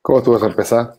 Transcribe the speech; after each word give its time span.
¿Cómo 0.00 0.22
tú 0.22 0.32
vas 0.32 0.42
a 0.42 0.46
empezar? 0.46 0.94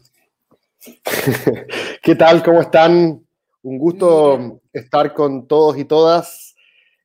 ¿Qué 2.01 2.15
tal? 2.15 2.43
¿Cómo 2.43 2.61
están? 2.61 3.25
Un 3.61 3.77
gusto 3.77 4.61
estar 4.73 5.13
con 5.13 5.47
todos 5.47 5.77
y 5.77 5.85
todas 5.85 6.55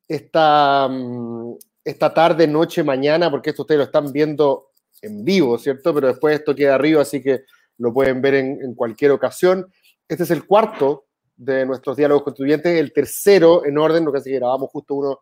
esta, 0.08 0.88
mm, 0.88 1.54
esta 1.84 2.12
tarde, 2.12 2.46
noche, 2.46 2.82
mañana, 2.82 3.30
porque 3.30 3.50
esto 3.50 3.62
ustedes 3.62 3.78
lo 3.78 3.84
están 3.84 4.12
viendo 4.12 4.70
en 5.00 5.24
vivo, 5.24 5.56
¿cierto? 5.58 5.94
Pero 5.94 6.08
después 6.08 6.38
esto 6.38 6.54
queda 6.54 6.74
arriba, 6.74 7.02
así 7.02 7.22
que 7.22 7.44
lo 7.80 7.94
pueden 7.94 8.20
ver 8.20 8.34
en, 8.34 8.74
cualquier 8.74 9.10
ocasión. 9.10 9.66
Este 10.06 10.24
es 10.24 10.30
el 10.30 10.46
cuarto 10.46 11.06
de 11.34 11.64
nuestros 11.64 11.96
diálogos 11.96 12.24
constituyentes, 12.24 12.78
el 12.78 12.92
tercero 12.92 13.64
en 13.64 13.78
orden, 13.78 14.04
lo 14.04 14.12
que 14.12 14.18
hace 14.18 14.30
que 14.30 14.36
grabamos 14.36 14.70
justo 14.70 14.94
uno, 14.94 15.20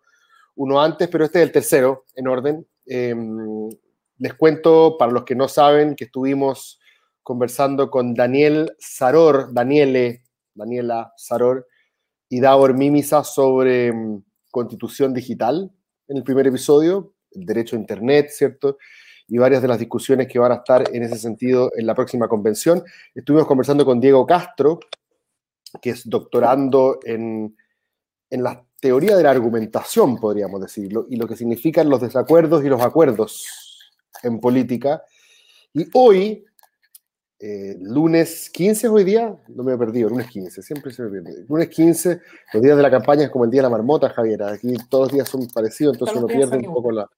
uno 0.56 0.82
antes, 0.82 1.08
pero 1.08 1.24
este 1.24 1.38
es 1.38 1.46
el 1.46 1.52
tercero 1.52 2.04
en 2.16 2.26
orden. 2.26 2.66
Eh, 2.84 3.14
les 4.18 4.34
cuento, 4.34 4.96
para 4.98 5.12
los 5.12 5.24
que 5.24 5.36
no 5.36 5.46
saben, 5.46 5.94
que 5.94 6.04
estuvimos 6.04 6.80
conversando 7.22 7.90
con 7.90 8.14
Daniel 8.14 8.74
Saror, 8.80 9.54
Daniele, 9.54 10.24
Daniela 10.52 11.12
Saror 11.16 11.68
y 12.28 12.40
Davor 12.40 12.74
Mimisa 12.74 13.22
sobre 13.22 13.92
mm, 13.92 14.24
constitución 14.50 15.14
digital 15.14 15.70
en 16.08 16.16
el 16.16 16.24
primer 16.24 16.48
episodio, 16.48 17.14
derecho 17.30 17.76
a 17.76 17.78
Internet, 17.78 18.30
¿cierto? 18.30 18.78
Y 19.28 19.38
varias 19.38 19.62
de 19.62 19.68
las 19.68 19.78
discusiones 19.78 20.26
que 20.26 20.38
van 20.38 20.52
a 20.52 20.56
estar 20.56 20.88
en 20.94 21.02
ese 21.02 21.16
sentido 21.16 21.70
en 21.76 21.86
la 21.86 21.94
próxima 21.94 22.28
convención. 22.28 22.82
Estuvimos 23.14 23.46
conversando 23.46 23.84
con 23.84 24.00
Diego 24.00 24.26
Castro, 24.26 24.80
que 25.82 25.90
es 25.90 26.08
doctorando 26.08 26.98
en, 27.04 27.54
en 28.30 28.42
la 28.42 28.64
teoría 28.80 29.16
de 29.16 29.22
la 29.22 29.30
argumentación, 29.30 30.18
podríamos 30.18 30.60
decirlo, 30.60 31.06
y 31.10 31.16
lo 31.16 31.26
que 31.26 31.36
significan 31.36 31.88
los 31.88 32.00
desacuerdos 32.00 32.64
y 32.64 32.68
los 32.68 32.80
acuerdos 32.80 33.46
en 34.22 34.40
política. 34.40 35.02
Y 35.72 35.86
hoy, 35.94 36.44
eh, 37.38 37.76
lunes 37.80 38.50
15 38.50 38.86
es 38.86 38.92
hoy 38.92 39.04
día, 39.04 39.36
no 39.48 39.62
me 39.62 39.74
he 39.74 39.78
perdido, 39.78 40.08
lunes 40.08 40.28
15, 40.28 40.62
siempre 40.62 40.92
se 40.92 41.02
me 41.02 41.10
pierde. 41.10 41.44
Lunes 41.48 41.68
15, 41.68 42.20
los 42.52 42.62
días 42.62 42.76
de 42.76 42.82
la 42.82 42.90
campaña 42.90 43.24
es 43.24 43.30
como 43.30 43.44
el 43.44 43.50
día 43.50 43.60
de 43.60 43.64
la 43.64 43.70
marmota, 43.70 44.10
Javier. 44.10 44.42
Aquí 44.44 44.74
todos 44.88 45.08
los 45.08 45.12
días 45.14 45.28
son 45.28 45.48
parecidos, 45.48 45.94
entonces 45.94 46.16
uno 46.16 46.26
pierde 46.26 46.56
un, 46.58 46.74
poco 46.74 46.92
la, 46.92 47.08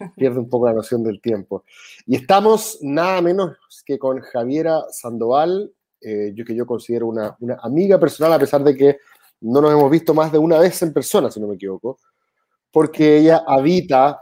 pierde 0.16 0.38
un 0.38 0.48
poco 0.48 0.66
la 0.66 0.74
noción 0.74 1.02
del 1.02 1.20
tiempo. 1.20 1.64
Y 2.06 2.16
estamos 2.16 2.78
nada 2.82 3.20
menos 3.20 3.56
que 3.84 3.98
con 3.98 4.20
Javiera 4.20 4.84
Sandoval, 4.90 5.72
eh, 6.00 6.32
yo 6.34 6.44
que 6.44 6.54
yo 6.54 6.66
considero 6.66 7.06
una, 7.06 7.36
amiga 7.62 7.98
personal, 7.98 8.32
a 8.32 8.38
pesar 8.38 8.62
de 8.64 8.76
que 8.76 8.98
no 9.40 9.60
nos 9.60 9.72
hemos 9.72 9.90
visto 9.90 10.14
más 10.14 10.32
de 10.32 10.38
una 10.38 10.58
vez 10.58 10.82
en 10.82 10.92
persona, 10.92 11.30
si 11.30 11.40
no 11.40 11.48
me 11.48 11.54
equivoco, 11.54 11.98
porque 12.70 13.18
ella 13.18 13.44
habita 13.46 14.20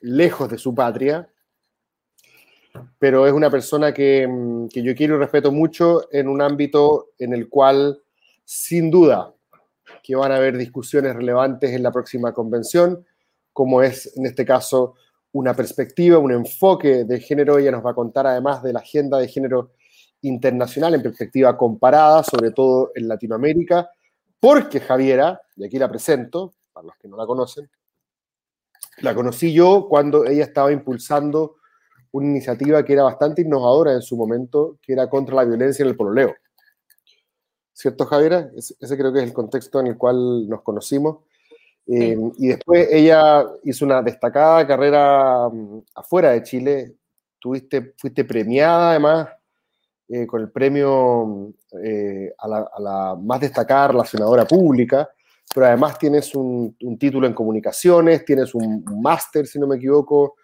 lejos 0.00 0.48
de 0.50 0.58
su 0.58 0.74
patria, 0.74 1.28
pero 2.98 3.26
es 3.26 3.32
una 3.32 3.50
persona 3.50 3.92
que, 3.92 4.26
mm, 4.26 4.68
que 4.68 4.82
yo 4.82 4.94
quiero 4.94 5.16
y 5.16 5.18
respeto 5.18 5.50
mucho 5.50 6.08
en 6.12 6.28
un 6.28 6.40
ámbito 6.40 7.10
en 7.18 7.34
el 7.34 7.48
cual, 7.48 8.00
sin 8.44 8.90
duda, 8.90 9.34
que 10.02 10.14
van 10.14 10.32
a 10.32 10.36
haber 10.36 10.56
discusiones 10.56 11.14
relevantes 11.14 11.72
en 11.72 11.82
la 11.82 11.90
próxima 11.90 12.32
convención, 12.32 13.04
como 13.60 13.82
es 13.82 14.16
en 14.16 14.24
este 14.24 14.46
caso 14.46 14.94
una 15.32 15.52
perspectiva, 15.52 16.16
un 16.16 16.32
enfoque 16.32 17.04
de 17.04 17.20
género. 17.20 17.58
Ella 17.58 17.72
nos 17.72 17.84
va 17.84 17.90
a 17.90 17.94
contar 17.94 18.26
además 18.26 18.62
de 18.62 18.72
la 18.72 18.80
agenda 18.80 19.18
de 19.18 19.28
género 19.28 19.72
internacional 20.22 20.94
en 20.94 21.02
perspectiva 21.02 21.58
comparada, 21.58 22.22
sobre 22.24 22.52
todo 22.52 22.90
en 22.94 23.06
Latinoamérica, 23.06 23.90
porque 24.40 24.80
Javiera, 24.80 25.42
y 25.56 25.66
aquí 25.66 25.78
la 25.78 25.90
presento, 25.90 26.54
para 26.72 26.86
los 26.86 26.96
que 26.96 27.06
no 27.06 27.18
la 27.18 27.26
conocen, 27.26 27.68
la 29.02 29.14
conocí 29.14 29.52
yo 29.52 29.88
cuando 29.90 30.24
ella 30.24 30.44
estaba 30.44 30.72
impulsando 30.72 31.56
una 32.12 32.28
iniciativa 32.28 32.82
que 32.82 32.94
era 32.94 33.02
bastante 33.02 33.42
innovadora 33.42 33.92
en 33.92 34.00
su 34.00 34.16
momento, 34.16 34.78
que 34.80 34.94
era 34.94 35.10
contra 35.10 35.36
la 35.36 35.44
violencia 35.44 35.82
en 35.82 35.90
el 35.90 35.96
pololeo. 35.96 36.34
¿Cierto, 37.74 38.06
Javiera? 38.06 38.50
Ese, 38.56 38.96
creo 38.96 39.12
que 39.12 39.18
es 39.18 39.26
el 39.26 39.34
contexto 39.34 39.80
en 39.80 39.88
el 39.88 39.98
cual 39.98 40.48
nos 40.48 40.62
conocimos. 40.62 41.18
Eh, 41.86 42.16
y 42.38 42.48
después 42.48 42.88
ella 42.90 43.44
hizo 43.64 43.84
una 43.84 44.02
destacada 44.02 44.66
carrera 44.66 45.48
mm, 45.48 45.80
afuera 45.94 46.30
de 46.30 46.42
Chile. 46.42 46.94
Tuviste, 47.38 47.94
fuiste 47.96 48.24
premiada 48.24 48.90
además 48.90 49.28
eh, 50.08 50.26
con 50.26 50.42
el 50.42 50.50
premio 50.50 51.52
eh, 51.82 52.32
a, 52.38 52.48
la, 52.48 52.70
la 52.78 53.16
más 53.20 53.40
destacada 53.40 53.88
relacionadora 53.88 54.44
pública, 54.44 55.08
pero 55.54 55.66
además 55.66 55.98
tienes 55.98 56.34
un, 56.34 56.76
un 56.80 56.98
título 56.98 57.26
en 57.26 57.34
comunicaciones, 57.34 58.24
tienes 58.24 58.54
un, 58.54 58.84
máster, 59.00 59.46
si 59.46 59.58
no 59.58 59.66
me 59.66 59.76
equivoco, 59.76 60.36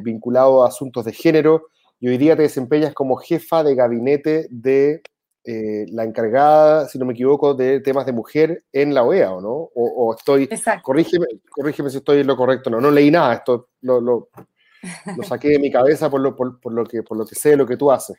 vinculado 0.00 0.62
a 0.62 0.68
asuntos 0.68 1.06
de 1.06 1.12
género, 1.14 1.68
y 1.98 2.08
hoy 2.08 2.18
día 2.18 2.36
te 2.36 2.42
desempeñas 2.42 2.92
como 2.92 3.16
jefa 3.16 3.64
de 3.64 3.74
gabinete 3.74 4.46
de 4.50 5.02
eh, 5.44 5.86
la 5.90 6.04
encargada, 6.04 6.88
si 6.88 6.98
no 6.98 7.04
me 7.04 7.12
equivoco, 7.14 7.54
de 7.54 7.80
temas 7.80 8.06
de 8.06 8.12
mujer 8.12 8.64
en 8.72 8.94
la 8.94 9.02
OEA, 9.02 9.32
¿o 9.32 9.40
no? 9.40 9.50
O, 9.50 9.70
o 9.74 10.14
estoy, 10.14 10.44
Exacto. 10.44 10.82
corrígeme, 10.84 11.26
corrígeme 11.50 11.90
si 11.90 11.96
estoy 11.98 12.20
en 12.20 12.26
lo 12.26 12.36
correcto, 12.36 12.70
no, 12.70 12.80
no 12.80 12.90
leí 12.90 13.10
nada, 13.10 13.34
esto 13.34 13.70
lo, 13.80 14.00
lo, 14.00 14.28
lo 15.16 15.22
saqué 15.24 15.48
de 15.48 15.58
mi 15.58 15.70
cabeza 15.70 16.08
por 16.10 16.20
lo, 16.20 16.36
por, 16.36 16.60
por 16.60 16.72
lo 16.72 16.84
que, 16.84 17.02
por 17.02 17.16
lo 17.16 17.24
que 17.26 17.34
sé, 17.34 17.56
lo 17.56 17.66
que 17.66 17.76
tú 17.76 17.90
haces. 17.90 18.16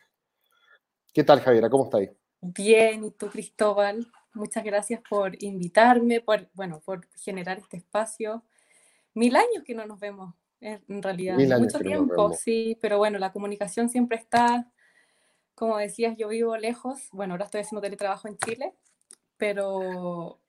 ¿Qué 1.12 1.24
tal, 1.24 1.40
Javiera? 1.40 1.70
¿Cómo 1.70 1.84
estáis? 1.84 2.10
Bien, 2.40 3.04
y 3.04 3.10
tú, 3.12 3.28
Cristóbal, 3.28 4.06
muchas 4.34 4.64
gracias 4.64 5.00
por 5.08 5.42
invitarme, 5.42 6.20
por, 6.20 6.48
bueno, 6.52 6.82
por 6.84 7.06
generar 7.16 7.58
este 7.58 7.78
espacio. 7.78 8.42
Mil 9.14 9.34
años 9.36 9.62
que 9.64 9.74
no 9.74 9.86
nos 9.86 9.98
vemos, 10.00 10.34
en 10.60 11.02
realidad, 11.02 11.36
Mil 11.36 11.52
años 11.52 11.72
mucho 11.72 11.78
que 11.78 11.84
no 11.84 11.90
nos 11.90 11.98
tiempo, 12.06 12.22
vemos. 12.24 12.38
sí, 12.40 12.76
pero 12.82 12.98
bueno, 12.98 13.18
la 13.18 13.32
comunicación 13.32 13.88
siempre 13.88 14.18
está, 14.18 14.70
como 15.54 15.78
decías, 15.78 16.16
yo 16.16 16.28
vivo 16.28 16.56
lejos, 16.56 17.08
bueno, 17.12 17.34
ahora 17.34 17.44
estoy 17.46 17.60
haciendo 17.62 17.80
teletrabajo 17.80 18.28
en 18.28 18.36
Chile, 18.38 18.74
pero, 19.36 20.40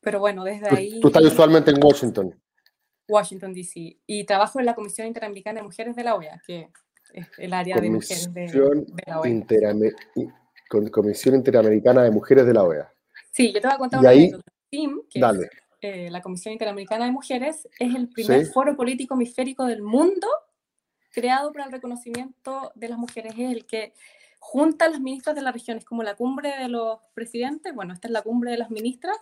pero 0.00 0.20
bueno, 0.20 0.44
desde 0.44 0.68
ahí, 0.74 1.00
tú 1.00 1.08
estás 1.08 1.24
usualmente 1.24 1.70
en 1.70 1.82
Washington. 1.82 2.40
Washington, 3.08 3.52
D.C., 3.52 3.98
y 4.06 4.24
trabajo 4.24 4.60
en 4.60 4.66
la 4.66 4.74
Comisión 4.74 5.06
Interamericana 5.06 5.60
de 5.60 5.64
Mujeres 5.64 5.94
de 5.94 6.04
la 6.04 6.14
OEA, 6.14 6.40
que 6.46 6.68
es 7.12 7.26
el 7.38 7.52
área 7.52 7.76
de 7.76 7.90
mujeres 7.90 8.32
de, 8.32 8.48
la 9.06 9.20
OEA. 9.20 9.30
Interame- 9.30 9.94
i- 10.16 10.28
con- 10.70 10.88
Comisión 10.88 11.34
Interamericana 11.34 12.02
de 12.02 12.10
Mujeres 12.10 12.46
de 12.46 12.54
la 12.54 12.62
OEA. 12.62 12.90
Sí, 13.30 13.52
yo 13.52 13.60
te 13.60 13.66
voy 13.68 13.74
a 13.74 13.78
contar 13.78 13.98
Y 13.98 14.00
una 14.00 14.10
ahí-. 14.10 14.32
TIM, 14.70 15.02
que 15.10 15.18
es 15.18 15.20
Dale. 15.20 15.50
eh, 15.82 16.10
la 16.10 16.22
Comisión 16.22 16.52
Interamericana 16.52 17.04
de 17.04 17.10
Mujeres, 17.12 17.68
es 17.78 17.94
el 17.94 18.08
primer 18.08 18.46
Sí. 18.46 18.52
foro 18.52 18.74
político 18.74 19.14
hemisférico 19.14 19.66
del 19.66 19.82
mundo 19.82 20.26
creado 21.14 21.52
para 21.52 21.66
el 21.66 21.72
reconocimiento 21.72 22.72
de 22.74 22.88
las 22.88 22.98
mujeres. 22.98 23.34
Es 23.38 23.52
el 23.52 23.64
que 23.64 23.94
junta 24.38 24.84
a 24.84 24.88
las 24.90 25.00
ministras 25.00 25.34
de 25.34 25.42
la 25.42 25.52
región. 25.52 25.78
Es 25.78 25.84
como 25.84 26.02
la 26.02 26.16
cumbre 26.16 26.54
de 26.58 26.68
los 26.68 26.98
presidentes. 27.14 27.74
Bueno, 27.74 27.94
esta 27.94 28.08
es 28.08 28.12
la 28.12 28.22
cumbre 28.22 28.50
de 28.50 28.58
las 28.58 28.70
ministras. 28.70 29.16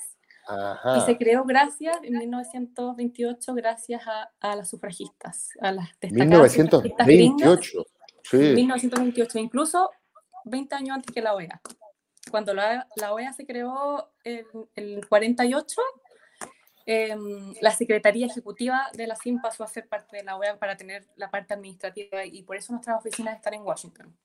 Y 0.48 0.52
Ajá. 0.52 1.06
se 1.06 1.16
creó 1.16 1.44
gracias, 1.44 1.96
en 2.02 2.18
1928, 2.18 3.54
gracias 3.54 4.02
a, 4.08 4.32
a 4.40 4.56
las 4.56 4.68
sufragistas, 4.68 5.50
a 5.60 5.70
las 5.70 5.88
destacadas 6.00 6.52
sufragistas 6.52 7.06
gringas. 7.06 7.46
1928. 7.46 7.86
Sí. 8.24 8.36
1928, 8.36 9.38
incluso 9.38 9.90
20 10.44 10.74
años 10.74 10.96
antes 10.96 11.14
que 11.14 11.20
la 11.20 11.34
OEA. 11.34 11.60
Cuando 12.30 12.54
la, 12.54 12.88
la 12.96 13.12
OEA 13.12 13.32
se 13.32 13.46
creó 13.46 14.10
en 14.24 14.46
el 14.74 15.06
48, 15.08 15.80
em, 16.86 17.54
la 17.60 17.70
Secretaría 17.70 18.26
Ejecutiva 18.26 18.88
de 18.94 19.06
la 19.06 19.16
CIM 19.16 19.40
pasó 19.40 19.64
a 19.64 19.68
ser 19.68 19.88
parte 19.88 20.16
de 20.16 20.24
la 20.24 20.36
OEA 20.36 20.58
para 20.58 20.76
tener 20.76 21.06
la 21.16 21.30
parte 21.30 21.54
administrativa 21.54 22.24
y 22.24 22.42
por 22.42 22.56
eso 22.56 22.72
nuestras 22.72 22.98
oficinas 22.98 23.36
están 23.36 23.54
en 23.54 23.62
Washington. 23.62 24.16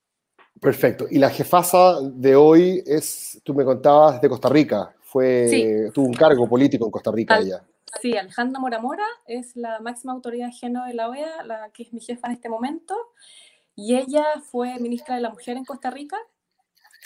Perfecto. 0.60 1.06
Y 1.10 1.20
la 1.20 1.30
jefasa 1.30 2.00
de 2.02 2.36
hoy 2.36 2.84
es, 2.86 3.40
tú 3.44 3.54
me 3.54 3.64
contabas, 3.64 4.20
de 4.22 4.30
Costa 4.30 4.50
Rica. 4.50 4.94
Fue, 5.02 5.48
Sí. 5.50 5.66
tuvo 5.94 6.08
un 6.08 6.14
cargo 6.14 6.48
político 6.50 6.86
en 6.86 6.92
Costa 6.92 7.12
Rica 7.12 7.36
Al- 7.36 7.46
ella. 7.48 7.64
Sí, 8.02 8.18
Alejandra 8.18 8.60
Mora 8.60 8.80
Mora 8.80 9.06
es 9.26 9.56
la 9.56 9.80
máxima 9.80 10.12
autoridad 10.14 10.50
género 10.52 10.86
de 10.86 10.94
la 10.94 11.10
OEA, 11.10 11.44
la 11.44 11.70
que 11.70 11.84
es 11.84 11.94
mi 11.94 12.02
jefa 12.02 12.28
en 12.28 12.34
este 12.34 12.50
momento, 12.50 12.96
y 13.76 13.96
ella 13.96 14.26
fue 14.44 14.78
ministra 14.80 15.16
de 15.16 15.22
la 15.22 15.30
Mujer 15.30 15.56
en 15.58 15.64
Costa 15.64 15.90
Rica 15.90 16.18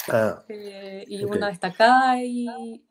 Ah, 0.09 0.43
eh, 0.47 1.05
y 1.07 1.23
una 1.23 1.47
destacada 1.47 2.21
y, 2.23 2.47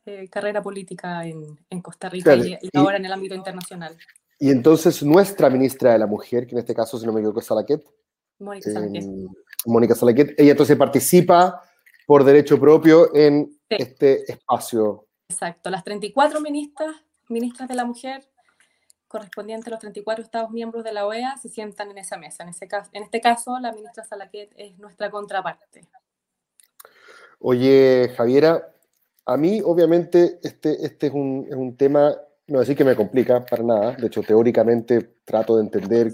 eh, 0.07 0.29
carrera 0.29 0.63
política 0.63 1.25
en, 1.27 1.59
en 1.69 1.83
Costa 1.83 2.09
Rica 2.09 2.35
Claro, 2.35 2.45
y, 2.45 2.53
y 2.53 2.59
y- 2.73 2.79
ahora 2.79 2.97
en 2.99 3.05
el 3.05 3.13
ámbito 3.13 3.35
internacional. 3.35 3.97
y 4.39 4.51
entonces 4.51 5.03
nuestra 5.03 5.51
ministra 5.51 5.93
de 5.93 5.99
la 5.99 6.07
Mujer, 6.07 6.47
que 6.47 6.53
en 6.55 6.59
este 6.61 6.75
caso, 6.75 6.99
si 6.99 7.07
no 7.07 7.13
me 7.13 7.21
equivoco, 7.21 7.41
es 7.41 7.47
Salaquet, 7.47 7.85
Mónica 8.39 8.71
Sánchez. 8.71 9.05
em, 9.05 9.29
Mónica 9.67 9.95
Salaquet, 9.95 10.35
ella 10.39 10.53
entonces 10.53 10.77
participa 10.77 11.63
por 12.07 12.25
derecho 12.25 12.59
propio 12.61 13.15
en 13.15 13.47
Sí. 13.69 13.77
este 13.79 14.31
espacio. 14.33 15.07
Exacto, 15.29 15.71
las 15.71 15.85
34 15.85 16.41
ministras, 16.41 16.95
ministras 17.29 17.69
de 17.69 17.75
la 17.77 17.85
mujer 17.85 18.29
correspondientes 19.07 19.67
a 19.69 19.71
los 19.71 19.81
34 19.81 20.23
Estados 20.25 20.51
miembros 20.51 20.85
de 20.85 20.93
la 20.93 21.07
OEA 21.07 21.37
se 21.37 21.49
sientan 21.49 21.91
en 21.91 21.99
esa 21.99 22.17
mesa. 22.17 22.43
En, 22.45 22.51
ese 22.51 22.67
caso, 22.69 22.91
en 22.93 23.03
este 23.03 23.21
caso, 23.21 23.59
la 23.61 23.73
ministra 23.73 24.05
Salaquet 24.05 24.53
es 24.57 24.79
nuestra 24.79 25.11
contraparte. 25.11 25.83
Oye, 27.43 28.13
Javiera, 28.17 28.71
a 29.25 29.37
mí 29.39 29.63
obviamente 29.65 30.39
este, 30.43 30.85
este 30.85 31.07
es, 31.07 31.13
un, 31.13 31.47
es 31.49 31.57
un 31.57 31.75
tema, 31.75 32.15
no 32.49 32.61
decir 32.61 32.77
que 32.77 32.85
me 32.85 32.95
complica 32.95 33.45
para 33.45 33.63
nada, 33.63 33.97
de 33.97 34.07
hecho 34.09 34.23
teóricamente 34.23 35.17
trato 35.25 35.57
de 35.57 35.63
entender 35.63 36.13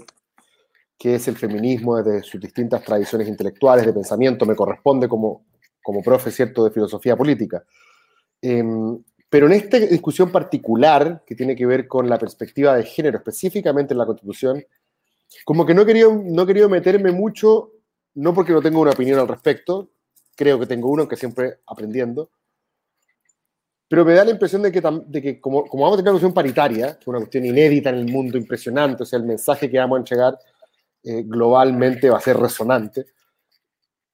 qué 0.97 1.15
es 1.15 1.27
el 1.27 1.35
feminismo 1.35 2.01
desde 2.01 2.23
sus 2.23 2.39
distintas 2.39 2.81
tradiciones 2.81 3.27
intelectuales, 3.27 3.85
de 3.85 3.93
pensamiento, 3.93 4.45
me 4.45 4.55
corresponde 4.55 5.09
como, 5.09 5.45
como 5.83 6.01
profe, 6.01 6.31
¿cierto?, 6.31 6.63
de 6.63 6.71
filosofía 6.71 7.17
política. 7.17 7.63
Em, 8.41 8.97
pero 9.29 9.47
en 9.47 9.53
esta 9.53 9.77
discusión 9.79 10.31
particular, 10.31 11.23
que 11.25 11.35
tiene 11.35 11.57
que 11.57 11.65
ver 11.65 11.87
con 11.87 12.09
la 12.09 12.17
perspectiva 12.17 12.75
de 12.75 12.83
género, 12.83 13.17
específicamente 13.17 13.93
en 13.93 13.97
la 13.97 14.05
Constitución, 14.05 14.63
como 15.43 15.65
que 15.65 15.73
no 15.73 15.81
he 15.81 15.85
querido, 15.85 16.21
no 16.23 16.43
he 16.43 16.47
querido 16.47 16.69
meterme 16.69 17.11
mucho, 17.11 17.73
no 18.15 18.33
porque 18.33 18.53
no 18.53 18.61
tengo 18.61 18.79
una 18.79 18.91
opinión 18.91 19.19
al 19.19 19.27
respecto, 19.27 19.91
creo 20.37 20.59
que 20.59 20.67
tengo 20.67 20.89
uno, 20.89 21.07
que 21.07 21.17
siempre 21.17 21.59
aprendiendo, 21.65 22.29
pero 23.89 24.05
me 24.05 24.13
da 24.13 24.23
la 24.23 24.31
impresión 24.31 24.61
de 24.61 24.71
que, 24.71 24.81
de 25.07 25.21
que 25.21 25.41
como, 25.41 25.65
como, 25.65 25.83
vamos 25.83 25.97
a 25.97 25.97
tener 25.97 26.11
una 26.11 26.19
cuestión 26.19 26.33
paritaria, 26.33 26.93
que 26.93 27.01
es 27.01 27.07
una 27.07 27.19
cuestión 27.19 27.45
inédita 27.45 27.89
en 27.89 27.95
el 27.95 28.05
mundo, 28.05 28.37
impresionante, 28.37 29.03
o 29.03 29.05
sea, 29.05 29.17
el 29.17 29.25
mensaje 29.25 29.69
que 29.69 29.79
vamos 29.79 29.97
a 29.97 29.99
entregar 29.99 30.37
eh, 31.03 31.23
globalmente 31.25 32.09
va 32.09 32.17
a 32.17 32.21
ser 32.21 32.37
resonante, 32.37 33.05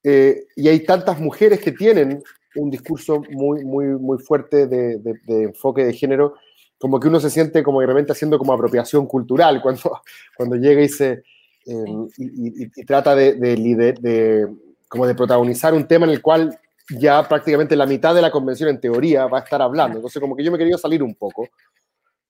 eh, 0.02 0.46
y 0.56 0.68
hay 0.68 0.80
tantas 0.80 1.20
mujeres 1.20 1.60
que 1.60 1.72
tienen 1.72 2.22
un 2.56 2.70
discurso 2.70 3.22
muy, 3.30 3.64
muy, 3.64 3.86
muy 3.86 4.18
fuerte 4.18 4.66
de, 4.66 4.98
de, 4.98 5.42
enfoque 5.42 5.84
de 5.84 5.92
género, 5.92 6.36
como 6.78 7.00
que 7.00 7.08
uno 7.08 7.20
se 7.20 7.30
siente 7.30 7.62
como 7.62 7.80
de 7.80 7.86
repente 7.86 8.12
haciendo 8.12 8.38
como 8.38 8.52
apropiación 8.52 9.06
cultural 9.06 9.60
cuando, 9.60 10.00
cuando 10.36 10.56
llega 10.56 10.82
y 10.82 10.88
se 10.88 11.22
eh, 11.66 11.84
y, 12.18 12.64
y, 12.80 12.84
trata 12.84 13.14
de, 13.14 13.32
de, 13.34 14.48
como 14.88 15.06
de 15.06 15.14
protagonizar 15.14 15.74
un 15.74 15.86
tema 15.86 16.06
en 16.06 16.12
el 16.12 16.22
cual 16.22 16.58
ya 16.90 17.26
prácticamente 17.28 17.76
la 17.76 17.86
mitad 17.86 18.14
de 18.14 18.22
la 18.22 18.30
convención 18.30 18.68
en 18.68 18.80
teoría 18.80 19.26
va 19.26 19.38
a 19.38 19.42
estar 19.42 19.60
hablando. 19.62 19.98
Entonces 19.98 20.20
como 20.20 20.36
que 20.36 20.44
yo 20.44 20.52
me 20.52 20.58
quería 20.58 20.78
salir 20.78 21.02
un 21.02 21.14
poco. 21.14 21.48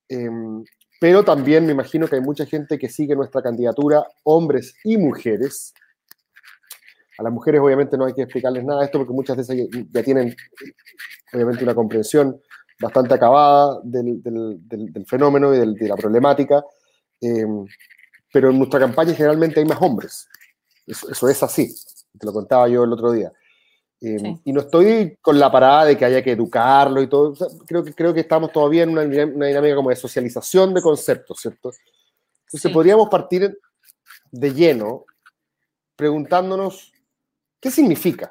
Eh, 0.09 0.29
pero 1.01 1.25
también 1.25 1.67
me 1.67 1.73
imagino 1.73 2.07
que 2.07 2.17
hay 2.17 2.23
mucha 2.23 2.47
gente 2.47 2.79
que 2.79 2.89
sigue 2.89 3.17
nuestra 3.17 3.43
candidatura, 3.43 4.07
hombres 4.23 4.75
y 4.85 4.97
mujeres, 4.97 5.75
a 7.19 7.23
las 7.23 7.33
mujeres 7.33 7.61
obviamente 7.61 7.97
no 7.97 8.07
hay 8.07 8.13
que 8.13 8.23
explicarles 8.23 8.65
nada 8.65 8.81
de 8.81 8.87
esto 8.87 8.99
porque 8.99 9.13
muchas 9.13 9.37
veces 9.37 9.69
ya 9.91 10.03
tienen 10.03 10.35
obviamente 11.33 11.63
una 11.63 11.75
comprensión 11.75 12.41
bastante 12.81 13.15
acabada 13.15 13.81
del, 13.85 14.21
del, 14.23 15.07
fenómeno 15.07 15.55
y 15.55 15.59
de 15.59 15.89
la 15.89 15.97
problemática, 15.97 16.65
eh, 17.21 17.47
pero 18.33 18.51
en 18.51 18.59
nuestra 18.59 18.81
campaña 18.81 19.15
generalmente 19.15 19.61
hay 19.61 19.67
más 19.67 19.81
hombres. 19.81 20.29
Eso, 20.87 21.29
es 21.29 21.43
así, 21.43 21.73
te 22.19 22.27
lo 22.27 22.33
contaba 22.33 22.69
yo 22.69 22.85
el 22.85 22.93
otro 22.93 23.13
día. 23.13 23.33
Eh, 24.01 24.37
y 24.45 24.53
no 24.53 24.61
estoy 24.61 25.17
con 25.23 25.39
la 25.39 25.51
parada 25.51 25.87
de 25.87 25.97
que 25.97 26.05
haya 26.05 26.23
que 26.23 26.33
educarlo 26.33 27.01
y 27.01 27.07
todo. 27.07 27.35
creo, 27.67 27.83
que, 27.83 27.95
creo 27.95 28.13
que 28.13 28.21
estamos 28.21 28.53
todavía 28.53 28.83
en 28.83 28.91
una, 28.91 29.03
una, 29.03 29.47
dinámica 29.47 29.77
como 29.77 29.91
de 29.91 29.97
socialización 29.97 30.75
de 30.75 30.83
conceptos, 30.83 31.41
¿cierto? 31.41 31.71
Entonces 32.47 32.71
podríamos 32.71 33.09
partir 33.09 33.59
de 34.31 34.53
lleno 34.53 35.05
preguntándonos 35.97 36.95
¿Qué 37.65 37.71
significa 37.71 38.31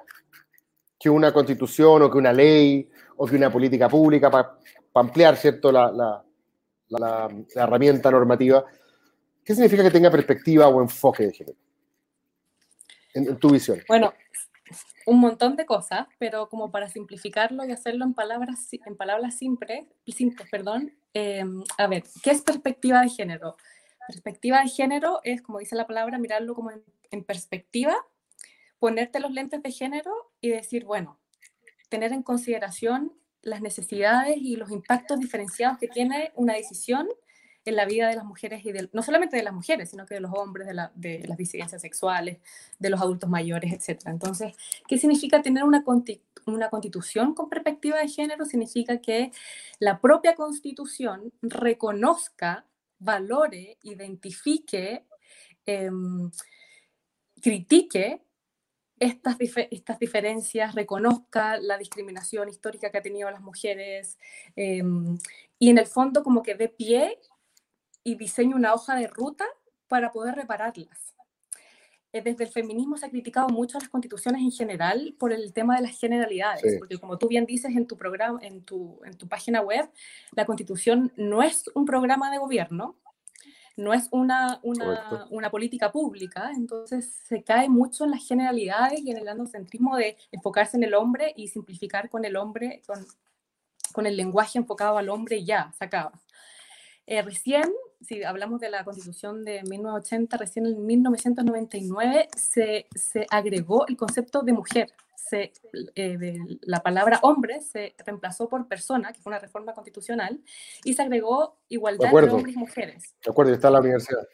que 1.00 1.10
una 1.10 1.34
constitución 1.34 2.04
o 2.04 2.12
que 2.12 2.20
una 2.20 2.32
ley 2.32 2.88
o 3.18 3.26
que 3.26 3.36
una 3.36 3.52
política 3.52 3.90
pública 3.90 4.30
para 4.30 4.60
ampliar 4.94 5.36
¿cierto? 5.38 5.72
La, 5.72 5.92
la, 5.92 6.24
la, 6.90 7.30
herramienta 7.56 8.12
normativa, 8.12 8.64
¿qué 9.44 9.56
significa 9.56 9.82
que 9.82 9.90
tenga 9.90 10.12
perspectiva 10.12 10.68
o 10.68 10.80
enfoque 10.80 11.26
de 11.26 11.34
género? 11.34 11.58
En, 13.14 13.38
tu 13.38 13.50
visión. 13.50 13.82
Bueno, 13.88 14.14
un 15.06 15.20
montón 15.20 15.56
de 15.56 15.66
cosas, 15.66 16.08
pero 16.18 16.50
como 16.50 16.72
para 16.72 16.90
simplificarlo 16.90 17.66
y 17.66 17.72
hacerlo 17.72 18.06
en 18.06 18.14
palabras, 18.14 18.68
en 18.72 18.96
palabras 18.96 19.38
simples, 19.38 19.86
perdón, 20.50 20.94
em, 21.14 21.64
a 21.78 21.88
ver, 21.88 22.04
¿qué 22.24 22.32
es 22.32 22.42
perspectiva 22.42 23.02
de 23.02 23.10
género? 23.10 23.56
Perspectiva 24.08 24.62
de 24.62 24.70
género 24.70 25.20
es, 25.24 25.42
como 25.42 25.60
dice 25.60 25.76
la 25.76 25.88
palabra, 25.88 26.18
mirarlo 26.18 26.56
como 26.56 26.72
en 27.12 27.24
perspectiva 27.24 27.96
ponerte 28.84 29.22
los 29.22 29.32
lentes 29.32 29.64
de 29.64 29.72
género 29.72 30.12
y 30.42 30.50
decir, 30.50 30.84
bueno, 30.84 31.18
tener 31.88 32.12
en 32.12 32.22
consideración 32.22 33.14
las 33.42 33.62
necesidades 33.62 34.36
y 34.36 34.58
los 34.58 34.72
impactos 34.72 35.22
diferenciados 35.22 35.78
que 35.78 35.88
tiene 35.88 36.34
una 36.36 36.56
decisión 36.56 37.08
en 37.66 37.76
la 37.76 37.86
vida 37.86 38.08
de 38.10 38.16
las 38.16 38.26
mujeres 38.26 38.66
y 38.66 38.74
no 38.92 39.04
solamente 39.04 39.38
de 39.38 39.44
las 39.44 39.54
mujeres, 39.54 39.90
sino 39.90 40.06
que 40.06 40.16
de 40.16 40.20
los 40.20 40.32
hombres, 40.34 40.68
de, 40.68 40.74
las 41.26 41.38
disidencias 41.38 41.82
sexuales, 41.82 42.40
de 42.80 42.90
los 42.90 43.02
adultos 43.02 43.30
mayores, 43.30 43.72
etc. 43.74 44.02
Entonces, 44.08 44.56
¿qué 44.88 44.98
significa 44.98 45.42
tener 45.42 45.64
una, 45.64 45.84
una 46.46 46.70
constitución 46.70 47.34
con 47.34 47.50
perspectiva 47.50 48.00
de 48.00 48.08
género? 48.08 48.46
Significa 48.46 49.00
que 49.00 49.32
la 49.80 50.02
propia 50.02 50.36
constitución 50.36 51.32
reconozca, 51.42 52.66
valore, 53.00 53.78
identifique, 53.84 55.06
em, 55.66 56.30
critique 57.42 58.22
estas, 59.00 59.38
estas 59.72 60.00
diferencias, 60.00 60.76
reconozca 60.76 61.58
la 61.58 61.78
discriminación 61.78 62.48
histórica 62.48 62.90
que 62.90 62.98
ha 62.98 63.02
tenido 63.02 63.30
las 63.32 63.42
mujeres 63.42 64.18
em, 64.56 65.18
y 65.60 65.70
en 65.70 65.78
el 65.78 65.88
fondo 65.88 66.24
como 66.24 66.42
que 66.42 66.56
dé 66.56 66.70
pie 66.70 67.20
y 68.04 68.16
diseñe 68.16 68.54
una 68.54 68.74
hoja 68.74 68.96
de 68.96 69.08
ruta 69.08 69.46
para 69.88 70.12
poder 70.12 70.36
repararlas. 70.36 71.14
Eh, 72.14 72.22
desde 72.22 72.44
el 72.44 72.52
feminismo 72.52 72.96
se 72.96 73.08
ha 73.08 73.10
criticado 73.10 73.50
mucho 73.50 73.78
a 73.78 73.82
las 73.82 73.90
constituciones 73.90 74.42
en 74.44 74.52
general 74.52 75.16
por 75.18 75.34
el 75.34 75.52
tema 75.52 75.76
de 75.76 75.82
las 75.82 76.00
generalidades, 76.00 76.78
porque 76.78 77.00
como 77.00 77.18
tú 77.18 77.28
bien 77.28 77.48
dices 77.48 77.76
en 77.76 77.88
tu 77.88 77.98
programa, 77.98 78.40
en 78.44 78.64
tu, 78.64 79.00
en 79.04 79.18
tu 79.18 79.28
página 79.28 79.62
web, 79.62 79.90
la 80.36 80.46
constitución 80.46 81.12
no 81.16 81.42
es 81.42 81.66
un 81.74 81.86
programa 81.86 82.30
de 82.30 82.38
gobierno, 82.38 83.00
no 83.76 83.94
es 83.94 84.08
una, 84.12 84.60
una, 84.62 85.28
una, 85.32 85.50
política 85.50 85.92
pública, 85.92 86.52
entonces 86.56 87.12
se 87.28 87.44
cae 87.44 87.68
mucho 87.68 88.04
en 88.04 88.12
las 88.12 88.28
generalidades 88.28 89.00
y 89.00 89.10
en 89.10 89.18
el 89.18 89.28
androcentrismo 89.28 89.98
de 89.98 90.16
enfocarse 90.32 90.78
en 90.78 90.84
el 90.84 90.94
hombre 90.94 91.34
y 91.36 91.48
simplificar 91.48 92.12
con 92.12 92.24
el 92.26 92.36
hombre, 92.36 92.84
con, 92.86 93.04
con 93.92 94.06
el 94.06 94.16
lenguaje 94.16 94.60
enfocado 94.60 95.00
al 95.00 95.10
hombre 95.10 95.38
y 95.38 95.46
ya, 95.46 95.74
se 95.80 95.86
acaba. 95.86 96.22
Eh, 97.06 97.22
recién, 97.22 97.72
si 98.02 98.24
hablamos 98.24 98.60
de 98.60 98.70
la 98.70 98.84
constitución 98.84 99.44
de 99.44 99.62
1980, 99.64 100.38
recién 100.38 100.66
en 100.66 100.86
1999 100.86 102.30
se, 102.36 102.88
se 102.96 103.26
agregó 103.30 103.86
el 103.88 103.98
concepto 103.98 104.42
de 104.42 104.54
mujer 104.54 104.94
se, 105.30 105.54
eh, 105.96 106.18
de 106.18 106.60
la 106.62 106.82
palabra 106.82 107.20
hombre 107.24 107.62
se 107.62 107.96
reemplazó 108.06 108.50
por 108.50 108.68
persona, 108.68 109.12
que 109.14 109.22
fue 109.22 109.32
una 109.32 109.40
reforma 109.40 109.74
constitucional, 109.74 110.42
y 110.84 110.94
se 110.94 111.02
agregó 111.02 111.58
igualdad 111.70 112.10
entre 112.14 112.32
hombres 112.32 112.56
y 112.56 112.60
mujeres. 112.60 113.16
De 113.24 113.32
acuerdo, 113.32 113.54
está 113.54 113.70
la 113.70 113.80
universidad. 113.80 114.28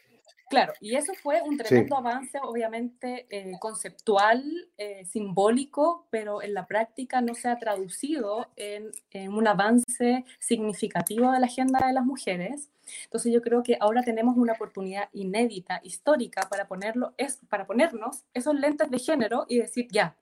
Claro, 0.50 0.72
y 0.80 0.96
eso 0.96 1.14
fue 1.14 1.40
un 1.42 1.56
tremendo 1.56 1.96
avance, 1.96 2.40
obviamente 2.42 3.28
eh, 3.30 3.52
conceptual, 3.60 4.42
eh, 4.78 5.04
simbólico, 5.04 6.08
pero 6.10 6.42
en 6.42 6.54
la 6.54 6.66
práctica 6.66 7.20
no 7.20 7.36
se 7.36 7.48
ha 7.48 7.56
traducido 7.56 8.48
en, 8.56 8.90
en, 9.12 9.32
un 9.32 9.46
avance 9.46 10.24
significativo 10.40 11.30
de 11.30 11.38
la 11.38 11.46
agenda 11.46 11.86
de 11.86 11.92
las 11.92 12.04
mujeres. 12.04 12.68
Entonces 13.04 13.32
yo 13.32 13.42
creo 13.42 13.62
que 13.62 13.76
ahora 13.78 14.02
tenemos 14.02 14.36
una 14.36 14.54
oportunidad 14.54 15.08
inédita, 15.12 15.80
histórica, 15.84 16.48
para, 16.50 16.66
ponerlo, 16.66 17.14
es, 17.16 17.38
para 17.48 17.64
ponernos 17.64 18.24
esos 18.34 18.56
lentes 18.56 18.90
de 18.90 18.98
género 18.98 19.46
y 19.48 19.58
decir, 19.58 19.86
ya, 19.92 20.16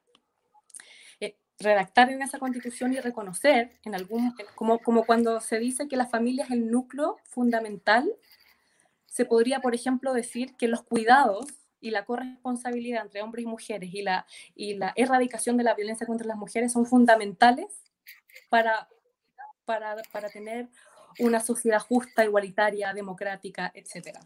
redactar 1.59 2.11
en 2.11 2.23
esa 2.23 2.39
constitución 2.39 2.93
y 2.93 3.01
reconocer 3.01 3.73
en 3.85 3.95
algún, 3.95 4.35
como, 4.55 4.79
como 4.79 5.05
cuando 5.05 5.41
se 5.41 5.59
dice 5.59 5.89
que 5.89 5.97
la 5.97 6.07
familia 6.07 6.45
es 6.45 6.51
el 6.51 6.71
núcleo 6.71 7.17
fundamental, 7.25 8.09
se 9.09 9.25
podría, 9.25 9.61
por 9.61 9.75
ejemplo, 9.75 10.12
decir 10.12 10.55
que 10.57 10.69
los 10.69 10.83
cuidados 10.83 11.47
y 11.81 11.91
la 11.91 12.05
corresponsabilidad 12.05 13.05
entre 13.05 13.23
hombres 13.23 13.45
y 13.45 13.49
mujeres 13.49 13.91
y 13.93 14.03
la, 14.03 14.27
y 14.55 14.75
la 14.75 14.93
erradicación 14.97 15.57
de 15.57 15.65
la 15.65 15.75
violencia 15.75 16.07
contra 16.07 16.27
las 16.27 16.37
mujeres 16.37 16.73
son 16.73 16.87
fundamentales 16.87 17.67
para, 18.49 18.88
para, 19.65 19.97
para 20.12 20.29
tener 20.29 20.69
una 21.19 21.41
sociedad 21.41 21.81
justa, 21.81 22.25
igualitaria, 22.25 22.93
democrática, 22.93 23.73
etc. 23.75 24.19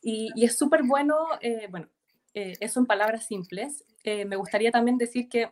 Y, 0.00 0.30
y 0.34 0.44
es 0.44 0.56
súper 0.56 0.82
bueno, 0.82 1.16
eh, 1.40 1.66
bueno, 1.70 1.88
eh, 2.34 2.54
eso 2.60 2.80
en 2.80 2.86
palabras 2.86 3.26
simples. 3.26 3.84
Eh, 4.04 4.24
me 4.24 4.36
gustaría 4.36 4.70
también 4.70 4.98
decir 4.98 5.28
que 5.28 5.50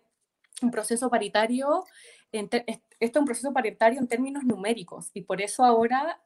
un 0.62 0.70
proceso 0.70 1.08
paritario, 1.08 1.86
esto 2.32 2.58
es 3.00 3.16
un 3.16 3.24
proceso 3.24 3.52
paritario 3.52 3.98
en 3.98 4.06
términos 4.06 4.44
numéricos 4.44 5.10
y 5.14 5.22
por 5.22 5.40
eso 5.40 5.64
ahora 5.64 6.20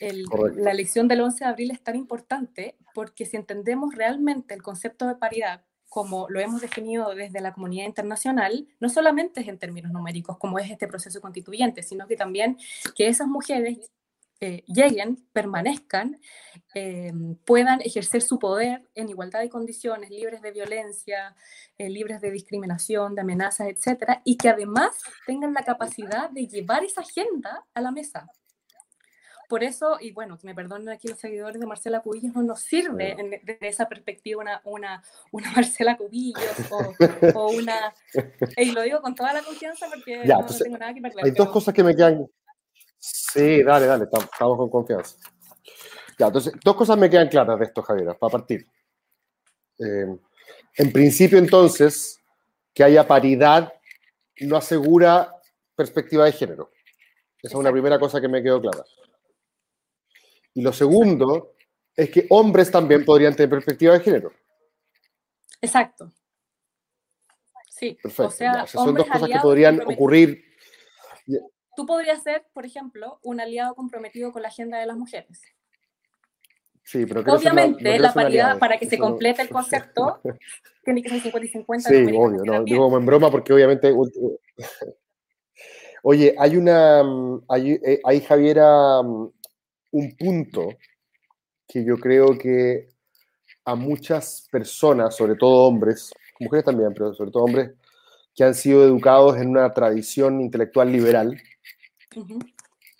la 0.00 0.70
elección 0.70 1.08
del 1.08 1.22
11 1.22 1.44
de 1.44 1.50
abril 1.50 1.70
es 1.70 1.82
tan 1.82 1.96
importante 1.96 2.76
porque 2.94 3.24
si 3.24 3.36
entendemos 3.36 3.94
realmente 3.94 4.54
el 4.54 4.62
concepto 4.62 5.06
de 5.06 5.16
paridad 5.16 5.64
como 5.88 6.28
lo 6.28 6.40
hemos 6.40 6.60
definido 6.60 7.14
desde 7.14 7.40
la 7.40 7.54
comunidad 7.54 7.86
internacional, 7.86 8.66
no 8.80 8.88
solamente 8.88 9.40
es 9.40 9.48
en 9.48 9.58
términos 9.58 9.92
numéricos, 9.92 10.36
como 10.36 10.58
es 10.58 10.70
este 10.70 10.86
proceso 10.86 11.20
constituyente, 11.20 11.82
sino 11.82 12.06
que 12.06 12.16
también 12.16 12.58
que 12.94 13.08
esas 13.08 13.28
mujeres 13.28 13.90
eh, 14.40 14.64
lleguen, 14.66 15.16
permanezcan, 15.32 16.20
eh, 16.74 17.10
puedan 17.46 17.80
ejercer 17.80 18.20
su 18.20 18.38
poder 18.38 18.82
en 18.94 19.08
igualdad 19.08 19.40
de 19.40 19.48
condiciones, 19.48 20.10
libres 20.10 20.42
de 20.42 20.50
violencia, 20.50 21.34
eh, 21.78 21.88
libres 21.88 22.20
de 22.20 22.30
discriminación, 22.30 23.14
de 23.14 23.22
amenazas, 23.22 23.68
etcétera, 23.68 24.20
y 24.24 24.36
que 24.36 24.50
además 24.50 25.00
tengan 25.26 25.54
la 25.54 25.64
capacidad 25.64 26.28
de 26.28 26.46
llevar 26.46 26.84
esa 26.84 27.00
agenda 27.00 27.64
a 27.72 27.80
la 27.80 27.92
mesa. 27.92 28.28
Por 29.48 29.62
eso, 29.64 29.98
y 30.00 30.12
bueno, 30.12 30.36
que 30.38 30.46
me 30.46 30.54
perdonen 30.54 30.88
aquí 30.88 31.08
los 31.08 31.18
seguidores 31.18 31.60
de 31.60 31.66
Marcela 31.66 32.00
Cubillos, 32.00 32.34
no 32.34 32.42
nos 32.42 32.60
sirve 32.60 33.12
en- 33.18 33.30
desde 33.44 33.68
esa 33.68 33.88
perspectiva 33.88 34.40
una, 34.42 34.60
una, 34.64 35.02
una 35.32 35.52
Marcela 35.56 35.96
Cubillos 35.96 36.42
o, 36.70 36.94
o 37.34 37.50
una... 37.52 37.94
Y 38.56 38.72
lo 38.72 38.82
digo 38.82 39.00
con 39.00 39.14
toda 39.14 39.32
la 39.32 39.42
confianza 39.42 39.86
porque 39.92 40.22
Ya, 40.24 40.34
no, 40.34 40.34
no 40.34 40.40
entonces, 40.40 40.62
tengo 40.64 40.78
nada 40.78 40.92
que 40.94 41.00
perder. 41.00 41.24
Hay 41.24 41.30
dos 41.30 41.38
pero- 41.46 41.52
cosas 41.52 41.74
que 41.74 41.82
me 41.84 41.94
quedan. 41.94 42.26
Sí, 42.98 43.62
dale, 43.62 43.86
dale, 43.86 44.04
estamos, 44.04 44.28
estamos 44.32 44.56
con 44.58 44.70
confianza. 44.70 45.16
Ya, 46.18 46.26
entonces, 46.26 46.52
dos 46.64 46.74
cosas 46.76 46.96
me 46.98 47.10
quedan 47.10 47.28
claras 47.28 47.58
de 47.58 47.66
esto, 47.66 47.82
Javiera, 47.82 48.14
para 48.14 48.30
partir. 48.32 48.66
Eh, 49.78 50.16
en 50.78 50.92
principio, 50.92 51.38
entonces, 51.38 52.20
que 52.74 52.82
haya 52.82 53.06
paridad 53.06 53.72
no 54.40 54.56
asegura 54.56 55.32
perspectiva 55.74 56.24
de 56.24 56.32
género. 56.32 56.70
Esa 57.42 57.48
es 57.52 57.54
una 57.54 57.70
primera 57.70 57.98
cosa 57.98 58.20
que 58.20 58.28
me 58.28 58.42
quedó 58.42 58.60
clara. 58.60 58.82
Y 60.56 60.62
lo 60.62 60.72
segundo 60.72 61.52
es 61.94 62.08
que 62.08 62.26
hombres 62.30 62.70
también 62.70 63.04
podrían 63.04 63.36
tener 63.36 63.50
perspectiva 63.50 63.92
de 63.92 64.00
género. 64.00 64.32
Exacto. 65.60 66.10
Sí, 67.68 67.98
Perfecto. 68.02 68.28
o 68.28 68.30
sea, 68.30 68.66
son 68.66 68.94
dos 68.94 69.06
cosas 69.06 69.28
que 69.28 69.38
podrían 69.38 69.82
ocurrir. 69.82 70.42
Tú 71.76 71.84
podrías 71.84 72.22
ser, 72.22 72.46
por 72.54 72.64
ejemplo, 72.64 73.20
un 73.22 73.38
aliado 73.38 73.74
comprometido 73.74 74.32
con 74.32 74.40
la 74.40 74.48
agenda 74.48 74.78
de 74.78 74.86
las 74.86 74.96
mujeres. 74.96 75.42
Sí, 76.82 77.04
pero 77.04 77.20
no- 77.20 77.26
no 77.26 77.34
Obviamente, 77.34 77.80
creo 77.80 77.98
la 78.00 78.14
paridad, 78.14 78.58
para 78.58 78.78
que 78.78 78.86
se 78.86 78.96
no- 78.96 79.08
complete 79.08 79.42
el 79.42 79.50
concepto, 79.50 80.22
tiene 80.84 81.02
que 81.02 81.10
ser 81.10 81.20
50 81.20 81.44
y 81.44 81.48
50. 81.50 81.88
Sí, 81.90 81.96
obvio, 82.16 82.42
no, 82.44 82.64
digo 82.64 82.84
como 82.84 82.96
en 82.96 83.04
broma 83.04 83.30
porque 83.30 83.52
obviamente... 83.52 83.92
Oye, 86.08 86.36
hay 86.38 86.56
una, 86.56 87.02
mm, 87.02 87.44
hay, 87.48 87.72
eh, 87.72 88.00
hay 88.04 88.20
Javiera, 88.20 89.02
mm, 89.02 89.32
un 89.92 90.16
punto 90.16 90.68
que 91.68 91.84
yo 91.84 91.96
creo 91.98 92.36
que 92.38 92.88
a 93.64 93.74
muchas 93.76 94.48
personas, 94.52 95.16
sobre 95.16 95.36
todo 95.36 95.66
hombres, 95.68 96.12
mujeres 96.40 96.64
también, 96.66 96.94
pero 96.94 97.14
sobre 97.14 97.30
todo 97.32 97.44
hombres, 97.44 97.72
que 98.36 98.44
han 98.44 98.54
sido 98.54 98.84
educados 98.84 99.38
en 99.38 99.48
una 99.50 99.72
tradición 99.74 100.40
intelectual 100.42 100.92
liberal, 100.92 101.36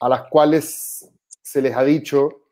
a 0.01 0.09
las 0.09 0.23
cuales 0.29 1.09
se 1.43 1.61
les 1.63 1.77
ha 1.77 1.85
dicho 1.85 2.43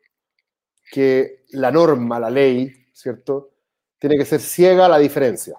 que 0.91 1.43
la 1.51 1.71
norma, 1.71 2.19
la 2.19 2.29
ley, 2.29 2.71
¿cierto? 2.93 3.51
Tiene 3.99 4.17
que 4.17 4.25
ser 4.25 4.39
ciega 4.39 4.85
a 4.85 4.89
la 4.89 4.97
diferencia, 4.99 5.55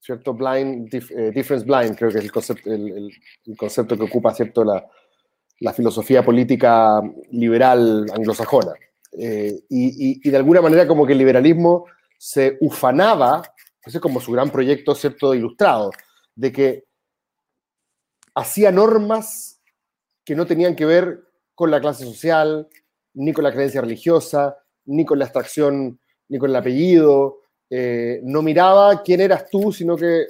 ¿cierto? 0.00 0.34
Blind, 0.34 0.90
dif- 0.90 1.12
eh, 1.12 1.32
difference 1.32 1.66
blind, 1.66 1.96
creo 1.96 2.10
que 2.10 2.18
es 2.18 2.24
el 2.24 2.32
concepto, 2.32 2.72
el, 2.72 2.88
el- 2.92 3.12
el 3.46 3.56
concepto 3.58 3.96
que 3.96 4.04
ocupa, 4.04 4.34
¿cierto? 4.34 4.64
La, 4.64 4.86
la 5.60 5.72
filosofía 5.72 6.24
política 6.24 7.00
liberal 7.30 8.06
anglosajona. 8.12 8.72
Eh, 9.12 9.60
y, 9.68 10.28
de 10.28 10.36
alguna 10.36 10.60
manera 10.60 10.86
como 10.86 11.06
que 11.06 11.12
el 11.12 11.18
liberalismo 11.18 11.86
se 12.18 12.56
ufanaba, 12.60 13.42
ese 13.84 13.98
es 13.98 14.02
como 14.02 14.20
su 14.20 14.32
gran 14.32 14.50
proyecto, 14.50 14.94
¿cierto? 14.94 15.34
Ilustrado, 15.34 15.90
de 16.34 16.52
que 16.52 16.84
hacía 18.34 18.70
normas 18.70 19.60
que 20.24 20.34
no 20.34 20.46
tenían 20.46 20.76
que 20.76 20.86
ver 20.86 21.20
con 21.54 21.70
la 21.70 21.80
clase 21.80 22.04
social, 22.04 22.68
ni 23.14 23.32
con 23.32 23.44
la 23.44 23.52
creencia 23.52 23.80
religiosa, 23.80 24.56
ni 24.86 25.04
con 25.04 25.18
la 25.18 25.26
extracción, 25.26 26.00
ni 26.28 26.38
con 26.38 26.50
el 26.50 26.56
apellido. 26.56 27.38
eh, 27.72 28.20
no 28.24 28.42
miraba 28.42 29.02
quién 29.02 29.20
eras 29.20 29.48
tú, 29.48 29.72
sino 29.72 29.96
que 29.96 30.26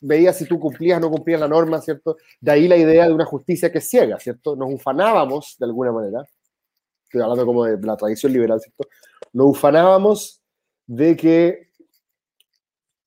veía 0.00 0.32
si 0.32 0.46
tú 0.46 0.58
cumplías 0.58 0.98
o 0.98 1.00
no 1.00 1.10
cumplías 1.10 1.40
la 1.40 1.48
norma, 1.48 1.80
¿cierto? 1.80 2.16
De 2.40 2.50
ahí 2.50 2.68
la 2.68 2.76
idea 2.76 3.06
de 3.06 3.12
una 3.12 3.26
justicia 3.26 3.70
que 3.70 3.78
es 3.78 3.88
ciega, 3.88 4.18
¿cierto? 4.18 4.56
Nos 4.56 4.72
ufanábamos, 4.72 5.56
de 5.58 5.66
alguna 5.66 5.92
manera, 5.92 6.26
estoy 7.04 7.20
hablando 7.20 7.46
como 7.46 7.64
de 7.64 7.78
la 7.86 7.96
tradición 7.96 8.32
liberal, 8.32 8.60
¿cierto? 8.60 8.88
Nos 9.32 9.48
ufanábamos 9.48 10.40
de 10.86 11.16
que 11.16 11.70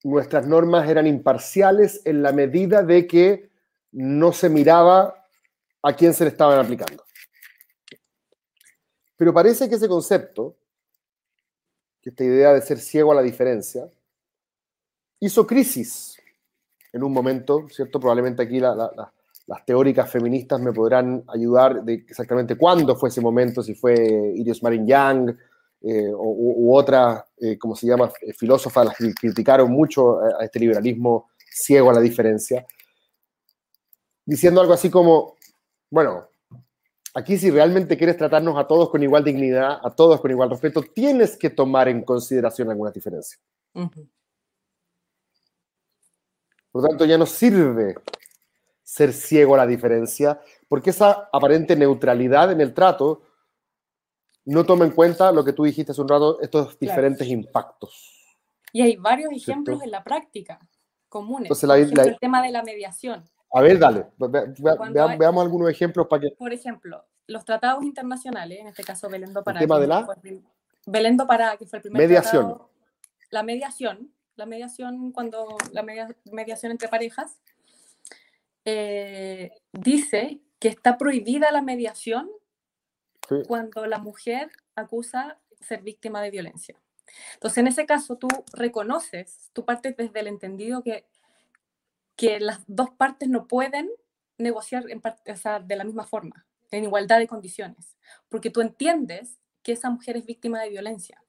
nuestras 0.03 0.45
normas 0.47 0.87
eran 0.89 1.07
imparciales 1.07 2.01
en 2.05 2.21
la 2.21 2.31
medida 2.31 2.83
de 2.83 3.07
que 3.07 3.49
no 3.91 4.33
se 4.33 4.49
miraba 4.49 5.27
a 5.81 5.93
quién 5.95 6.13
se 6.13 6.25
le 6.25 6.29
estaban 6.29 6.59
aplicando. 6.59 7.03
Pero 9.15 9.33
parece 9.33 9.69
que 9.69 9.75
ese 9.75 9.87
concepto, 9.87 10.57
que 12.01 12.09
esta 12.09 12.23
idea 12.23 12.53
de 12.53 12.61
ser 12.61 12.79
ciego 12.79 13.11
a 13.11 13.15
la 13.15 13.21
diferencia, 13.21 13.89
hizo 15.19 15.47
crisis 15.47 16.12
en 16.93 17.03
un 17.03 17.11
momento, 17.11 17.67
¿cierto? 17.69 17.99
Probablemente 17.99 18.43
aquí 18.43 18.59
la- 18.59 18.75
la- 18.75 18.91
la- 18.95 19.11
las 19.47 19.65
teóricas 19.65 20.09
feministas 20.09 20.61
me 20.61 20.71
podrán 20.71 21.23
ayudar 21.27 21.83
de 21.83 21.95
exactamente 21.95 22.55
cuándo 22.55 22.95
fue 22.95 23.09
ese 23.09 23.19
momento, 23.19 23.61
si 23.61 23.73
fue 23.75 23.93
Iris 24.35 24.63
Marin 24.63 24.87
Young 24.87 25.35
eh, 25.81 26.07
u, 26.13 26.69
u 26.69 26.75
otra, 26.77 27.25
eh, 27.37 27.57
como 27.57 27.75
se 27.75 27.87
llama, 27.87 28.09
eh, 28.21 28.31
filósofa, 28.31 28.85
las 28.85 28.95
que 28.95 29.13
criticaron 29.13 29.69
mucho 29.69 30.19
a, 30.21 30.45
este 30.45 30.59
liberalismo 30.59 31.29
ciego 31.51 31.89
a 31.89 31.93
la 31.93 31.99
diferencia, 31.99 32.65
diciendo 34.25 34.61
algo 34.61 34.71
así 34.71 34.89
como, 34.89 35.35
bueno, 35.91 36.29
aquí 37.13 37.37
si 37.37 37.51
realmente 37.51 37.97
quieres 37.97 38.15
tratarnos 38.15 38.57
a 38.57 38.65
todos 38.65 38.89
con 38.89 39.03
igual 39.03 39.25
dignidad, 39.25 39.79
a 39.83 39.93
todos 39.93 40.21
con 40.21 40.31
igual 40.31 40.49
respeto, 40.49 40.81
tienes 40.83 41.35
que 41.35 41.49
tomar 41.49 41.89
en 41.89 42.03
consideración 42.03 42.69
algunas 42.69 42.93
diferencias. 42.93 43.41
ujú. 43.73 44.07
Por 46.73 46.81
lo 46.81 46.89
tanto, 46.89 47.05
ya 47.05 47.17
no 47.19 47.27
sirve 47.27 47.95
ser 48.81 49.13
ciego 49.13 49.53
a 49.53 49.57
la 49.59 49.67
diferencia, 49.67 50.41
porque 50.67 50.89
esa 50.89 51.29
aparente 51.31 51.75
neutralidad 51.75 52.51
en 52.51 52.59
el 52.61 52.73
trato 52.73 53.21
no 54.45 54.65
toma 54.65 54.83
en 54.83 54.91
cuenta 54.91 55.31
lo 55.31 55.45
que 55.45 55.53
tú 55.53 55.63
dijiste 55.63 55.91
hace 55.91 56.01
un 56.01 56.09
rato, 56.09 56.41
estos 56.41 56.77
diferentes 56.79 57.27
impactos. 57.27 58.35
Y 58.73 58.81
hay 58.81 58.95
varios 58.97 59.29
¿Cierto? 59.29 59.51
ejemplos 59.51 59.83
en 59.83 59.91
la 59.91 60.03
práctica 60.03 60.59
comunes. 61.07 61.45
Entonces, 61.45 61.67
la- 61.67 61.77
ejemplo, 61.77 62.03
la- 62.03 62.09
el 62.09 62.19
tema 62.19 62.41
de 62.41 62.51
la 62.51 62.63
mediación. 62.63 63.23
A 63.53 63.61
ver, 63.61 63.77
dale, 63.77 64.07
ve- 64.17 64.27
ve- 64.27 64.45
ve- 64.57 64.75
Cuando 64.75 64.93
vea- 64.95 65.05
hay- 65.11 65.17
veamos 65.19 65.43
algunos 65.43 65.69
ejemplos 65.69 66.07
para 66.07 66.21
que... 66.23 66.31
Por 66.31 66.51
ejemplo, 66.51 67.05
los 67.27 67.45
tratados 67.45 67.83
internacionales, 67.83 68.59
en 68.61 68.67
este 68.67 68.83
caso 68.83 69.07
Belén 69.09 69.31
do 69.31 69.43
Pará. 69.43 69.59
tema 69.59 69.75
que 69.75 69.81
de 69.81 69.87
la- 69.87 70.05
fue 70.05 70.15
el 70.15 70.21
prim- 70.21 70.43
Belén 70.87 71.15
do 71.17 71.27
Pará, 71.27 71.55
que 71.55 71.67
fue 71.67 71.77
el 71.77 71.83
primer 71.83 72.01
Mediación. 72.01 72.47
tratado- 72.47 72.69
la 73.29 73.43
mediación, 73.43 74.11
la 74.35 74.45
mediación 74.45 75.11
cuando 75.11 75.57
la 75.71 75.83
media- 75.83 76.15
mediación 76.31 76.71
entre 76.71 76.87
parejas, 76.87 77.39
eh, 78.65 79.51
dice 79.71 80.39
que 80.59 80.69
está 80.69 80.97
prohibida 80.97 81.51
la 81.51 81.61
mediación 81.61 82.29
Sí. 83.27 83.35
cuando 83.47 83.85
la 83.85 83.99
mujer 83.99 84.51
acusa 84.75 85.39
ser 85.61 85.81
víctima 85.81 86.21
de 86.21 86.31
violencia. 86.31 86.75
Entonces, 87.35 87.57
en 87.59 87.67
ese 87.67 87.85
caso, 87.85 88.17
tú 88.17 88.27
reconoces, 88.53 89.49
tú 89.53 89.63
partes 89.65 89.95
desde 89.95 90.19
el 90.19 90.27
entendido 90.27 90.83
que, 90.83 91.05
que 92.15 92.39
las 92.39 92.61
dos 92.67 92.89
partes 92.91 93.29
no 93.29 93.47
pueden 93.47 93.89
negociar 94.37 94.89
en 94.89 94.99
parte, 94.99 95.31
o 95.31 95.37
sea, 95.37 95.59
de 95.59 95.75
la 95.75 95.83
misma 95.83 96.05
forma, 96.05 96.45
en 96.71 96.83
igualdad 96.83 97.19
de 97.19 97.27
condiciones, 97.27 97.97
porque 98.29 98.49
tú 98.49 98.61
entiendes 98.61 99.37
que 99.61 99.71
esa 99.73 99.89
mujer 99.89 100.17
es 100.17 100.25
víctima 100.25 100.61
de 100.61 100.69
violencia. 100.69 101.22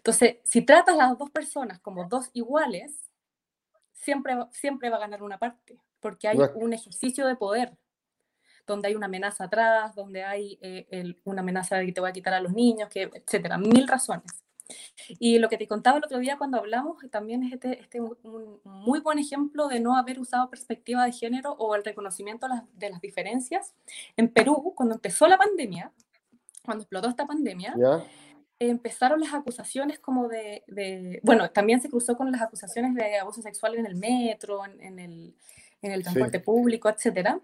Entonces, 0.00 0.36
si 0.44 0.62
tratas 0.62 0.94
a 0.94 1.08
las 1.08 1.18
dos 1.18 1.30
personas 1.30 1.78
como 1.80 2.08
dos 2.08 2.30
iguales, 2.32 3.10
siempre, 3.92 4.34
siempre 4.50 4.88
va 4.88 4.96
a 4.96 5.00
ganar 5.00 5.22
una 5.22 5.38
parte, 5.38 5.78
porque 6.00 6.26
hay 6.26 6.38
Bueno. 6.38 6.52
un 6.56 6.72
ejercicio 6.72 7.26
de 7.26 7.36
poder, 7.36 7.76
donde 8.66 8.88
hay 8.88 8.94
una 8.94 9.06
amenaza 9.06 9.44
atrás, 9.44 9.94
donde 9.94 10.24
hay 10.24 10.58
eh, 10.62 10.86
el- 10.90 11.20
una 11.24 11.42
amenaza 11.42 11.76
de 11.76 11.84
que 11.86 11.92
te 11.92 12.00
voy 12.00 12.08
a 12.08 12.14
quitar 12.14 12.32
a 12.32 12.40
los 12.40 12.52
niños, 12.52 12.88
que, 12.88 13.10
etcétera, 13.12 13.58
mil 13.58 13.86
razones. 13.86 14.42
Y 15.18 15.38
lo 15.38 15.48
que 15.50 15.58
te 15.58 15.66
contaba 15.66 15.98
el 15.98 16.04
otro 16.04 16.18
día 16.18 16.38
cuando 16.38 16.56
hablamos 16.56 16.98
también 17.10 17.42
es 17.42 17.52
este, 17.52 17.80
este 17.80 18.00
un, 18.00 18.60
muy 18.64 19.00
buen 19.00 19.18
ejemplo 19.18 19.68
de 19.68 19.80
no 19.80 19.96
haber 19.96 20.18
usado 20.18 20.48
perspectiva 20.48 21.04
de 21.04 21.12
género 21.12 21.52
o 21.52 21.74
el 21.74 21.84
reconocimiento 21.84 22.46
de 22.46 22.54
las, 22.54 22.78
de 22.78 22.90
las 22.90 23.00
diferencias. 23.02 23.74
En 24.16 24.28
Perú, 24.28 24.72
cuando 24.74 24.94
empezó 24.94 25.26
la 25.26 25.36
pandemia, 25.36 25.92
cuando 26.64 26.82
explotó 26.84 27.08
esta 27.08 27.26
pandemia, 27.26 27.74
¿Ya? 27.76 28.04
Empezaron 28.60 29.20
las 29.20 29.34
acusaciones 29.34 29.98
como 29.98 30.28
de, 30.28 30.62
de- 30.68 31.20
bueno, 31.24 31.50
también 31.50 31.80
se 31.80 31.88
cruzó 31.90 32.16
con 32.16 32.30
las 32.30 32.42
acusaciones 32.42 32.94
de 32.94 33.18
abuso 33.18 33.42
sexual 33.42 33.74
en 33.74 33.86
el 33.86 33.96
metro, 33.96 34.64
en, 34.64 34.80
en 34.82 34.98
el, 34.98 35.34
en 35.82 35.92
el 35.92 36.00
Sí. 36.00 36.04
transporte 36.04 36.40
público, 36.40 36.88
etcétera. 36.88 37.40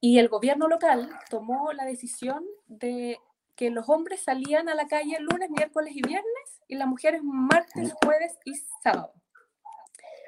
Y 0.00 0.18
el 0.18 0.28
gobierno 0.28 0.68
local 0.68 1.10
tomó 1.30 1.72
la 1.72 1.84
decisión 1.84 2.44
de 2.68 3.18
que 3.56 3.70
los 3.70 3.88
hombres 3.88 4.20
salían 4.22 4.68
a 4.68 4.74
la 4.74 4.86
calle 4.86 5.18
lunes, 5.20 5.50
miércoles 5.50 5.94
y 5.94 6.02
viernes 6.02 6.60
y 6.68 6.76
las 6.76 6.88
mujeres 6.88 7.22
martes, 7.22 7.92
jueves 8.02 8.38
y 8.44 8.54
sábado. 8.82 9.12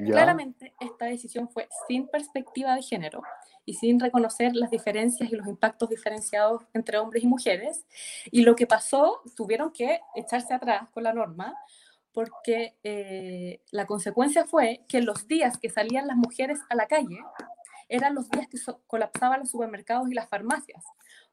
Ya. 0.01 0.07
Claramente, 0.13 0.75
esta 0.81 1.07
decisión 1.07 1.49
fue 1.49 1.69
sin 1.87 2.09
perspectiva 2.09 2.75
de 2.75 2.83
género 2.83 3.23
y 3.65 3.75
sin 3.75 4.01
reconocer 4.01 4.55
las 4.55 4.71
diferencias 4.71 5.31
y 5.31 5.37
los 5.37 5.47
impactos 5.47 5.89
diferenciados 5.89 6.63
entre 6.75 6.99
hombres 6.99 7.25
y 7.25 7.27
mujeres. 7.27 7.85
Y 8.31 8.43
lo 8.43 8.57
que 8.57 8.67
pasó, 8.67 9.23
tuvieron 9.37 9.73
que 9.73 10.01
echarse 10.15 10.55
atrás 10.55 10.89
con 10.91 11.03
la 11.03 11.13
norma 11.13 11.55
porque 12.13 12.77
eh, 12.85 13.61
la 13.73 13.87
consecuencia 13.87 14.45
fue 14.45 14.85
que 14.89 15.03
los 15.03 15.27
días 15.27 15.59
que 15.59 15.69
salían 15.69 16.07
las 16.07 16.17
mujeres 16.17 16.61
a 16.69 16.77
la 16.77 16.87
calle 16.87 17.19
eran 17.89 18.15
los 18.15 18.31
días 18.31 18.47
que 18.49 18.59
colapsaban 18.87 19.41
los 19.41 19.51
supermercados 19.51 20.09
y 20.11 20.15
las 20.15 20.29
farmacias. 20.29 20.85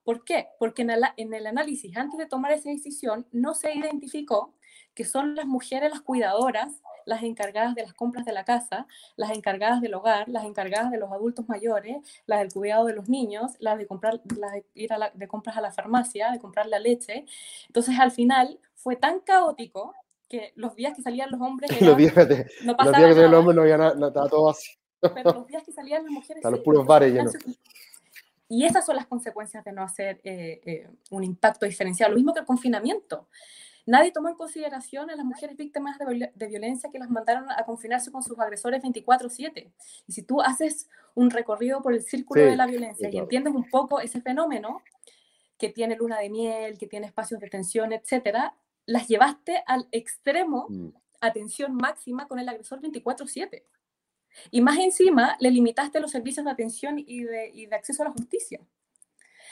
¿Por 0.04 0.24
qué? 0.24 0.48
Porque 0.58 0.82
en 0.82 1.34
el 1.34 1.48
análisis, 1.48 1.96
antes 1.96 2.18
de 2.18 2.26
tomar 2.26 2.52
esa 2.52 2.70
decisión, 2.70 3.28
no 3.32 3.54
se 3.54 3.74
identificó 3.74 4.56
que 4.94 5.06
son 5.06 5.36
las 5.36 5.46
mujeres 5.46 5.90
las 5.92 6.02
cuidadoras, 6.02 6.82
las 7.06 7.24
encargadas 7.24 7.74
de 7.76 7.82
las 7.84 7.94
compras 7.94 8.26
de 8.26 8.32
la 8.34 8.44
casa, 8.44 8.86
las 9.16 9.32
encargadas 9.32 9.82
del 9.82 9.94
hogar, 9.96 10.30
las 10.30 10.44
encargadas 10.46 10.92
de 10.92 10.98
los 10.98 11.12
adultos 11.12 11.48
mayores, 11.50 11.98
las 12.28 12.40
del 12.40 12.54
cuidado 12.54 12.86
de 12.86 12.94
los 12.94 13.10
niños, 13.10 13.54
las 13.60 13.78
de 13.78 13.88
comprar, 13.88 14.22
las 14.38 14.52
de 14.52 14.66
ir 14.76 14.94
a 14.94 14.98
la- 14.98 15.10
de 15.14 15.28
compras 15.28 15.58
a 15.58 15.62
la 15.62 15.72
farmacia, 15.72 16.32
de 16.32 16.40
comprar 16.40 16.68
la 16.68 16.78
leche. 16.80 17.26
Entonces, 17.68 17.98
al 18.00 18.12
final, 18.12 18.60
fue 18.76 18.96
tan 18.98 19.20
caótico 19.22 19.94
que 20.30 20.54
los 20.56 20.76
días 20.76 20.96
que 20.96 21.02
salían 21.02 21.32
los 21.32 21.42
hombres 21.42 21.70
los 21.82 21.82
era- 21.82 21.96
días, 21.96 22.16
de- 22.16 22.46
no 22.64 22.74
los 22.74 22.78
días 22.78 22.78
que 22.78 22.92
tenía 22.94 23.10
el 23.12 23.18
nada, 23.32 23.40
hombre 23.40 23.56
no 23.56 23.62
había 23.64 23.78
nada, 23.78 23.96
no, 23.96 24.08
estaba 24.08 24.30
todo 24.30 24.50
así. 24.52 24.72
pero 25.02 25.34
los 25.34 25.48
días 25.48 25.64
que 25.64 25.72
salían 25.72 26.04
las 26.04 26.12
mujeres 26.12 26.38
Están 26.38 26.52
los 26.52 26.60
sí, 26.60 26.66
puros 26.66 26.86
bares 26.86 27.12
llenos. 27.14 27.34
y 28.48 28.66
esas 28.66 28.86
son 28.86 28.96
las 28.98 29.08
consecuencias 29.08 29.64
de 29.64 29.72
no 29.72 29.82
hacer 29.82 30.20
eh, 30.24 30.62
eh, 30.66 30.90
un 31.10 31.24
impacto 31.24 31.66
diferenciado. 31.66 32.12
Lo 32.12 32.18
mismo 32.18 32.34
que 32.34 32.42
el 32.42 32.46
confinamiento. 32.46 33.28
Nadie 33.86 34.12
tomó 34.12 34.30
en 34.30 34.36
consideración 34.36 35.10
a 35.10 35.16
las 35.16 35.26
mujeres 35.26 35.58
víctimas 35.58 35.98
de, 35.98 36.06
viol- 36.06 36.32
de 36.34 36.48
violencia 36.48 36.90
que 36.92 37.00
las 37.00 37.10
mandaron 37.10 37.50
a 37.52 37.64
confinarse 37.66 38.12
con 38.12 38.22
sus 38.24 38.38
agresores 38.40 38.82
24/7. 38.84 39.72
Y 40.08 40.12
si 40.12 40.24
tú 40.24 40.42
haces 40.42 40.88
un 41.16 41.30
recorrido 41.30 41.82
por 41.82 41.94
el 41.94 42.02
círculo 42.04 42.42
Sí, 42.44 42.50
de 42.50 42.56
la 42.56 42.68
violencia 42.68 43.10
y 43.10 43.18
entiendes 43.18 43.54
un 43.54 43.70
poco 43.70 44.00
ese 44.00 44.22
fenómeno, 44.22 44.82
que 45.58 45.70
tiene 45.70 45.96
luna 45.96 46.20
de 46.20 46.30
miel, 46.30 46.78
que 46.78 46.88
tiene 46.88 47.08
espacios 47.08 47.40
de 47.40 47.48
tensión, 47.50 47.92
etcétera, 47.94 48.56
las 48.86 49.08
llevaste 49.08 49.64
al 49.68 49.88
extremo 49.92 50.68
Mm. 50.70 50.90
atención 51.22 51.76
máxima 51.76 52.28
con 52.28 52.40
el 52.40 52.50
agresor 52.50 52.80
24/7. 52.82 53.66
Y 54.50 54.62
más 54.62 54.78
encima, 54.80 55.36
le 55.40 55.52
limitaste 55.52 56.00
los 56.00 56.12
servicios 56.12 56.46
de 56.46 56.52
atención 56.52 56.98
y 56.98 57.24
de, 57.24 57.50
y 57.54 57.66
de 57.66 57.76
acceso 57.76 58.02
a 58.02 58.06
la 58.06 58.12
justicia. 58.12 58.60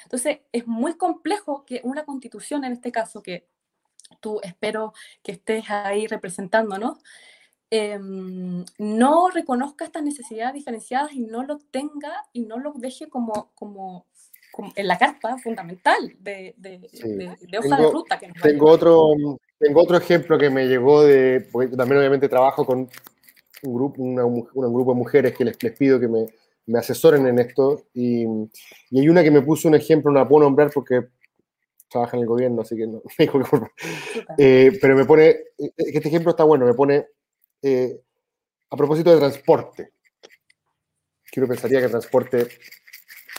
Entonces, 0.04 0.40
es 0.54 0.66
muy 0.66 0.94
complejo 0.96 1.66
que 1.66 1.82
una 1.84 2.06
constitución, 2.06 2.64
en 2.64 2.72
este 2.72 2.92
caso, 2.92 3.22
que 3.22 3.46
tú 4.20 4.40
espero 4.44 4.94
que 5.24 5.32
estés 5.34 5.70
ahí 5.70 6.08
representándonos, 6.08 6.98
em, 7.70 8.66
no 8.80 9.30
reconozca 9.30 9.86
estas 9.86 10.04
necesidades 10.04 10.54
diferenciadas 10.56 11.14
y 11.14 11.20
no 11.22 11.44
lo 11.44 11.60
tenga 11.72 12.12
y 12.34 12.42
no 12.42 12.58
lo 12.58 12.74
deje 12.76 13.08
como, 13.10 13.52
como, 13.56 14.08
como 14.52 14.72
en 14.76 14.88
la 14.88 14.98
carta 14.98 15.38
fundamental 15.38 16.16
de, 16.20 16.56
de- 16.58 16.90
Sí. 16.92 17.08
de- 17.08 17.38
de 17.40 17.58
hoja 17.60 17.76
de 17.78 17.84
Tengo- 17.84 17.92
ruta. 17.92 18.20
Que 18.20 18.28
nos 18.30 18.38
Tengo 18.42 18.70
otro, 18.70 19.14
tengo 19.60 19.82
otro 19.82 19.98
ejemplo 19.98 20.38
que 20.38 20.50
me 20.50 20.66
llegó 20.68 21.04
de, 21.04 21.48
porque 21.52 21.76
también 21.78 22.00
obviamente 22.00 22.28
trabajo 22.28 22.66
con 22.66 22.90
un 23.64 23.74
grupo, 23.76 24.02
una, 24.02 24.26
un 24.26 24.42
grupo 24.74 24.94
de 24.94 24.98
mujeres 24.98 25.38
que 25.38 25.46
les, 25.46 25.62
les 25.62 25.78
pido 25.78 26.00
que 26.00 26.08
me, 26.08 26.26
me 26.66 26.80
asesoren 26.80 27.28
en 27.28 27.40
esto 27.40 27.84
y, 27.94 28.24
y 28.90 29.00
hay 29.00 29.10
una 29.10 29.22
que 29.24 29.32
me 29.32 29.42
puso 29.42 29.68
un 29.68 29.76
ejemplo, 29.76 30.12
no 30.12 30.20
la 30.20 30.28
puedo 30.28 30.44
nombrar 30.46 30.72
porque 30.74 31.08
trabaja 31.90 32.18
en 32.18 32.22
el 32.24 32.28
gobierno, 32.30 32.62
así 32.62 32.76
que 32.78 32.88
no 32.88 33.02
me 33.20 33.26
dijo 33.26 33.40
que 33.40 33.46
por-. 33.50 33.72
Eh, 34.38 34.78
pero 34.82 34.96
me 34.96 35.06
pone, 35.06 35.28
eh, 35.30 35.72
este 35.78 36.08
ejemplo 36.10 36.32
está 36.32 36.44
bueno, 36.44 36.66
me 36.66 36.74
pone 36.74 37.08
eh, 37.62 38.02
a 38.72 38.78
propósito 38.78 39.12
de 39.12 39.20
transporte. 39.20 39.94
Que 41.32 41.40
uno 41.40 41.48
pensaría 41.50 41.80
que 41.80 41.86
el 41.86 41.92
transporte 41.92 42.48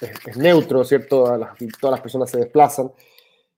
es, 0.01 0.11
es 0.27 0.37
neutro, 0.37 0.85
¿cierto? 0.85 1.27
A 1.27 1.39
las- 1.39 1.57
todas 1.81 1.93
las 1.93 2.01
personas 2.01 2.31
se 2.31 2.39
desplazan. 2.39 2.91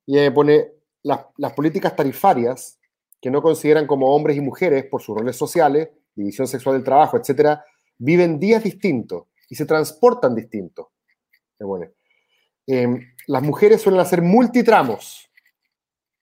Y 0.06 0.14
me 0.16 0.32
pone 0.32 0.72
las, 1.02 1.26
las 1.38 1.52
políticas 1.52 1.94
tarifarias 1.96 2.78
que 3.20 3.30
no 3.30 3.42
consideran 3.42 3.86
como 3.86 4.14
hombres 4.14 4.36
y 4.36 4.40
mujeres 4.40 4.86
por 4.86 5.02
sus 5.02 5.16
roles 5.16 5.36
sociales, 5.36 5.90
división 6.14 6.46
sexual 6.48 6.76
del 6.76 6.84
trabajo, 6.84 7.16
etcétera, 7.16 7.64
viven 7.98 8.40
días 8.40 8.64
distintos 8.64 9.24
y 9.48 9.54
se 9.54 9.66
transportan 9.66 10.34
distintos. 10.34 10.88
Me 11.60 11.66
pone. 11.66 11.92
Em, 12.66 13.11
las 13.26 13.42
mujeres 13.42 13.80
suelen 13.82 14.00
hacer 14.00 14.22
multitramos, 14.22 15.30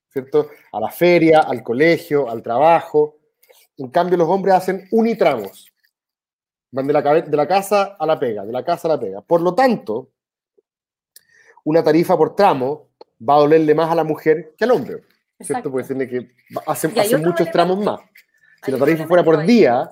¿cierto? 0.09 0.49
A 0.73 0.81
la 0.81 0.91
feria, 0.91 1.41
al 1.41 1.63
colegio, 1.63 2.29
al 2.29 2.43
trabajo. 2.43 3.17
En 3.77 3.89
cambio, 3.89 4.17
los 4.19 4.29
hombres 4.29 4.55
hacen 4.55 4.87
unitramos. 4.91 5.73
Van 6.73 6.87
de 6.87 6.93
la, 6.93 7.03
cabe- 7.03 7.23
de 7.23 7.37
la 7.37 7.49
casa 7.49 7.97
a 7.99 8.07
la 8.07 8.19
pega, 8.19 8.45
de 8.45 8.53
la 8.53 8.65
casa 8.65 8.87
a 8.89 8.93
la 8.93 9.01
pega. 9.01 9.21
Por 9.23 9.41
lo 9.41 9.55
tanto, 9.55 10.11
una 11.65 11.83
tarifa 11.83 12.17
por 12.17 12.35
tramo 12.37 12.91
va 13.29 13.35
a 13.37 13.39
dolerle 13.41 13.75
más 13.75 13.91
a 13.91 13.95
la 13.95 14.05
mujer 14.05 14.55
que 14.57 14.65
al 14.65 14.71
hombre, 14.73 15.03
¿cierto? 15.41 15.71
Porque 15.71 15.87
tiene 15.89 16.09
que 16.09 16.31
hacen, 16.67 16.93
muchos 17.27 17.51
tramos 17.51 17.85
más. 17.85 18.01
Si 18.65 18.71
la 18.71 18.79
tarifa 18.79 19.07
fuera 19.07 19.25
por 19.25 19.43
día, 19.45 19.91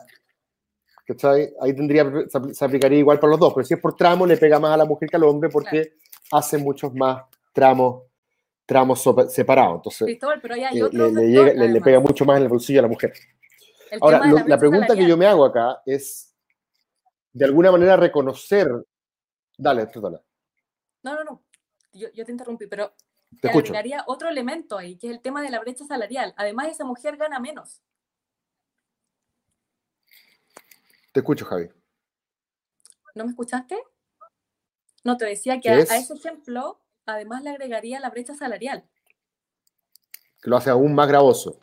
¿cachai? 1.07 1.53
Ahí 1.61 1.75
tendría, 1.75 2.05
se 2.53 2.65
aplicaría 2.65 2.99
igual 2.99 3.19
para 3.19 3.31
los 3.33 3.41
dos, 3.41 3.55
pero 3.55 3.67
si 3.67 3.75
es 3.75 3.81
por 3.81 3.97
tramo, 3.97 4.27
le 4.27 4.37
pega 4.37 4.59
más 4.61 4.73
a 4.73 4.77
la 4.77 4.85
mujer 4.85 5.09
que 5.09 5.17
al 5.17 5.25
hombre 5.25 5.49
porque 5.51 5.95
hace 6.33 6.59
muchos 6.59 6.95
más 6.95 7.25
tramos, 7.53 8.05
tramos 8.67 9.03
separados. 9.29 9.77
Entonces, 9.77 10.05
Cristóbal, 10.07 10.41
pero 10.41 10.55
hay 10.55 10.79
eh, 10.79 10.83
otro 10.83 11.11
le, 11.11 11.29
llega- 11.29 11.53
le- 11.55 11.81
pega 11.81 12.01
mucho 12.01 12.25
más 12.25 12.37
en 12.39 12.45
el 12.45 12.49
bolsillo 12.49 12.81
a 12.81 12.83
la 12.83 12.89
mujer. 12.89 13.13
El 13.91 13.99
Ahora, 14.03 14.19
lo- 14.27 14.47
la 14.47 14.59
pregunta 14.59 14.95
que 14.95 15.07
yo 15.07 15.17
me 15.17 15.27
hago 15.27 15.45
acá 15.45 15.83
es, 15.87 16.35
de 17.33 17.45
alguna 17.45 17.73
manera, 17.73 17.97
reconocer... 17.97 18.69
Dale, 19.57 19.87
dale. 19.87 20.19
No, 21.03 21.15
no, 21.15 21.25
no. 21.25 21.43
Yo, 21.93 22.09
yo 22.13 22.25
te 22.25 22.33
interrumpí, 22.33 22.67
pero 22.67 22.93
Te 23.41 23.49
agregaría 23.51 24.05
otro 24.07 24.29
elemento 24.29 24.77
ahí, 24.79 24.97
que 24.97 25.09
es 25.09 25.13
el 25.15 25.21
tema 25.21 25.43
de 25.43 25.51
la 25.51 25.61
brecha 25.61 25.85
salarial. 25.87 26.35
Además, 26.37 26.69
esa 26.69 26.85
mujer 26.85 27.17
gana 27.17 27.41
menos. 27.41 27.83
Te 31.13 31.21
escucho, 31.21 31.45
Javi. 31.47 31.69
¿No 33.15 33.25
me 33.25 33.31
escuchaste? 33.31 33.77
No, 35.05 35.17
te 35.17 35.25
decía 35.27 35.57
que 35.57 35.63
¿Qué 35.63 35.71
a, 35.71 35.75
a 35.75 35.79
es? 35.81 35.91
ese 35.91 36.15
ejemplo, 36.15 36.81
además 37.07 37.43
le 37.43 37.51
agregaría 37.51 38.01
la 38.01 38.11
brecha 38.11 38.35
salarial. 38.35 38.85
Que 40.43 40.51
lo 40.51 40.57
hace 40.57 40.71
aún 40.71 40.95
más 40.95 41.09
gravoso. 41.09 41.59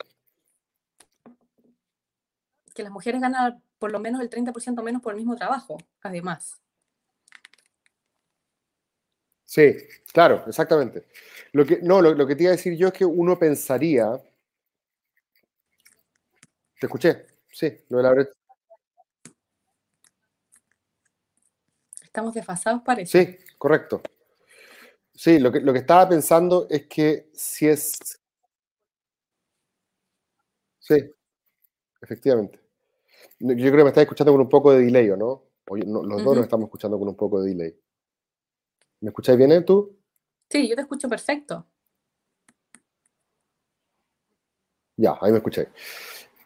Que 2.74 2.82
las 2.82 2.92
mujeres 2.92 3.20
ganan 3.20 3.62
por 3.78 3.92
lo 3.92 4.00
menos 4.00 4.20
el 4.20 4.30
30% 4.30 4.82
menos 4.82 5.02
por 5.02 5.12
el 5.12 5.18
mismo 5.18 5.36
trabajo, 5.36 5.78
además. 6.02 6.60
Sí, 9.44 9.76
claro, 10.12 10.44
exactamente. 10.46 11.06
Lo 11.52 11.64
que, 11.64 11.78
no, 11.80 12.02
lo, 12.02 12.14
lo 12.14 12.26
que 12.26 12.34
te 12.34 12.42
iba 12.42 12.52
a 12.52 12.56
decir 12.56 12.76
yo 12.76 12.88
es 12.88 12.92
que 12.92 13.04
uno 13.04 13.38
pensaría. 13.38 14.20
Te 16.78 16.86
escuché, 16.86 17.26
sí, 17.50 17.72
lo 17.88 17.98
de 17.98 18.02
la 18.02 18.10
brecha. 18.10 18.32
Estamos 22.16 22.32
desfasados, 22.32 22.80
parece. 22.82 23.36
Sí, 23.36 23.44
correcto. 23.58 24.00
Sí, 25.12 25.38
lo 25.38 25.52
que, 25.52 25.60
lo 25.60 25.74
que 25.74 25.80
estaba 25.80 26.08
pensando 26.08 26.66
es 26.70 26.86
que 26.86 27.28
si 27.34 27.68
es. 27.68 27.92
Sí, 30.78 30.94
efectivamente. 32.00 32.58
Yo 33.38 33.54
creo 33.54 33.72
que 33.76 33.82
me 33.84 33.88
estás 33.90 34.04
escuchando 34.04 34.32
con 34.32 34.40
un 34.40 34.48
poco 34.48 34.72
de 34.72 34.86
delay, 34.86 35.10
¿o 35.10 35.16
no? 35.18 35.44
Oye, 35.68 35.84
no, 35.86 36.02
los 36.02 36.24
dos 36.24 36.34
nos 36.36 36.44
estamos 36.44 36.68
escuchando 36.68 36.98
con 36.98 37.06
un 37.06 37.16
poco 37.16 37.42
de 37.42 37.50
delay. 37.50 37.78
¿Me 39.02 39.10
escucháis 39.10 39.36
bien 39.36 39.52
eh, 39.52 39.60
tú? 39.60 39.98
Sí, 40.48 40.66
yo 40.66 40.74
te 40.74 40.80
escucho 40.80 41.10
perfecto. 41.10 41.66
Ya, 44.96 45.18
ahí 45.20 45.32
me 45.32 45.36
escuché. 45.36 45.68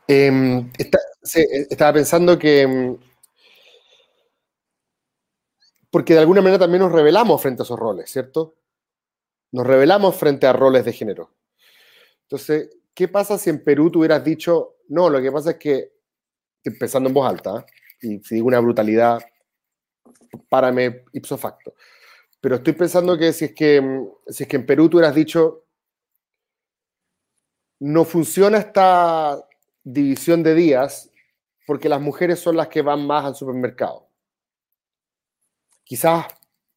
Em, 0.09 0.68
está- 0.76 0.98
sí, 1.22 1.42
eh, 1.42 1.68
estaba 1.70 1.92
pensando 1.92 2.37
que. 2.37 2.98
Porque 5.90 6.14
de 6.14 6.20
alguna 6.20 6.40
manera 6.40 6.59
también 6.59 6.83
nos 6.83 6.92
revelamos 6.92 7.42
frente 7.42 7.62
a 7.62 7.64
esos 7.64 7.79
roles, 7.79 8.11
¿cierto? 8.11 8.57
Nos 9.53 9.66
revelamos 9.66 10.16
frente 10.16 10.46
a 10.46 10.53
roles 10.53 10.85
de 10.85 10.92
género. 10.92 11.35
Entonces, 12.22 12.70
¿qué 12.94 13.09
pasa 13.09 13.38
si 13.38 13.50
en 13.50 13.64
Perú 13.64 13.90
tú 13.90 14.00
hubieras 14.00 14.22
dicho, 14.22 14.76
no, 14.88 15.11
lo 15.11 15.20
que 15.20 15.33
pasa 15.33 15.53
es 15.53 15.57
que, 15.57 15.92
pensando 16.79 17.09
en 17.09 17.14
voz 17.14 17.29
alta, 17.29 17.66
y 18.00 18.20
si 18.20 18.37
digo 18.37 18.46
una 18.46 18.61
brutalidad, 18.61 19.20
párame 20.48 21.05
ipso 21.12 21.37
facto. 21.37 21.74
Pero 22.40 22.57
estoy 22.57 22.72
pensando 22.72 23.18
que 23.18 23.33
si 23.33 23.46
es 23.46 23.55
que, 23.55 23.83
si 24.29 24.44
es 24.44 24.48
que 24.48 24.57
en 24.57 24.66
Perú 24.66 24.88
tú 24.88 24.96
hubieras 24.98 25.14
dicho, 25.14 25.64
no 27.81 28.05
funciona 28.05 28.59
esta 28.59 29.44
división 29.83 30.42
de 30.42 30.55
días 30.55 31.11
porque 31.66 31.88
las 31.88 32.00
mujeres 32.00 32.38
son 32.38 32.57
las 32.57 32.68
que 32.68 32.83
van 32.83 33.07
más 33.07 33.24
al 33.24 33.35
supermercado. 33.35 34.09
Quizás 35.90 36.26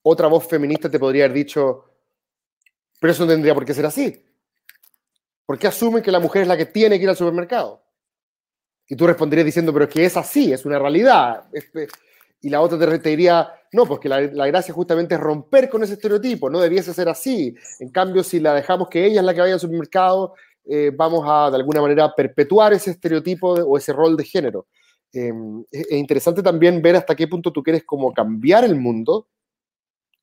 otra 0.02 0.28
voz 0.28 0.48
feminista 0.48 0.90
te 0.90 0.98
podría 0.98 1.26
haber 1.26 1.36
dicho, 1.38 1.86
pero 3.00 3.12
eso 3.14 3.26
no 3.26 3.32
tendría 3.32 3.54
por 3.54 3.64
qué 3.64 3.74
ser 3.76 3.86
así. 3.86 4.26
¿Por 5.46 5.58
qué 5.60 5.68
asumen 5.68 6.02
que 6.02 6.12
la 6.12 6.20
mujer 6.20 6.42
es 6.42 6.48
la 6.48 6.58
que 6.58 6.66
tiene 6.66 6.98
que 6.98 7.04
ir 7.04 7.10
al 7.10 7.16
supermercado? 7.18 7.84
Y 8.88 8.96
tú 8.96 9.08
responderías 9.08 9.46
diciendo, 9.46 9.72
pero 9.72 9.86
es 9.86 9.92
que 9.92 10.06
es 10.06 10.18
así, 10.18 10.52
es 10.52 10.66
una 10.66 10.80
realidad. 10.80 11.44
Es- 11.54 11.72
y 12.42 12.50
la 12.50 12.60
otra 12.60 12.78
te, 13.00 13.10
diría, 13.10 13.54
no, 13.72 13.86
porque 13.86 14.10
la, 14.10 14.20
la 14.20 14.48
gracia 14.48 14.74
justamente 14.74 15.16
es 15.16 15.22
romper 15.22 15.70
con 15.70 15.82
ese 15.84 15.94
estereotipo, 15.94 16.50
no 16.50 16.60
debiese 16.60 16.94
ser 16.94 17.08
así. 17.08 17.56
En 17.80 17.90
cambio, 17.90 18.22
si 18.22 18.40
la 18.42 18.54
dejamos 18.54 18.90
que 18.90 19.06
ella 19.06 19.22
es 19.22 19.26
la 19.26 19.34
que 19.34 19.40
vaya 19.42 19.54
al 19.54 19.60
supermercado, 19.62 20.34
eh, 20.66 20.92
vamos 20.94 21.24
a 21.26 21.50
de 21.52 21.56
alguna 21.56 21.82
manera 21.82 22.14
perpetuar 22.14 22.74
ese 22.74 22.92
estereotipo 22.92 23.52
o 23.54 23.78
ese 23.78 23.94
rol 23.94 24.18
de 24.18 24.26
género. 24.26 24.68
Eh, 25.14 25.32
es, 25.72 25.88
es 25.88 25.98
interesante 25.98 26.42
también 26.42 26.82
ver 26.82 26.96
hasta 26.96 27.16
qué 27.16 27.28
punto 27.28 27.52
tú 27.54 27.62
quieres 27.64 27.84
como 27.84 28.12
cambiar 28.14 28.64
el 28.64 28.76
mundo 28.76 29.28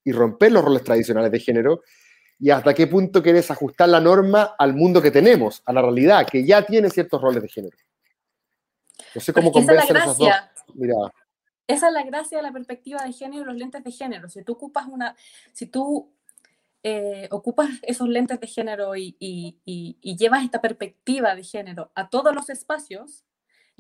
y 0.05 0.13
romper 0.13 0.53
los 0.53 0.65
roles 0.65 0.83
tradicionales 0.83 1.31
de 1.31 1.39
género 1.41 1.83
y 2.39 2.51
hasta 2.51 2.75
qué 2.75 2.87
punto 2.87 3.23
quieres 3.23 3.51
ajustar 3.51 3.89
la 3.89 4.01
norma 4.01 4.55
al 4.59 4.75
mundo 4.75 5.01
que 5.03 5.11
tenemos, 5.11 5.63
a 5.67 5.73
la 5.73 5.83
realidad, 5.83 6.27
que 6.27 6.45
ya 6.45 6.65
tiene 6.65 6.89
ciertos 6.91 7.21
roles 7.21 7.43
de 7.43 7.49
género. 7.49 7.77
No 9.15 9.21
sé 9.21 9.33
cómo 9.33 9.51
esa 9.61 9.73
es 9.75 9.91
esas 10.03 10.19
dos 10.19 10.29
miradas. 10.75 11.13
Esa 11.67 11.87
es 11.89 11.93
la 11.95 12.03
gracia 12.03 12.39
de 12.39 12.43
la 12.43 12.53
perspectiva 12.53 13.05
de 13.05 13.13
género 13.13 13.43
y 13.43 13.47
los 13.47 13.57
lentes 13.57 13.85
de 13.85 13.93
género. 13.93 14.29
Si 14.29 14.43
tú 14.43 14.53
ocupas 14.53 14.87
una, 14.89 15.15
si 15.53 15.67
tú 15.67 16.11
eh, 16.83 17.29
ocupas 17.31 17.69
esos 17.83 18.09
lentes 18.09 18.41
de 18.41 18.47
género 18.47 18.97
y, 18.97 19.15
y- 19.21 19.59
y- 19.67 19.99
y 20.01 20.17
llevas 20.17 20.43
esta 20.43 20.61
perspectiva 20.63 21.35
de 21.37 21.45
género 21.45 21.93
a 21.95 22.09
todos 22.09 22.35
los 22.35 22.49
espacios, 22.49 23.23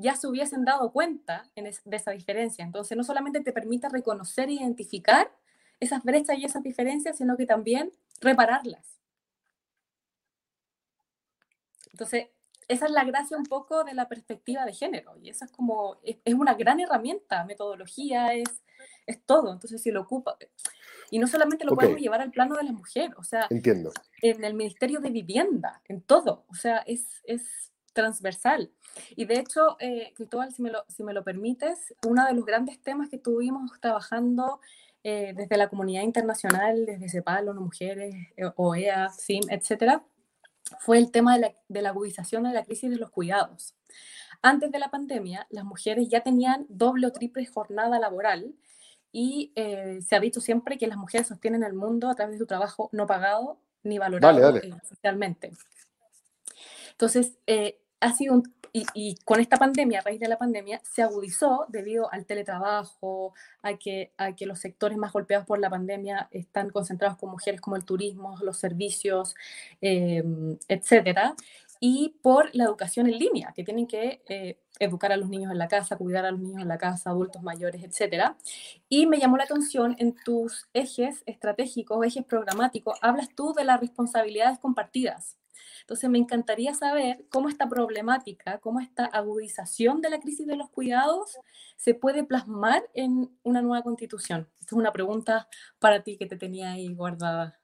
ya 0.00 0.14
se 0.16 0.26
hubiesen 0.26 0.64
dado 0.64 0.92
cuenta 0.92 1.44
en 1.54 1.66
es- 1.66 1.82
de 1.84 1.96
esa 1.96 2.10
diferencia. 2.12 2.64
Entonces, 2.64 2.96
no 2.96 3.04
solamente 3.04 3.40
te 3.40 3.52
permite 3.52 3.88
reconocer 3.88 4.48
e 4.48 4.52
identificar 4.54 5.30
esas 5.78 6.02
brechas 6.02 6.38
y 6.38 6.44
esas 6.44 6.62
diferencias, 6.62 7.18
sino 7.18 7.36
que 7.36 7.46
también 7.46 7.92
repararlas. 8.20 8.98
Entonces, 11.92 12.28
esa 12.68 12.86
es 12.86 12.92
la 12.92 13.04
gracia 13.04 13.36
un 13.36 13.44
poco 13.46 13.82
de 13.84 13.94
la 13.94 14.08
perspectiva 14.08 14.64
de 14.64 14.72
género 14.72 15.16
y 15.16 15.28
esa 15.30 15.46
es 15.46 15.50
como, 15.50 15.98
es, 16.04 16.18
es 16.24 16.34
una 16.34 16.54
gran 16.54 16.78
herramienta, 16.80 17.44
metodología, 17.44 18.32
es, 18.34 18.62
es 19.06 19.24
todo. 19.26 19.52
Entonces, 19.52 19.82
si 19.82 19.90
lo 19.90 20.02
ocupa, 20.02 20.36
y 21.10 21.18
no 21.18 21.26
solamente 21.26 21.64
lo 21.64 21.72
Ok. 21.72 21.80
podemos 21.80 22.00
llevar 22.00 22.20
al 22.20 22.30
plano 22.30 22.56
de 22.56 22.62
la 22.62 22.72
mujer, 22.72 23.12
o 23.16 23.24
sea, 23.24 23.46
Entiendo. 23.50 23.92
en 24.22 24.44
el 24.44 24.54
Ministerio 24.54 25.00
de 25.00 25.10
Vivienda, 25.10 25.82
en 25.88 26.00
todo, 26.02 26.44
o 26.48 26.54
sea, 26.54 26.78
es, 26.86 27.04
es 27.24 27.72
transversal. 28.00 28.70
Y 29.16 29.24
de 29.24 29.34
hecho, 29.34 29.76
eh, 29.78 30.12
Cristóbal, 30.16 30.52
si 30.52 30.62
me, 30.62 30.70
lo, 30.70 30.84
si 30.88 31.02
me 31.02 31.12
lo 31.12 31.22
permites, 31.22 31.94
uno 32.06 32.26
de 32.26 32.34
los 32.34 32.44
grandes 32.44 32.80
temas 32.82 33.08
que 33.08 33.16
estuvimos 33.16 33.70
trabajando 33.80 34.60
eh, 35.04 35.32
desde 35.36 35.56
la 35.56 35.68
comunidad 35.68 36.02
internacional, 36.02 36.86
desde 36.86 37.08
CEPAL, 37.08 37.48
ONU 37.48 37.60
Mujeres, 37.60 38.14
eh, 38.36 38.50
OEA, 38.56 39.10
CIM, 39.10 39.44
etcétera, 39.50 40.04
fue 40.78 40.98
el 40.98 41.10
tema 41.10 41.34
de 41.34 41.40
la, 41.40 41.54
de 41.68 41.82
la 41.82 41.90
agudización 41.90 42.44
de 42.44 42.52
la 42.52 42.64
crisis 42.64 42.90
de 42.90 42.96
los 42.96 43.10
cuidados. 43.10 43.74
Antes 44.42 44.72
de 44.72 44.78
la 44.78 44.90
pandemia, 44.90 45.46
las 45.50 45.64
mujeres 45.64 46.08
ya 46.08 46.22
tenían 46.22 46.66
doble 46.68 47.06
o 47.06 47.12
triple 47.12 47.44
jornada 47.46 47.98
laboral 47.98 48.54
y 49.12 49.52
eh, 49.56 50.00
se 50.06 50.16
ha 50.16 50.20
dicho 50.20 50.40
siempre 50.40 50.78
que 50.78 50.86
las 50.86 50.96
mujeres 50.96 51.28
sostienen 51.28 51.62
el 51.62 51.74
mundo 51.74 52.08
a 52.08 52.14
través 52.14 52.34
de 52.34 52.38
su 52.38 52.46
trabajo 52.46 52.88
no 52.92 53.06
pagado 53.06 53.58
ni 53.82 53.98
valorado 53.98 54.56
eh, 54.56 54.72
socialmente. 54.88 55.52
Entonces, 56.92 57.38
eh, 57.46 57.80
ha 58.00 58.14
sido 58.14 58.34
un, 58.34 58.54
y, 58.72 58.86
y 58.94 59.16
con 59.24 59.40
esta 59.40 59.56
pandemia, 59.56 60.00
a 60.00 60.02
raíz 60.02 60.20
de 60.20 60.28
la 60.28 60.38
pandemia, 60.38 60.80
se 60.84 61.02
agudizó 61.02 61.66
debido 61.68 62.12
al 62.12 62.24
teletrabajo, 62.24 63.34
a 63.62 63.74
que, 63.74 64.12
a 64.16 64.34
que 64.34 64.46
los 64.46 64.60
sectores 64.60 64.96
más 64.96 65.12
golpeados 65.12 65.46
por 65.46 65.58
la 65.58 65.70
pandemia 65.70 66.28
están 66.30 66.70
concentrados 66.70 67.18
con 67.18 67.30
mujeres 67.30 67.60
como 67.60 67.76
el 67.76 67.84
turismo, 67.84 68.38
los 68.42 68.58
servicios, 68.58 69.34
eh, 69.80 70.22
etcétera, 70.68 71.34
y 71.80 72.16
por 72.22 72.54
la 72.54 72.64
educación 72.64 73.06
en 73.06 73.18
línea, 73.18 73.52
que 73.56 73.64
tienen 73.64 73.86
que 73.86 74.22
eh, 74.28 74.60
educar 74.78 75.12
a 75.12 75.16
los 75.16 75.30
niños 75.30 75.50
en 75.50 75.58
la 75.58 75.66
casa, 75.66 75.96
cuidar 75.96 76.26
a 76.26 76.30
los 76.30 76.40
niños 76.40 76.60
en 76.60 76.68
la 76.68 76.76
casa, 76.76 77.08
adultos 77.10 77.42
mayores, 77.42 77.82
etcétera. 77.82 78.36
Y 78.90 79.06
me 79.06 79.18
llamó 79.18 79.38
la 79.38 79.44
atención 79.44 79.96
en 79.98 80.14
tus 80.14 80.68
ejes 80.74 81.22
estratégicos, 81.24 82.06
ejes 82.06 82.24
programáticos, 82.24 82.98
hablas 83.00 83.30
tú 83.34 83.54
de 83.54 83.64
las 83.64 83.80
responsabilidades 83.80 84.58
compartidas. 84.58 85.38
Entonces, 85.80 86.10
me 86.10 86.18
encantaría 86.18 86.74
saber 86.74 87.24
cómo 87.30 87.48
esta 87.48 87.66
problemática, 87.68 88.58
cómo 88.58 88.80
esta 88.80 89.06
agudización 89.06 90.02
de 90.02 90.10
la 90.10 90.20
crisis 90.20 90.46
de 90.46 90.56
los 90.56 90.68
cuidados 90.70 91.38
se 91.76 91.94
puede 91.94 92.24
plasmar 92.24 92.88
en 92.92 93.34
una 93.42 93.62
nueva 93.62 93.82
constitución. 93.82 94.48
Esta 94.60 94.74
es 94.74 94.78
una 94.78 94.92
pregunta 94.92 95.48
para 95.78 96.02
ti 96.02 96.18
que 96.18 96.26
te 96.26 96.36
tenía 96.36 96.72
ahí 96.72 96.92
guardada. 96.94 97.58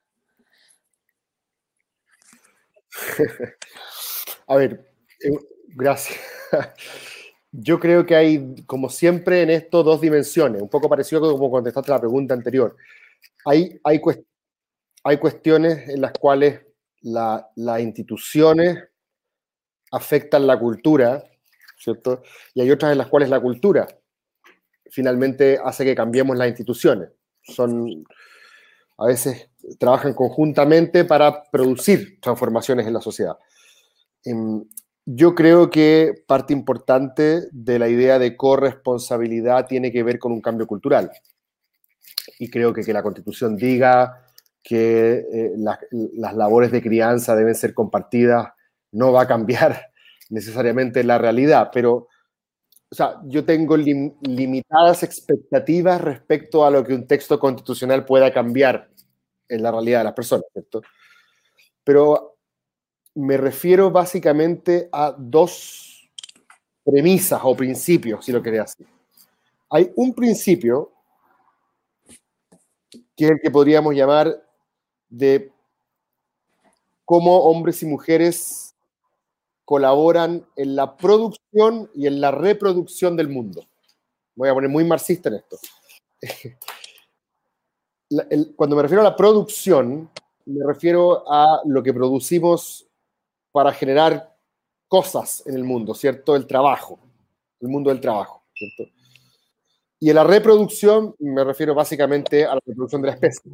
A 4.47 4.55
ver, 4.55 4.85
eh, 5.23 5.31
gracias. 5.75 6.17
Yo 7.51 7.79
creo 7.79 8.05
que 8.05 8.15
hay, 8.15 8.55
como 8.65 8.89
siempre, 8.89 9.41
en 9.41 9.49
esto 9.49 9.83
dos 9.83 10.01
dimensiones, 10.01 10.61
un 10.61 10.69
poco 10.69 10.89
parecido 10.89 11.25
a 11.27 11.31
como 11.31 11.49
contestaste 11.51 11.91
la 11.91 11.99
pregunta 11.99 12.33
anterior. 12.33 12.75
Hay, 13.45 13.79
hay, 13.83 14.01
hay 15.03 15.17
cuestiones 15.17 15.89
en 15.89 16.01
las 16.01 16.13
cuales 16.13 16.61
la- 17.01 17.49
las 17.55 17.81
instituciones 17.81 18.77
afectan 19.91 20.47
la 20.47 20.57
cultura, 20.59 21.23
¿cierto? 21.77 22.21
Y 22.53 22.61
hay 22.61 22.71
otras 22.71 22.91
en 22.91 22.97
las 22.99 23.07
cuales 23.07 23.29
la 23.29 23.39
cultura 23.39 23.87
finalmente 24.89 25.59
hace 25.63 25.83
que 25.85 25.95
cambiemos 25.95 26.37
las 26.37 26.47
instituciones. 26.49 27.09
Son, 27.41 28.03
a 28.97 29.05
veces 29.07 29.49
trabajan 29.79 30.13
conjuntamente 30.13 31.05
para 31.05 31.43
producir 31.51 32.19
transformaciones 32.21 32.87
en 32.87 32.93
la 32.93 33.01
sociedad. 33.01 33.37
Em, 34.29 34.63
Yo 35.05 35.33
creo 35.35 35.69
que 35.69 36.13
parte 36.27 36.53
importante 36.53 37.43
de 37.51 37.79
la 37.79 37.87
idea 37.89 38.19
de 38.19 38.35
corresponsabilidad 38.35 39.65
tiene 39.67 39.91
que 39.91 40.03
ver 40.03 40.19
con 40.19 40.33
un 40.33 40.41
cambio 40.41 40.67
cultural. 40.67 41.11
Y 42.39 42.49
creo 42.49 42.73
que 42.73 42.81
que 42.83 42.93
la 42.93 43.03
Constitución 43.03 43.55
diga 43.57 44.23
que 44.63 45.19
eh, 45.31 45.51
las, 45.57 45.79
las 45.91 46.35
labores 46.35 46.71
de 46.71 46.81
crianza 46.81 47.35
deben 47.35 47.55
ser 47.55 47.73
compartidas 47.73 48.49
no 48.91 49.11
va 49.11 49.23
a 49.23 49.27
cambiar 49.27 49.91
necesariamente 50.29 51.03
la 51.03 51.17
realidad, 51.17 51.69
pero 51.73 52.07
o 52.91 52.95
sea, 52.95 53.21
yo 53.25 53.45
tengo 53.45 53.77
lim- 53.77 54.15
limitadas 54.23 55.03
expectativas 55.03 56.01
respecto 56.01 56.65
a 56.65 56.71
lo 56.71 56.83
que 56.85 56.93
un 56.95 57.07
texto 57.07 57.39
constitucional 57.39 58.05
pueda 58.05 58.33
cambiar 58.33 58.89
en 59.49 59.63
la 59.63 59.71
realidad 59.71 59.99
de 59.99 60.05
las 60.05 60.13
personas, 60.13 60.45
¿cierto? 60.53 60.81
Pero 61.83 62.36
me 63.17 63.35
refiero 63.35 63.89
básicamente 63.89 64.89
a 64.91 65.15
dos 65.17 66.07
premisas 66.83 67.41
o 67.43 67.57
principios, 67.57 68.23
si 68.23 68.31
lo 68.31 68.43
querés 68.43 68.61
así. 68.61 68.85
Hay 69.71 69.91
un 69.95 70.13
principio 70.13 70.91
que 73.15 73.25
es 73.25 73.31
el 73.31 73.39
que 73.41 73.49
podríamos 73.49 73.95
llamar 73.95 74.39
de 75.09 75.51
cómo 77.05 77.39
hombres 77.39 77.81
y 77.81 77.87
mujeres 77.87 78.75
colaboran 79.65 80.45
en 80.55 80.75
la 80.75 80.95
producción 80.95 81.89
y 81.95 82.05
en 82.05 82.21
la 82.21 82.29
reproducción 82.29 83.15
del 83.15 83.29
mundo. 83.29 83.65
Voy 84.35 84.49
a 84.49 84.53
poner 84.53 84.69
muy 84.69 84.83
marxista 84.83 85.29
en 85.29 85.35
esto. 85.35 85.57
Cuando 88.55 88.75
me 88.75 88.83
refiero 88.83 89.01
a 89.01 89.05
la 89.05 89.15
producción, 89.15 90.11
me 90.45 90.65
refiero 90.65 91.23
a 91.27 91.61
lo 91.65 91.81
que 91.81 91.93
producimos 91.93 92.86
para 93.57 93.73
generar 93.73 94.37
cosas 94.87 95.41
en 95.47 95.55
el 95.55 95.63
mundo, 95.63 95.95
¿cierto? 95.95 96.35
El 96.35 96.45
trabajo, 96.45 96.99
el 97.59 97.69
mundo 97.69 97.89
del 97.89 97.99
trabajo, 97.99 98.43
¿cierto? 98.53 98.93
Y 99.99 100.09
en 100.09 100.15
la 100.15 100.23
reproducción 100.23 101.15
me 101.17 101.43
refiero 101.43 101.73
básicamente 101.73 102.45
a 102.45 102.53
la 102.53 102.61
reproducción 102.63 103.01
de 103.01 103.07
la 103.07 103.13
especie. 103.15 103.51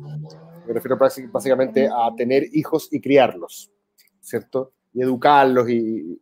Me 0.68 0.74
refiero 0.74 0.98
básicamente 1.32 1.88
a 1.88 2.14
tener 2.18 2.44
hijos 2.52 2.90
y 2.92 3.00
criarlos, 3.00 3.72
¿cierto? 4.20 4.74
Y 4.94 5.04
educarlos 5.04 5.70
y, 5.70 6.22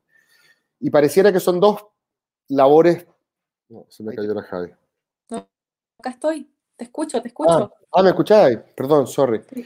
y 0.79 0.89
pareciera 0.91 1.33
que 1.33 1.39
son 1.39 1.59
dos 1.59 1.83
labores... 2.49 3.07
No, 3.67 3.87
se 3.89 4.03
me 4.03 4.13
cayó 4.13 4.31
la 4.35 4.43
Javi. 4.43 4.71
Acá 5.97 6.11
estoy, 6.11 6.53
te 6.75 6.83
escucho, 6.83 7.19
te 7.19 7.29
escucho. 7.29 7.73
Ah, 7.91 8.03
¿me 8.03 8.09
escucháis? 8.09 8.59
Perdón, 8.75 9.07
sorry. 9.07 9.41
Sí. 9.51 9.65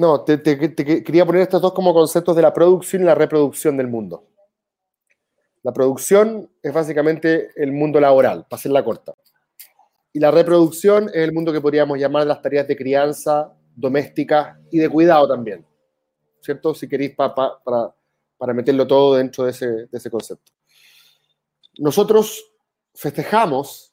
No, 0.00 0.24
te, 0.24 0.38
te- 0.38 0.56
quería 1.04 1.26
poner 1.26 1.42
estos 1.42 1.60
dos 1.60 1.74
como 1.74 1.92
conceptos 1.92 2.34
de 2.34 2.40
la 2.40 2.54
producción 2.54 3.02
y 3.02 3.04
la 3.04 3.14
reproducción 3.14 3.76
del 3.76 3.86
mundo. 3.86 4.24
La 5.62 5.74
producción 5.74 6.50
es 6.62 6.72
básicamente 6.72 7.50
el 7.54 7.70
mundo 7.72 8.00
laboral, 8.00 8.46
para 8.48 8.58
hacerla 8.58 8.82
corta. 8.82 9.12
Y 10.14 10.18
la 10.18 10.30
reproducción 10.30 11.08
es 11.10 11.16
el 11.16 11.32
mundo 11.32 11.52
que 11.52 11.60
podríamos 11.60 11.98
llamar 11.98 12.26
las 12.26 12.40
tareas 12.40 12.66
de 12.66 12.76
crianza, 12.78 13.52
domésticas 13.76 14.56
y 14.70 14.78
de 14.78 14.88
cuidado 14.88 15.28
también. 15.28 15.66
¿Cierto? 16.40 16.74
Si 16.74 16.88
queréis 16.88 17.14
pa- 17.14 17.34
pa- 17.34 17.62
para, 17.62 17.94
para 18.38 18.54
meterlo 18.54 18.86
todo 18.86 19.16
dentro 19.16 19.44
de 19.44 19.50
ese, 19.50 19.66
de 19.66 19.88
ese 19.92 20.10
concepto. 20.10 20.50
Nosotros 21.78 22.42
festejamos, 22.94 23.92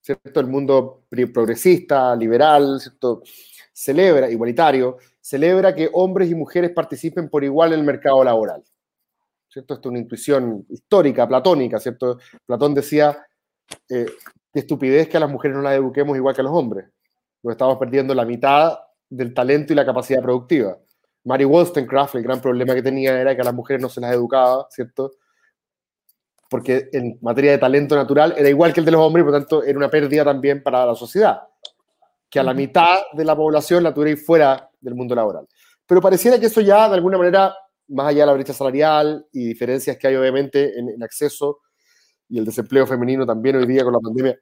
¿cierto? 0.00 0.38
El 0.38 0.46
mundo 0.46 1.02
progresista, 1.32 2.14
liberal, 2.14 2.78
¿cierto? 2.80 3.22
Celebra, 3.72 4.30
igualitario, 4.30 4.98
celebra 5.24 5.74
que 5.74 5.88
hombres 5.94 6.30
y 6.30 6.34
mujeres 6.34 6.70
participen 6.72 7.30
por 7.30 7.42
igual 7.44 7.72
en 7.72 7.78
el 7.78 7.86
mercado 7.86 8.22
laboral. 8.22 8.62
¿cierto? 9.48 9.72
Esto 9.72 9.88
es 9.88 9.90
una 9.90 9.98
intuición 10.00 10.66
histórica, 10.68 11.26
platónica, 11.26 11.80
¿cierto? 11.80 12.18
Platón 12.44 12.74
decía, 12.74 13.24
eh, 13.88 14.04
qué 14.52 14.60
estupidez 14.60 15.08
que 15.08 15.16
a 15.16 15.20
las 15.20 15.30
mujeres 15.30 15.56
no 15.56 15.62
las 15.62 15.76
eduquemos 15.76 16.14
igual 16.14 16.34
que 16.34 16.42
a 16.42 16.44
los 16.44 16.52
hombres. 16.52 16.90
Nos 17.42 17.52
estamos 17.52 17.78
perdiendo 17.78 18.14
la 18.14 18.26
mitad 18.26 18.78
del 19.08 19.32
talento 19.32 19.72
y 19.72 19.76
la 19.76 19.86
capacidad 19.86 20.20
productiva. 20.20 20.76
Mary 21.24 21.46
Wollstonecraft, 21.46 22.16
el 22.16 22.22
gran 22.22 22.42
problema 22.42 22.74
que 22.74 22.82
tenía 22.82 23.18
era 23.18 23.34
que 23.34 23.40
a 23.40 23.44
las 23.44 23.54
mujeres 23.54 23.80
no 23.80 23.88
se 23.88 24.02
las 24.02 24.12
educaba, 24.12 24.66
¿cierto? 24.68 25.12
Porque 26.50 26.90
en 26.92 27.18
materia 27.22 27.52
de 27.52 27.58
talento 27.58 27.96
natural 27.96 28.34
era 28.36 28.50
igual 28.50 28.74
que 28.74 28.80
el 28.80 28.86
de 28.86 28.92
los 28.92 29.00
hombres 29.00 29.22
y 29.22 29.24
por 29.24 29.32
tanto 29.32 29.62
era 29.62 29.78
una 29.78 29.88
pérdida 29.88 30.22
también 30.22 30.62
para 30.62 30.84
la 30.84 30.94
sociedad. 30.94 31.44
Que 32.28 32.40
a 32.40 32.42
la 32.42 32.52
mitad 32.52 33.04
de 33.14 33.24
la 33.24 33.34
población 33.34 33.82
la 33.82 33.94
tuvierais 33.94 34.26
fuera 34.26 34.70
del 34.84 34.94
mundo 34.94 35.14
laboral. 35.14 35.46
Pero 35.86 36.00
pareciera 36.00 36.38
que 36.38 36.46
eso 36.46 36.60
ya, 36.60 36.88
de 36.88 36.94
alguna 36.94 37.18
manera, 37.18 37.54
más 37.88 38.08
allá 38.08 38.20
de 38.20 38.26
la 38.26 38.32
brecha 38.34 38.52
salarial 38.52 39.26
y 39.32 39.46
diferencias 39.46 39.96
que 39.98 40.06
hay 40.06 40.16
obviamente 40.16 40.78
en, 40.78 40.88
en 40.90 41.02
acceso 41.02 41.60
y 42.28 42.38
el 42.38 42.44
desempleo 42.44 42.86
femenino 42.86 43.26
también 43.26 43.56
hoy 43.56 43.66
día 43.66 43.84
con 43.84 43.92
la 43.92 44.00
pandemia, 44.00 44.38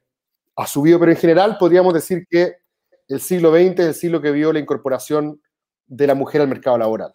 ha 0.55 0.67
subido, 0.67 0.99
pero 0.99 1.11
en 1.11 1.17
general 1.17 1.57
podríamos 1.57 1.93
decir 1.93 2.25
que 2.29 2.55
el 3.07 3.19
siglo 3.19 3.51
XX 3.51 3.79
es 3.79 3.87
el 3.87 3.93
siglo 3.95 4.21
que 4.21 4.31
vio 4.31 4.53
la 4.53 4.59
incorporación 4.59 5.41
de 5.85 6.07
la 6.07 6.15
mujer 6.15 6.41
al 6.41 6.47
mercado 6.47 6.77
laboral. 6.77 7.13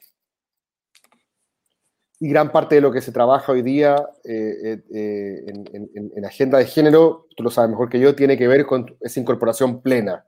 Y 2.21 2.29
gran 2.29 2.51
parte 2.51 2.75
de 2.75 2.81
lo 2.81 2.91
que 2.91 3.01
se 3.01 3.12
trabaja 3.12 3.53
hoy 3.53 3.62
día 3.62 3.97
eh, 4.25 4.83
eh, 4.93 5.45
en, 5.47 5.64
en, 5.73 6.12
en, 6.17 6.25
agenda 6.25 6.59
de 6.59 6.67
género, 6.67 7.29
tú 7.37 7.45
lo 7.45 7.51
sabes 7.51 7.71
mejor 7.71 7.88
que 7.88 8.01
yo, 8.01 8.17
tiene 8.17 8.37
que 8.37 8.49
ver 8.49 8.67
con 8.67 8.97
esa 9.01 9.21
incorporación 9.21 9.81
plena 9.83 10.27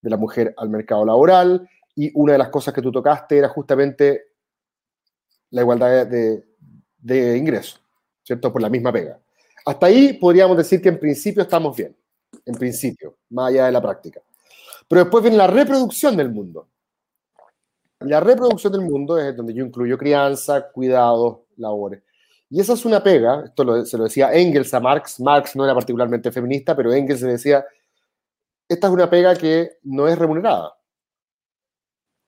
de 0.00 0.10
la 0.10 0.16
mujer 0.16 0.52
al 0.56 0.68
mercado 0.68 1.04
laboral. 1.04 1.68
Y 1.94 2.10
una 2.14 2.32
de 2.32 2.38
las 2.38 2.48
cosas 2.48 2.72
que 2.72 2.82
tú 2.82 2.90
tocaste 2.90 3.38
era 3.38 3.48
justamente 3.48 4.32
la 5.50 5.60
igualdad 5.60 6.06
de, 6.06 6.44
de 6.98 7.36
ingresos, 7.36 7.82
¿cierto? 8.22 8.52
Por 8.52 8.62
la 8.62 8.70
misma 8.70 8.92
pega. 8.92 9.20
Hasta 9.64 9.86
ahí 9.86 10.14
podríamos 10.14 10.56
decir 10.56 10.80
que 10.80 10.88
en 10.88 10.98
principio 10.98 11.42
estamos 11.42 11.76
bien, 11.76 11.96
en 12.44 12.54
principio, 12.54 13.18
más 13.30 13.50
allá 13.50 13.66
de 13.66 13.72
la 13.72 13.82
práctica. 13.82 14.20
Pero 14.88 15.02
después 15.02 15.22
viene 15.22 15.36
la 15.36 15.46
reproducción 15.46 16.16
del 16.16 16.30
mundo. 16.30 16.68
La 18.00 18.20
reproducción 18.20 18.72
del 18.72 18.82
mundo 18.82 19.18
es 19.18 19.36
donde 19.36 19.54
yo 19.54 19.64
incluyo 19.64 19.96
crianza, 19.96 20.70
cuidados, 20.70 21.40
labores. 21.56 22.02
Y 22.50 22.60
esa 22.60 22.74
es 22.74 22.84
una 22.84 23.02
pega, 23.02 23.44
esto 23.46 23.64
lo, 23.64 23.84
se 23.84 23.96
lo 23.96 24.04
decía 24.04 24.32
Engels 24.32 24.74
a 24.74 24.80
Marx, 24.80 25.20
Marx 25.20 25.56
no 25.56 25.64
era 25.64 25.74
particularmente 25.74 26.30
feminista, 26.30 26.76
pero 26.76 26.92
Engels 26.92 27.22
decía, 27.22 27.64
esta 28.68 28.86
es 28.88 28.92
una 28.92 29.08
pega 29.08 29.34
que 29.36 29.78
no 29.84 30.06
es 30.06 30.18
remunerada, 30.18 30.74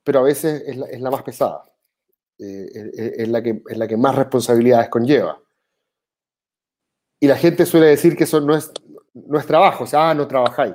pero 0.04 0.20
a 0.20 0.22
veces 0.22 0.62
es 0.66 1.00
la, 1.00 1.10
más 1.10 1.22
pesada, 1.22 1.64
eh, 2.38 2.90
es, 3.16 3.28
la 3.28 3.42
que, 3.42 3.62
es 3.68 3.76
la 3.76 3.88
que 3.88 3.96
más 3.96 4.14
responsabilidades 4.14 4.88
conlleva. 4.90 5.40
Y 7.18 7.26
la 7.26 7.36
gente 7.36 7.64
suele 7.64 7.86
decir 7.86 8.16
que 8.16 8.24
eso 8.24 8.40
no 8.40 8.54
es, 8.54 8.70
no 9.14 9.38
es 9.38 9.46
trabajo, 9.46 9.84
o 9.84 9.86
sea, 9.86 10.10
ah, 10.10 10.14
no 10.14 10.28
trabajáis. 10.28 10.74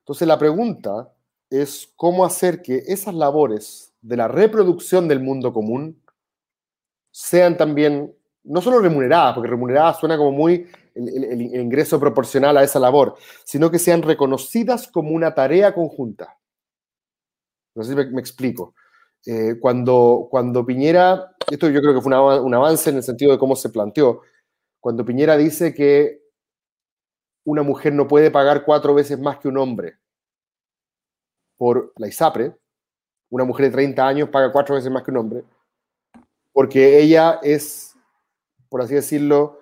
Entonces 0.00 0.26
la 0.26 0.38
pregunta 0.38 1.12
es 1.50 1.92
cómo 1.94 2.24
hacer 2.24 2.62
que 2.62 2.82
esas 2.86 3.14
labores 3.14 3.92
de 4.00 4.16
la 4.16 4.26
reproducción 4.26 5.06
del 5.06 5.20
mundo 5.20 5.52
común 5.52 6.02
sean 7.10 7.56
también, 7.56 8.14
no 8.44 8.62
solo 8.62 8.78
remuneradas, 8.78 9.34
porque 9.34 9.50
remuneradas 9.50 9.98
suena 9.98 10.16
como 10.16 10.32
muy 10.32 10.66
el, 10.94 11.42
ingreso 11.42 12.00
proporcional 12.00 12.56
a 12.56 12.62
esa 12.62 12.78
labor, 12.78 13.16
sino 13.44 13.70
que 13.70 13.78
sean 13.78 14.02
reconocidas 14.02 14.88
como 14.88 15.10
una 15.10 15.34
tarea 15.34 15.74
conjunta. 15.74 16.38
No 17.78 17.84
sé 17.84 17.90
si 17.90 18.10
me, 18.10 18.20
explico. 18.20 18.74
Eh, 19.24 19.54
cuando, 19.60 20.26
cuando 20.28 20.66
Piñera, 20.66 21.36
esto 21.48 21.70
yo 21.70 21.80
creo 21.80 21.94
que 21.94 22.00
fue 22.00 22.40
un 22.40 22.54
avance 22.54 22.90
en 22.90 22.96
el 22.96 23.04
sentido 23.04 23.30
de 23.30 23.38
cómo 23.38 23.54
se 23.54 23.68
planteó, 23.68 24.22
cuando 24.80 25.04
Piñera 25.04 25.36
dice 25.36 25.72
que 25.72 26.20
una 27.44 27.62
mujer 27.62 27.92
no 27.92 28.08
puede 28.08 28.32
pagar 28.32 28.64
cuatro 28.64 28.94
veces 28.94 29.16
más 29.20 29.38
que 29.38 29.46
un 29.46 29.58
hombre 29.58 29.96
por 31.56 31.92
la 31.96 32.08
ISAPRE, 32.08 32.56
una 33.30 33.44
mujer 33.44 33.66
de 33.66 33.72
30 33.72 34.06
años 34.06 34.28
paga 34.28 34.50
cuatro 34.50 34.74
veces 34.74 34.90
más 34.90 35.04
que 35.04 35.12
un 35.12 35.18
hombre, 35.18 35.44
porque 36.52 36.98
ella 36.98 37.38
es, 37.44 37.94
por 38.68 38.82
así 38.82 38.94
decirlo, 38.94 39.60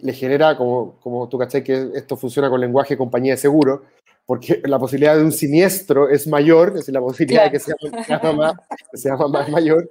le 0.00 0.14
genera, 0.14 0.56
como, 0.56 0.98
como 1.00 1.28
tú 1.28 1.36
caché 1.36 1.62
que 1.62 1.90
esto 1.94 2.16
funciona 2.16 2.48
con 2.48 2.58
lenguaje 2.58 2.96
compañía 2.96 3.34
de 3.34 3.38
seguro, 3.38 3.84
porque 4.26 4.62
la 4.64 4.78
posibilidad 4.78 5.16
de 5.16 5.22
un 5.22 5.32
siniestro 5.32 6.08
es 6.08 6.26
mayor, 6.26 6.68
es 6.68 6.74
decir, 6.74 6.94
la 6.94 7.00
posibilidad 7.00 7.50
claro. 7.50 7.52
de 7.52 7.58
que 7.58 8.04
sea, 8.04 8.18
sea 8.20 8.32
más, 8.32 8.54
que 8.90 8.96
sea 8.96 9.16
más 9.16 9.48
mayor, 9.48 9.88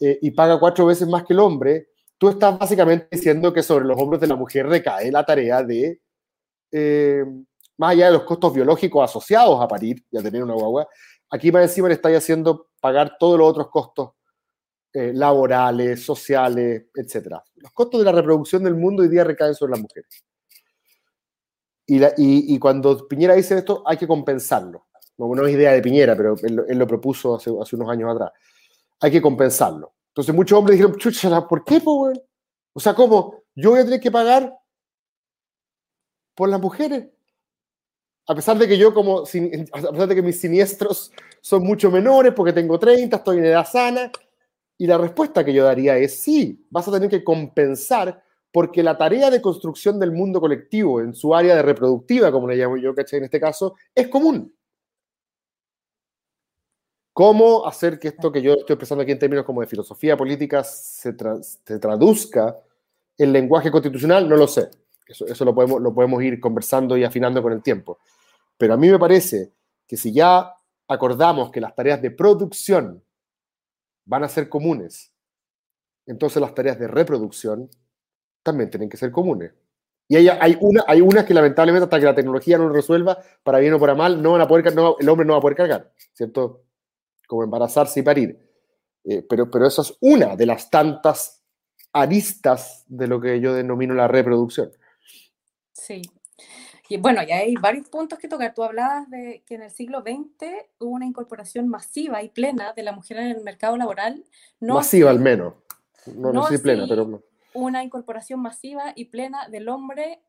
eh, 0.00 0.18
y 0.22 0.30
paga 0.30 0.58
cuatro 0.58 0.86
veces 0.86 1.08
más 1.08 1.24
que 1.24 1.32
el 1.32 1.40
hombre, 1.40 1.88
tú 2.18 2.28
estás 2.28 2.58
básicamente 2.58 3.08
diciendo 3.10 3.52
que 3.52 3.62
sobre 3.62 3.84
los 3.84 4.00
hombros 4.00 4.20
de 4.20 4.26
la 4.26 4.36
mujer 4.36 4.66
recae 4.66 5.10
la 5.10 5.24
tarea 5.24 5.62
de, 5.62 6.00
eh, 6.70 7.24
más 7.76 7.92
allá 7.92 8.06
de 8.06 8.12
los 8.12 8.22
costos 8.24 8.54
biológicos 8.54 9.08
asociados 9.08 9.60
a 9.60 9.68
parir 9.68 10.04
y 10.10 10.18
a 10.18 10.22
tener 10.22 10.42
una 10.42 10.54
guagua, 10.54 10.88
aquí 11.30 11.50
más 11.50 11.62
encima 11.64 11.88
le 11.88 11.94
estáis 11.94 12.18
haciendo 12.18 12.68
pagar 12.80 13.16
todos 13.18 13.38
los 13.38 13.48
otros 13.48 13.68
costos 13.70 14.10
eh, 14.92 15.12
laborales, 15.12 16.04
sociales, 16.04 16.86
etc. 16.94 17.36
Los 17.56 17.72
costos 17.72 18.00
de 18.00 18.04
la 18.04 18.12
reproducción 18.12 18.62
del 18.62 18.76
mundo 18.76 19.02
hoy 19.02 19.08
día 19.08 19.24
recaen 19.24 19.54
sobre 19.54 19.72
las 19.72 19.80
mujeres. 19.80 20.24
Y, 21.86 22.58
cuando 22.58 23.06
Piñera 23.06 23.34
dice 23.34 23.58
esto, 23.58 23.82
hay 23.86 23.96
que 23.96 24.06
compensarlo. 24.06 24.86
No, 25.18 25.32
no 25.34 25.46
es 25.46 25.54
idea 25.54 25.72
de 25.72 25.82
Piñera, 25.82 26.16
pero 26.16 26.34
él, 26.42 26.78
lo 26.78 26.86
propuso 26.86 27.36
hace, 27.36 27.50
hace, 27.60 27.76
unos 27.76 27.88
años 27.90 28.10
atrás. 28.14 28.32
Hay 29.00 29.10
que 29.10 29.22
compensarlo. 29.22 29.92
Entonces 30.08 30.34
muchos 30.34 30.58
hombres 30.58 30.78
dijeron, 30.78 30.98
chucha, 30.98 31.46
¿por 31.46 31.64
qué, 31.64 31.80
po, 31.80 32.12
O 32.72 32.80
sea, 32.80 32.94
¿cómo? 32.94 33.42
¿Yo 33.54 33.70
voy 33.70 33.80
a 33.80 33.84
tener 33.84 34.00
que 34.00 34.10
pagar 34.10 34.56
por 36.34 36.48
las 36.48 36.60
mujeres? 36.60 37.08
A 38.26 38.34
pesar 38.34 38.56
de 38.56 38.66
que 38.66 38.78
yo 38.78 38.94
como, 38.94 39.20
a 39.20 39.24
pesar 39.24 40.08
de 40.08 40.14
que 40.14 40.22
mis 40.22 40.40
siniestros 40.40 41.12
son 41.42 41.62
mucho 41.62 41.90
menores 41.90 42.32
porque 42.34 42.54
tengo 42.54 42.78
30, 42.78 43.16
estoy 43.16 43.38
en 43.38 43.44
edad 43.44 43.66
sana. 43.66 44.10
Y 44.78 44.86
la 44.86 44.98
respuesta 44.98 45.44
que 45.44 45.52
yo 45.52 45.64
daría 45.64 45.96
es 45.98 46.20
sí, 46.20 46.66
vas 46.70 46.88
a 46.88 46.92
tener 46.92 47.10
que 47.10 47.22
compensar 47.22 48.23
porque 48.54 48.84
la 48.84 48.96
tarea 48.96 49.30
de 49.30 49.42
construcción 49.42 49.98
del 49.98 50.12
mundo 50.12 50.40
colectivo 50.40 51.00
en 51.00 51.12
su 51.12 51.34
área 51.34 51.56
de 51.56 51.62
reproductiva, 51.62 52.30
como 52.30 52.46
le 52.46 52.54
llamo 52.54 52.76
yo, 52.76 52.94
¿cachai? 52.94 53.18
En 53.18 53.24
este 53.24 53.40
caso, 53.40 53.74
es 53.92 54.06
común. 54.06 54.56
¿Cómo 57.12 57.66
hacer 57.66 57.98
que 57.98 58.06
esto 58.06 58.30
que 58.30 58.40
yo 58.40 58.52
estoy 58.52 58.74
expresando 58.74 59.02
aquí 59.02 59.10
en 59.10 59.18
términos 59.18 59.44
como 59.44 59.60
de 59.60 59.66
filosofía 59.66 60.16
política 60.16 60.62
se, 60.62 61.14
tra 61.14 61.42
se 61.42 61.80
traduzca 61.80 62.56
en 63.18 63.32
lenguaje 63.32 63.72
constitucional? 63.72 64.28
No 64.28 64.36
lo 64.36 64.46
sé. 64.46 64.70
Eso, 65.04 65.44
lo 65.44 65.52
podemos 65.92 66.22
ir 66.22 66.38
conversando 66.38 66.96
y 66.96 67.02
afinando 67.02 67.42
con 67.42 67.52
el 67.52 67.60
tiempo. 67.60 67.98
Pero 68.56 68.74
a 68.74 68.76
mí 68.76 68.88
me 68.88 69.00
parece 69.00 69.52
que 69.84 69.96
si 69.96 70.12
ya 70.12 70.54
acordamos 70.86 71.50
que 71.50 71.60
las 71.60 71.74
tareas 71.74 72.00
de 72.00 72.12
producción 72.12 73.02
van 74.04 74.22
a 74.22 74.28
ser 74.28 74.48
comunes, 74.48 75.12
entonces 76.06 76.40
las 76.40 76.54
tareas 76.54 76.78
de 76.78 76.86
reproducción 76.86 77.68
también 78.44 78.70
tienen 78.70 78.88
que 78.88 78.96
ser 78.96 79.10
comunes. 79.10 79.52
Y 80.06 80.16
hay, 80.16 80.28
hay, 80.28 80.56
una, 80.60 80.84
hay 80.86 81.00
unas 81.00 81.24
que 81.24 81.34
lamentablemente 81.34 81.84
hasta 81.84 81.98
que 81.98 82.04
la 82.04 82.14
tecnología 82.14 82.58
no 82.58 82.68
lo 82.68 82.74
resuelva, 82.74 83.18
para 83.42 83.58
bien 83.58 83.72
o 83.72 83.80
para 83.80 83.94
mal, 83.94 84.22
no 84.22 84.32
van 84.32 84.42
a 84.42 84.46
poder, 84.46 84.72
no, 84.74 84.96
el 84.98 85.08
hombre 85.08 85.26
no 85.26 85.32
va 85.32 85.38
a 85.38 85.42
poder 85.42 85.56
cargar, 85.56 85.92
¿cierto? 86.12 86.64
Como 87.26 87.42
embarazarse 87.42 88.00
y 88.00 88.02
parir. 88.02 88.38
Eh, 89.04 89.26
pero, 89.28 89.50
pero 89.50 89.66
eso 89.66 89.82
es 89.82 89.96
una 90.00 90.36
de 90.36 90.46
las 90.46 90.70
tantas 90.70 91.42
aristas 91.92 92.84
de 92.86 93.06
lo 93.06 93.20
que 93.20 93.40
yo 93.40 93.54
denomino 93.54 93.94
la 93.94 94.08
reproducción. 94.08 94.70
Sí. 95.72 96.02
Y 96.88 96.98
bueno, 96.98 97.22
ya 97.22 97.38
hay 97.38 97.54
varios 97.54 97.88
puntos 97.88 98.18
que 98.18 98.28
tocar. 98.28 98.52
Tú 98.54 98.62
hablabas 98.62 99.08
de 99.08 99.42
que 99.46 99.54
en 99.54 99.62
el 99.62 99.70
siglo 99.70 100.02
XX 100.02 100.48
hubo 100.80 100.90
una 100.90 101.06
incorporación 101.06 101.68
masiva 101.68 102.22
y 102.22 102.28
plena 102.28 102.74
de 102.74 102.82
la 102.82 102.92
mujer 102.92 103.16
en 103.18 103.28
el 103.28 103.42
mercado 103.42 103.76
laboral. 103.78 104.22
No 104.60 104.74
masiva 104.74 105.08
así, 105.08 105.16
al 105.16 105.22
menos. 105.22 105.54
No, 106.06 106.32
no, 106.32 106.32
no 106.34 106.46
sé 106.46 106.58
si 106.58 106.62
plena, 106.62 106.84
pero 106.86 107.22
una 107.54 107.82
incorporación 107.82 108.40
masiva 108.40 108.92
y 108.94 109.06
plena 109.06 109.48
del 109.48 109.68
hombre 109.68 110.22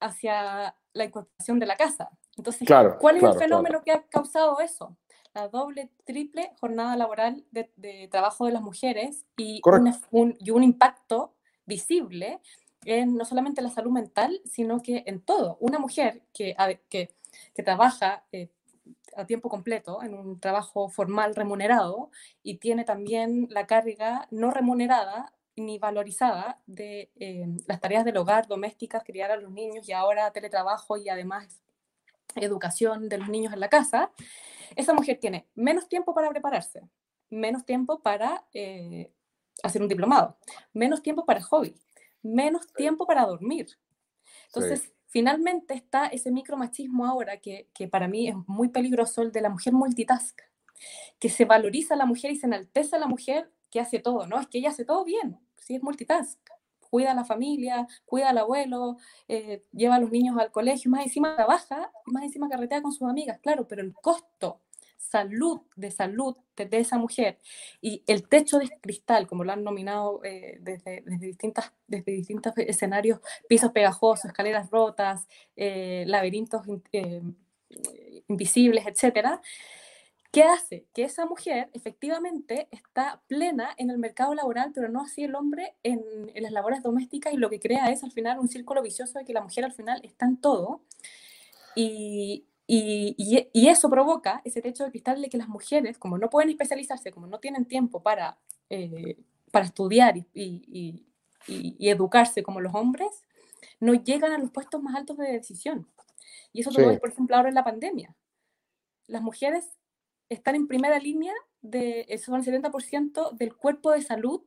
hacia 0.00 0.76
la 0.92 1.04
incorporación 1.04 1.58
de 1.58 1.66
la 1.66 1.76
casa. 1.76 2.10
Entonces, 2.36 2.66
claro, 2.66 2.98
¿cuál 2.98 3.16
es 3.16 3.20
claro, 3.20 3.34
el 3.34 3.40
fenómeno 3.40 3.82
claro. 3.82 3.84
que 3.84 3.92
ha 3.92 4.02
causado 4.08 4.60
eso? 4.60 4.96
La 5.34 5.48
doble, 5.48 5.90
triple 6.04 6.52
jornada 6.60 6.96
laboral 6.96 7.44
de, 7.50 7.70
de 7.76 8.08
trabajo 8.10 8.46
de 8.46 8.52
las 8.52 8.62
mujeres 8.62 9.24
y 9.36 9.60
un, 9.64 9.94
un, 10.10 10.36
y 10.38 10.50
un 10.50 10.62
impacto 10.62 11.34
visible 11.64 12.40
en 12.84 13.16
no 13.16 13.24
solamente 13.24 13.62
la 13.62 13.70
salud 13.70 13.92
mental, 13.92 14.40
sino 14.44 14.82
que 14.82 15.04
en 15.06 15.20
todo. 15.20 15.56
Una 15.60 15.78
mujer 15.78 16.22
que, 16.34 16.54
que, 16.90 17.14
que 17.54 17.62
trabaja 17.62 18.24
eh, 18.32 18.50
a 19.16 19.26
tiempo 19.26 19.48
completo 19.48 20.02
en 20.02 20.14
un 20.14 20.40
trabajo 20.40 20.88
formal 20.88 21.34
remunerado 21.34 22.10
y 22.42 22.56
tiene 22.56 22.84
también 22.84 23.46
la 23.50 23.66
carga 23.66 24.26
no 24.30 24.50
remunerada 24.50 25.32
ni 25.56 25.78
valorizada 25.78 26.60
de 26.66 27.10
eh, 27.16 27.46
las 27.66 27.80
tareas 27.80 28.04
del 28.04 28.16
hogar, 28.16 28.46
domésticas, 28.46 29.04
criar 29.04 29.30
a 29.30 29.36
los 29.36 29.52
niños 29.52 29.88
y 29.88 29.92
ahora 29.92 30.32
teletrabajo 30.32 30.96
y 30.96 31.08
además 31.08 31.62
educación 32.34 33.08
de 33.08 33.18
los 33.18 33.28
niños 33.28 33.52
en 33.52 33.60
la 33.60 33.68
casa, 33.68 34.10
esa 34.76 34.94
mujer 34.94 35.18
tiene 35.20 35.46
menos 35.54 35.88
tiempo 35.88 36.14
para 36.14 36.30
prepararse, 36.30 36.82
menos 37.28 37.64
tiempo 37.64 38.00
para 38.00 38.44
eh, 38.54 39.12
hacer 39.62 39.82
un 39.82 39.88
diplomado, 39.88 40.38
menos 40.72 41.02
tiempo 41.02 41.26
para 41.26 41.42
hobby, 41.42 41.74
menos 42.22 42.72
tiempo 42.72 43.06
para 43.06 43.26
dormir. 43.26 43.66
Entonces, 44.46 44.92
finalmente 45.08 45.74
está 45.74 46.06
ese 46.06 46.30
micromachismo 46.30 47.06
ahora 47.06 47.38
que, 47.38 47.68
que 47.74 47.88
para 47.88 48.08
mí 48.08 48.28
es 48.28 48.36
muy 48.46 48.68
peligroso, 48.68 49.22
el 49.22 49.32
de 49.32 49.42
la 49.42 49.50
mujer 49.50 49.72
multitask, 49.74 50.40
que 51.18 51.28
se 51.28 51.44
valoriza 51.44 51.94
a 51.94 51.98
la 51.98 52.06
mujer 52.06 52.30
y 52.30 52.36
se 52.36 52.46
enaltece 52.46 52.96
a 52.96 52.98
la 52.98 53.06
mujer 53.06 53.50
que 53.72 53.80
hace 53.80 53.98
todo, 53.98 54.26
¿no? 54.28 54.38
Es 54.38 54.46
que 54.46 54.58
ella 54.58 54.68
hace 54.68 54.84
todo 54.84 55.04
bien, 55.04 55.40
sí 55.56 55.74
es 55.74 55.82
multitask. 55.82 56.38
Cuida 56.90 57.12
a 57.12 57.14
la 57.14 57.24
familia, 57.24 57.88
cuida 58.04 58.28
al 58.30 58.38
abuelo, 58.38 58.98
eh, 59.26 59.64
lleva 59.72 59.94
a 59.94 59.98
los 59.98 60.10
niños 60.10 60.36
al 60.38 60.52
colegio, 60.52 60.90
más 60.90 61.04
encima 61.04 61.34
trabaja, 61.34 61.90
más 62.04 62.22
encima 62.22 62.50
carretea 62.50 62.82
con 62.82 62.92
sus 62.92 63.08
amigas, 63.08 63.40
claro, 63.40 63.66
pero 63.66 63.80
el 63.82 63.94
costo 63.94 64.60
de 65.76 65.90
salud 65.90 66.36
de, 66.56 66.68
esa 66.78 66.96
mujer 66.96 67.38
y 67.82 68.02
el 68.06 68.26
techo 68.28 68.58
de 68.58 68.70
cristal, 68.80 69.26
como 69.26 69.44
lo 69.44 69.52
han 69.52 69.62
nominado 69.62 70.24
eh, 70.24 70.58
desde, 70.60 71.02
distintas, 71.18 71.72
distintos 71.86 72.54
escenarios, 72.56 73.20
pisos 73.48 73.72
pegajosos, 73.72 74.26
escaleras 74.26 74.70
rotas, 74.70 75.28
eh, 75.54 76.04
laberintos 76.06 76.62
invisibles, 78.28 78.86
etcétera, 78.86 79.42
¿Qué 80.32 80.42
hace? 80.44 80.86
Que 80.94 81.04
esa 81.04 81.26
mujer 81.26 81.68
efectivamente 81.74 82.66
está 82.70 83.20
plena 83.26 83.74
en 83.76 83.90
el 83.90 83.98
mercado 83.98 84.34
laboral, 84.34 84.72
pero 84.74 84.88
no 84.88 85.02
así 85.02 85.24
el 85.24 85.34
hombre 85.34 85.74
en, 85.82 86.02
en, 86.34 86.42
las 86.42 86.52
labores 86.52 86.82
domésticas 86.82 87.34
y 87.34 87.36
lo 87.36 87.50
que 87.50 87.60
crea 87.60 87.90
es 87.90 88.02
al 88.02 88.12
final 88.12 88.38
un 88.38 88.48
círculo 88.48 88.80
vicioso 88.80 89.18
de 89.18 89.26
que 89.26 89.34
la 89.34 89.42
mujer 89.42 89.66
al 89.66 89.74
final 89.74 90.00
está 90.02 90.24
en 90.24 90.38
todo. 90.38 90.80
Y, 91.76 92.46
y, 92.66 93.14
y, 93.18 93.50
y, 93.52 93.68
eso 93.68 93.90
provoca 93.90 94.40
ese 94.46 94.62
techo 94.62 94.84
de 94.84 94.90
cristal 94.90 95.20
de 95.20 95.28
que 95.28 95.36
las 95.36 95.48
mujeres, 95.48 95.98
como 95.98 96.16
no 96.16 96.30
pueden 96.30 96.48
especializarse, 96.48 97.12
como 97.12 97.26
no 97.26 97.38
tienen 97.38 97.66
tiempo 97.66 98.02
para, 98.02 98.38
eh, 98.70 99.18
para 99.50 99.66
estudiar 99.66 100.16
y, 100.16 100.26
y, 100.32 101.04
educarse 101.90 102.42
como 102.42 102.62
los 102.62 102.74
hombres, 102.74 103.22
no 103.80 103.92
llegan 103.92 104.32
a 104.32 104.38
los 104.38 104.50
puestos 104.50 104.82
más 104.82 104.94
altos 104.94 105.18
de 105.18 105.30
decisión. 105.30 105.86
Y 106.54 106.62
eso 106.62 106.70
sí. 106.70 106.80
por 106.98 107.10
ejemplo, 107.10 107.36
ahora 107.36 107.50
en 107.50 107.54
la 107.54 107.64
pandemia. 107.64 108.14
Las 109.08 109.20
mujeres 109.20 109.68
están 110.32 110.54
en 110.54 110.66
primera 110.66 110.98
línea, 110.98 111.32
de, 111.60 112.06
son 112.24 112.36
el 112.36 112.44
70% 112.44 113.32
del 113.36 113.54
cuerpo 113.54 113.92
de 113.92 114.02
salud, 114.02 114.42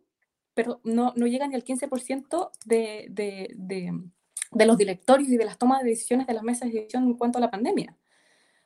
pero 0.53 0.79
no, 0.83 1.13
no 1.15 1.27
llegan 1.27 1.49
ni 1.49 1.55
al 1.55 1.63
15% 1.63 2.51
de, 2.65 3.07
de, 3.09 3.49
de, 3.55 3.91
de 4.51 4.65
los 4.65 4.77
directorios 4.77 5.29
y 5.29 5.37
de 5.37 5.45
las 5.45 5.57
tomas 5.57 5.81
de 5.83 5.89
decisiones 5.89 6.27
de 6.27 6.33
las 6.33 6.43
mesas 6.43 6.69
de 6.71 6.79
decisión 6.79 7.03
en 7.03 7.13
cuanto 7.15 7.37
a 7.37 7.41
la 7.41 7.51
pandemia 7.51 7.95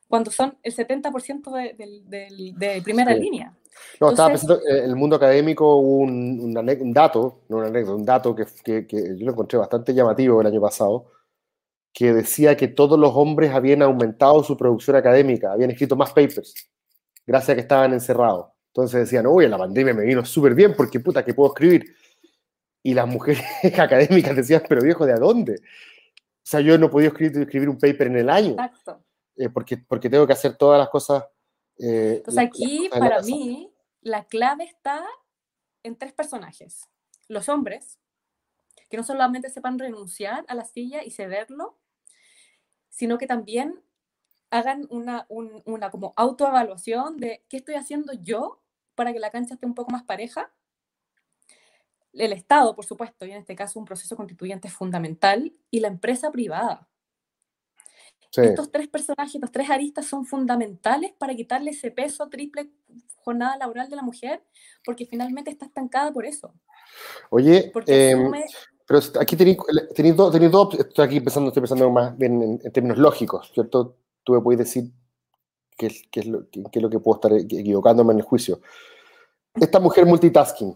cuando 0.09 0.31
son 0.31 0.57
el 0.63 0.75
70% 0.75 1.51
de, 1.51 1.75
de, 1.75 2.01
de, 2.07 2.53
de, 2.57 2.81
primera 2.81 3.13
sí. 3.13 3.19
línea. 3.21 3.55
No, 4.01 4.09
Entonces, 4.09 4.11
estaba 4.11 4.29
pensando, 4.29 4.59
en 4.67 4.89
el 4.89 4.95
mundo 4.95 5.15
académico 5.15 5.75
un, 5.77 6.39
un, 6.41 6.57
un 6.57 6.93
dato, 6.93 7.41
no 7.47 7.57
un 7.57 7.65
anécdota, 7.65 7.95
un 7.95 8.05
dato 8.05 8.35
que, 8.35 8.45
que, 8.63 8.87
que, 8.87 9.15
yo 9.15 9.25
lo 9.25 9.31
encontré 9.31 9.59
bastante 9.59 9.93
llamativo 9.93 10.41
el 10.41 10.47
año 10.47 10.59
pasado, 10.59 11.11
que 11.93 12.11
decía 12.11 12.57
que 12.57 12.67
todos 12.67 12.99
los 12.99 13.11
hombres 13.13 13.51
habían 13.51 13.83
aumentado 13.83 14.43
su 14.43 14.57
producción 14.57 14.95
académica, 14.95 15.51
habían 15.51 15.69
escrito 15.69 15.95
más 15.95 16.09
papers, 16.09 16.55
gracias 17.25 17.49
a 17.49 17.55
que 17.55 17.61
estaban 17.61 17.93
encerrados. 17.93 18.47
Entonces 18.67 19.01
decían, 19.01 19.27
uy, 19.27 19.47
la 19.47 19.57
pandemia 19.57 19.93
me 19.93 20.03
vino 20.03 20.23
súper 20.25 20.53
bien 20.53 20.73
porque 20.75 20.99
puta 20.99 21.23
que 21.23 21.33
puedo 21.33 21.49
escribir. 21.49 21.95
Y 22.83 22.93
las 22.93 23.07
mujeres 23.07 23.43
académicas 23.79 24.35
decían, 24.35 24.63
pero 24.67 24.81
viejo, 24.81 25.05
¿de 25.05 25.15
dónde? 25.15 25.55
O 25.55 26.49
sea, 26.49 26.61
yo 26.61 26.77
no 26.77 26.87
he 26.87 26.89
podido 26.89 27.11
escribir, 27.11 27.41
escribir 27.41 27.69
un 27.69 27.77
paper 27.77 28.07
en 28.07 28.17
el 28.17 28.29
año. 28.29 28.51
Exacto 28.51 29.03
eh, 29.39 29.49
porque, 29.49 29.77
porque 29.77 30.09
tengo 30.09 30.27
que 30.27 30.33
hacer 30.33 30.57
todas 30.57 30.77
las 30.77 30.89
cosas. 30.89 31.23
Eh, 31.77 32.15
Entonces 32.17 32.35
las, 32.35 32.45
aquí, 32.45 32.79
las 32.79 32.89
cosas 32.89 32.99
para 32.99 33.21
mí, 33.21 33.73
la 34.01 34.25
clave 34.25 34.65
está 34.65 35.05
en 35.81 35.97
tres 35.97 36.11
personajes. 36.11 36.89
Los 37.29 37.47
hombres, 37.47 37.97
que 38.89 38.97
no 38.97 39.03
solamente 39.03 39.49
sepan 39.49 39.79
renunciar 39.79 40.43
a 40.49 40.55
la 40.55 40.65
silla 40.65 41.03
y 41.05 41.11
cederlo, 41.11 41.79
sino 42.89 43.17
que 43.17 43.27
también 43.27 43.81
hagan 44.51 44.87
una, 44.89 45.25
un, 45.29 45.61
una 45.65 45.89
como 45.91 46.13
autoevaluación 46.15 47.17
de 47.17 47.43
qué 47.49 47.57
estoy 47.57 47.75
haciendo 47.75 48.13
yo 48.13 48.61
para 48.95 49.13
que 49.13 49.19
la 49.19 49.29
cancha 49.29 49.53
esté 49.53 49.65
un 49.65 49.75
poco 49.75 49.91
más 49.91 50.03
pareja. 50.03 50.51
El 52.11 52.33
Estado, 52.33 52.75
por 52.75 52.85
supuesto, 52.85 53.25
y 53.25 53.31
en 53.31 53.37
este 53.37 53.55
caso 53.55 53.79
un 53.79 53.85
proceso 53.85 54.15
constituyente 54.15 54.67
fundamental, 54.67 55.53
y 55.69 55.79
la 55.79 55.87
empresa 55.89 56.31
privada. 56.31 56.87
Sí. 58.31 58.41
Estos 58.41 58.71
tres 58.71 58.87
personajes, 58.87 59.35
estos 59.35 59.51
tres 59.51 59.69
aristas 59.69 60.05
son 60.07 60.25
fundamentales 60.25 61.13
para 61.17 61.35
quitarle 61.35 61.71
ese 61.71 61.91
peso 61.91 62.27
triple 62.27 62.71
jornada 63.17 63.57
laboral 63.57 63.89
de 63.89 63.95
la 63.95 64.01
mujer, 64.01 64.43
porque 64.83 65.05
finalmente 65.05 65.51
está 65.51 65.65
estancada 65.65 66.11
por 66.11 66.25
eso. 66.25 66.53
Oye, 67.29 67.71
eh, 67.85 68.13
asume... 68.13 68.45
pero 68.87 68.99
aquí 69.21 69.35
tenéis 69.35 69.57
dos, 70.15 70.31
tenéis 70.31 70.51
dos, 70.51 70.73
estoy 70.79 71.05
aquí 71.05 71.21
pensando, 71.21 71.49
estoy 71.49 71.61
pensando 71.61 71.91
más 71.91 72.17
bien 72.17 72.41
en, 72.41 72.59
en 72.63 72.71
términos 72.71 72.97
lógicos, 72.97 73.51
¿cierto? 73.53 73.98
Tú 74.23 74.33
me 74.33 74.41
puedes 74.41 74.59
decir 74.59 74.91
qué 75.77 75.87
es, 75.87 76.03
qué, 76.11 76.21
es 76.21 76.27
lo, 76.27 76.49
qué, 76.49 76.61
es 76.71 76.81
lo 76.81 76.89
que 76.89 76.99
puedo 76.99 77.15
estar 77.15 77.33
equivocándome 77.33 78.13
en 78.13 78.19
el 78.19 78.25
juicio. 78.25 78.61
Esta 79.55 79.79
mujer 79.79 80.05
multitasking, 80.05 80.73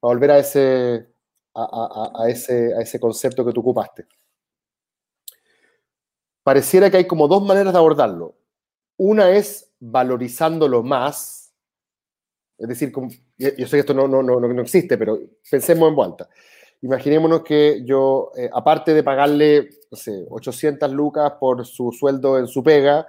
para 0.00 0.14
volver 0.14 0.30
a 0.30 0.38
ese, 0.38 1.08
a, 1.54 1.62
a, 1.62 2.24
a, 2.24 2.28
ese, 2.28 2.74
a 2.74 2.80
ese 2.80 3.00
concepto 3.00 3.44
que 3.44 3.52
tú 3.52 3.60
ocupaste 3.60 4.06
pareciera 6.44 6.90
que 6.90 6.98
hay 6.98 7.06
como 7.08 7.26
dos 7.26 7.42
maneras 7.42 7.72
de 7.72 7.78
abordarlo. 7.78 8.36
Una 8.96 9.30
es 9.30 9.72
valorizándolo 9.80 10.84
más, 10.84 11.52
es 12.56 12.68
decir, 12.68 12.92
yo 13.38 13.48
sé 13.48 13.70
que 13.70 13.78
esto 13.78 13.94
no, 13.94 14.06
no, 14.06 14.22
no, 14.22 14.38
no 14.38 14.62
existe, 14.62 14.96
pero 14.96 15.18
pensemos 15.50 15.88
en 15.88 15.96
vuelta. 15.96 16.28
Imaginémonos 16.84 17.42
que 17.42 17.82
yo, 17.82 18.30
eh, 18.36 18.50
aparte 18.52 18.92
de 18.92 19.02
pagarle, 19.02 19.70
no 19.90 19.96
sé, 19.96 20.26
800 20.28 20.92
lucas 20.92 21.32
por 21.40 21.64
su 21.64 21.90
sueldo 21.90 22.38
en 22.38 22.46
su 22.46 22.62
pega, 22.62 23.08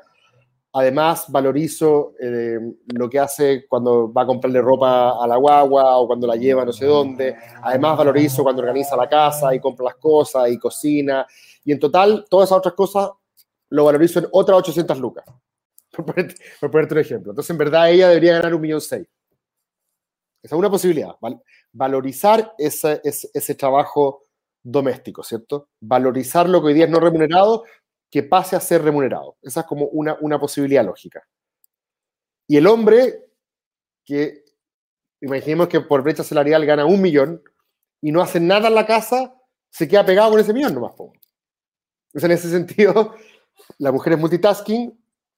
además 0.71 1.25
valorizo 1.27 2.13
eh, 2.17 2.57
lo 2.93 3.09
que 3.09 3.19
hace 3.19 3.67
cuando 3.67 4.13
va 4.13 4.21
a 4.21 4.25
comprarle 4.27 4.61
ropa 4.61 5.21
a 5.21 5.27
la 5.27 5.35
guagua 5.35 5.97
o 5.97 6.07
cuando 6.07 6.25
la 6.25 6.38
lleva 6.38 6.63
no 6.63 6.71
sé 6.71 6.85
dónde. 6.85 7.35
Además 7.63 7.97
valorizo 7.97 8.43
cuando 8.43 8.61
organiza 8.61 8.95
la 8.95 9.09
casa 9.09 9.53
y 9.53 9.59
compra 9.59 9.88
las 9.88 9.95
cosas 9.95 10.49
y 10.49 10.57
cocina. 10.57 11.27
Y 11.65 11.73
en 11.73 11.79
total, 11.79 12.25
todas 12.29 12.47
esas 12.47 12.59
otras 12.59 12.75
cosas 12.75 13.09
lo 13.71 13.83
valorizo 13.83 14.19
en 14.19 14.27
otras 14.31 14.59
800 14.59 14.97
lucas. 14.99 15.25
Por 15.91 16.05
ponerte, 16.05 16.35
por 16.61 16.71
ponerte 16.71 16.93
un 16.93 16.99
ejemplo. 17.01 17.31
Entonces, 17.33 17.49
en 17.49 17.57
verdad, 17.57 17.89
ella 17.89 18.07
debería 18.07 18.35
ganar 18.35 18.53
un 18.53 18.61
millón 18.61 18.81
seis. 18.81 19.05
Esa 20.45 20.55
es 20.55 20.60
una 20.60 20.69
posibilidad. 20.69 21.15
Val 21.19 21.41
valorizar 21.73 22.53
ese, 22.60 23.01
ese, 23.03 23.55
trabajo 23.55 24.27
doméstico, 24.62 25.23
¿cierto? 25.23 25.69
Valorizar 25.81 26.47
lo 26.47 26.62
que 26.62 26.67
hoy 26.67 26.73
día 26.75 26.86
es 26.86 26.91
no 26.91 26.99
remunerado, 26.99 27.63
que 28.12 28.21
pase 28.21 28.55
a 28.55 28.60
ser 28.60 28.84
remunerado. 28.84 29.38
Esa 29.41 29.62
es 29.62 29.65
como 29.65 29.88
una, 29.88 30.17
una 30.21 30.39
posibilidad 30.39 30.86
lógica. 30.86 31.27
Y 32.47 32.58
el 32.58 32.67
hombre, 32.67 33.25
que 34.05 34.45
imaginemos 35.19 35.67
que 35.67 35.81
por 35.81 36.03
brecha 36.03 36.23
salarial 36.23 36.63
gana 36.63 36.86
un 36.86 37.01
millón 37.01 37.41
y 37.99 38.12
no 38.12 38.21
hace 38.21 38.39
nada 38.39 38.67
en 38.67 38.75
la 38.75 38.86
casa, 38.86 39.34
se 39.71 39.88
queda 39.88 40.05
pegado 40.05 40.29
con 40.29 40.39
ese 40.39 40.53
millón 40.53 40.75
nomás. 40.75 40.91
Entonces, 40.91 42.23
en 42.23 42.31
ese 42.31 42.51
sentido, 42.51 43.15
la 43.79 43.91
mujer 43.91 44.13
es 44.13 44.19
multitasking, 44.19 44.95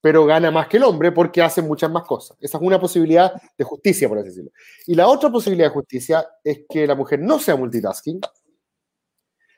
pero 0.08 0.26
gana 0.26 0.52
más 0.52 0.70
que 0.70 0.78
el 0.78 0.84
hombre 0.84 1.12
porque 1.12 1.42
hace 1.42 1.62
muchas 1.62 1.92
más 1.92 2.04
cosas. 2.04 2.38
Esa 2.40 2.58
es 2.58 2.64
una 2.64 2.80
posibilidad 2.80 3.34
de 3.58 3.64
justicia, 3.66 4.08
por 4.08 4.18
así 4.20 4.30
decirlo. 4.30 4.52
Y 4.86 4.96
la 4.96 5.06
otra 5.06 5.30
posibilidad 5.30 5.68
de 5.68 5.74
justicia 5.74 6.26
es 6.42 6.62
que 6.70 6.88
la 6.88 6.96
mujer 6.96 7.20
no 7.20 7.40
sea 7.40 7.58
multitasking 7.58 8.22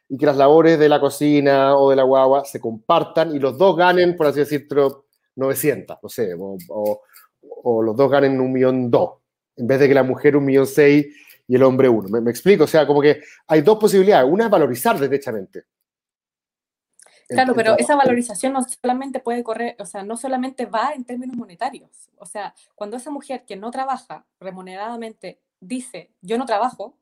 y 0.08 0.18
que 0.18 0.26
las 0.26 0.36
labores 0.36 0.80
de 0.80 0.90
la 0.90 1.00
cocina 1.00 1.78
o 1.78 1.92
de 1.92 1.98
la 1.98 2.02
guagua 2.02 2.46
se 2.46 2.60
compartan 2.60 3.36
y 3.36 3.38
los 3.38 3.60
dos 3.60 3.78
ganen, 3.78 4.16
por 4.16 4.26
así 4.26 4.40
decirlo, 4.40 5.06
900, 5.36 5.98
no 6.02 6.10
sé, 6.10 6.34
o, 6.34 6.58
o, 6.70 7.04
o 7.42 7.84
los 7.84 7.96
dos 7.96 8.10
ganen 8.10 8.42
un 8.42 8.52
millón 8.52 8.90
dos, 8.90 9.20
en 9.56 9.68
vez 9.68 9.80
de 9.80 9.88
que 9.88 9.94
la 9.94 10.02
mujer 10.02 10.36
un 10.36 10.46
millón 10.46 10.66
seis 10.66 11.16
y 11.48 11.56
el 11.56 11.62
hombre 11.62 11.90
uno. 11.90 12.10
¿Me, 12.10 12.22
¿Me, 12.22 12.32
explico? 12.32 12.64
O 12.64 12.68
sea, 12.68 12.88
como 12.88 13.04
que 13.04 13.22
hay 13.46 13.62
dos 13.62 13.78
posibilidades. 13.78 14.28
Una 14.28 14.46
es 14.46 14.50
valorizar 14.50 14.98
derechamente 14.98 15.66
Claro, 17.30 17.54
pero 17.54 17.78
esa 17.78 17.96
valorización 17.96 18.54
no 18.54 18.64
solamente 18.64 19.20
puede 19.20 19.44
correr, 19.44 19.76
o 19.78 19.86
sea, 19.86 20.02
no 20.02 20.18
solamente 20.18 20.66
va 20.66 20.94
en 20.96 21.06
términos 21.06 21.38
monetarios. 21.38 22.10
O 22.18 22.26
sea, 22.26 22.56
cuando 22.74 22.98
esa 22.98 23.12
mujer 23.12 23.46
que 23.46 23.56
no 23.56 23.70
trabaja 23.70 24.26
remuneradamente 24.40 25.40
dice, 25.60 26.12
yo 26.22 26.40
no 26.40 26.48
trabajo, 26.48 26.98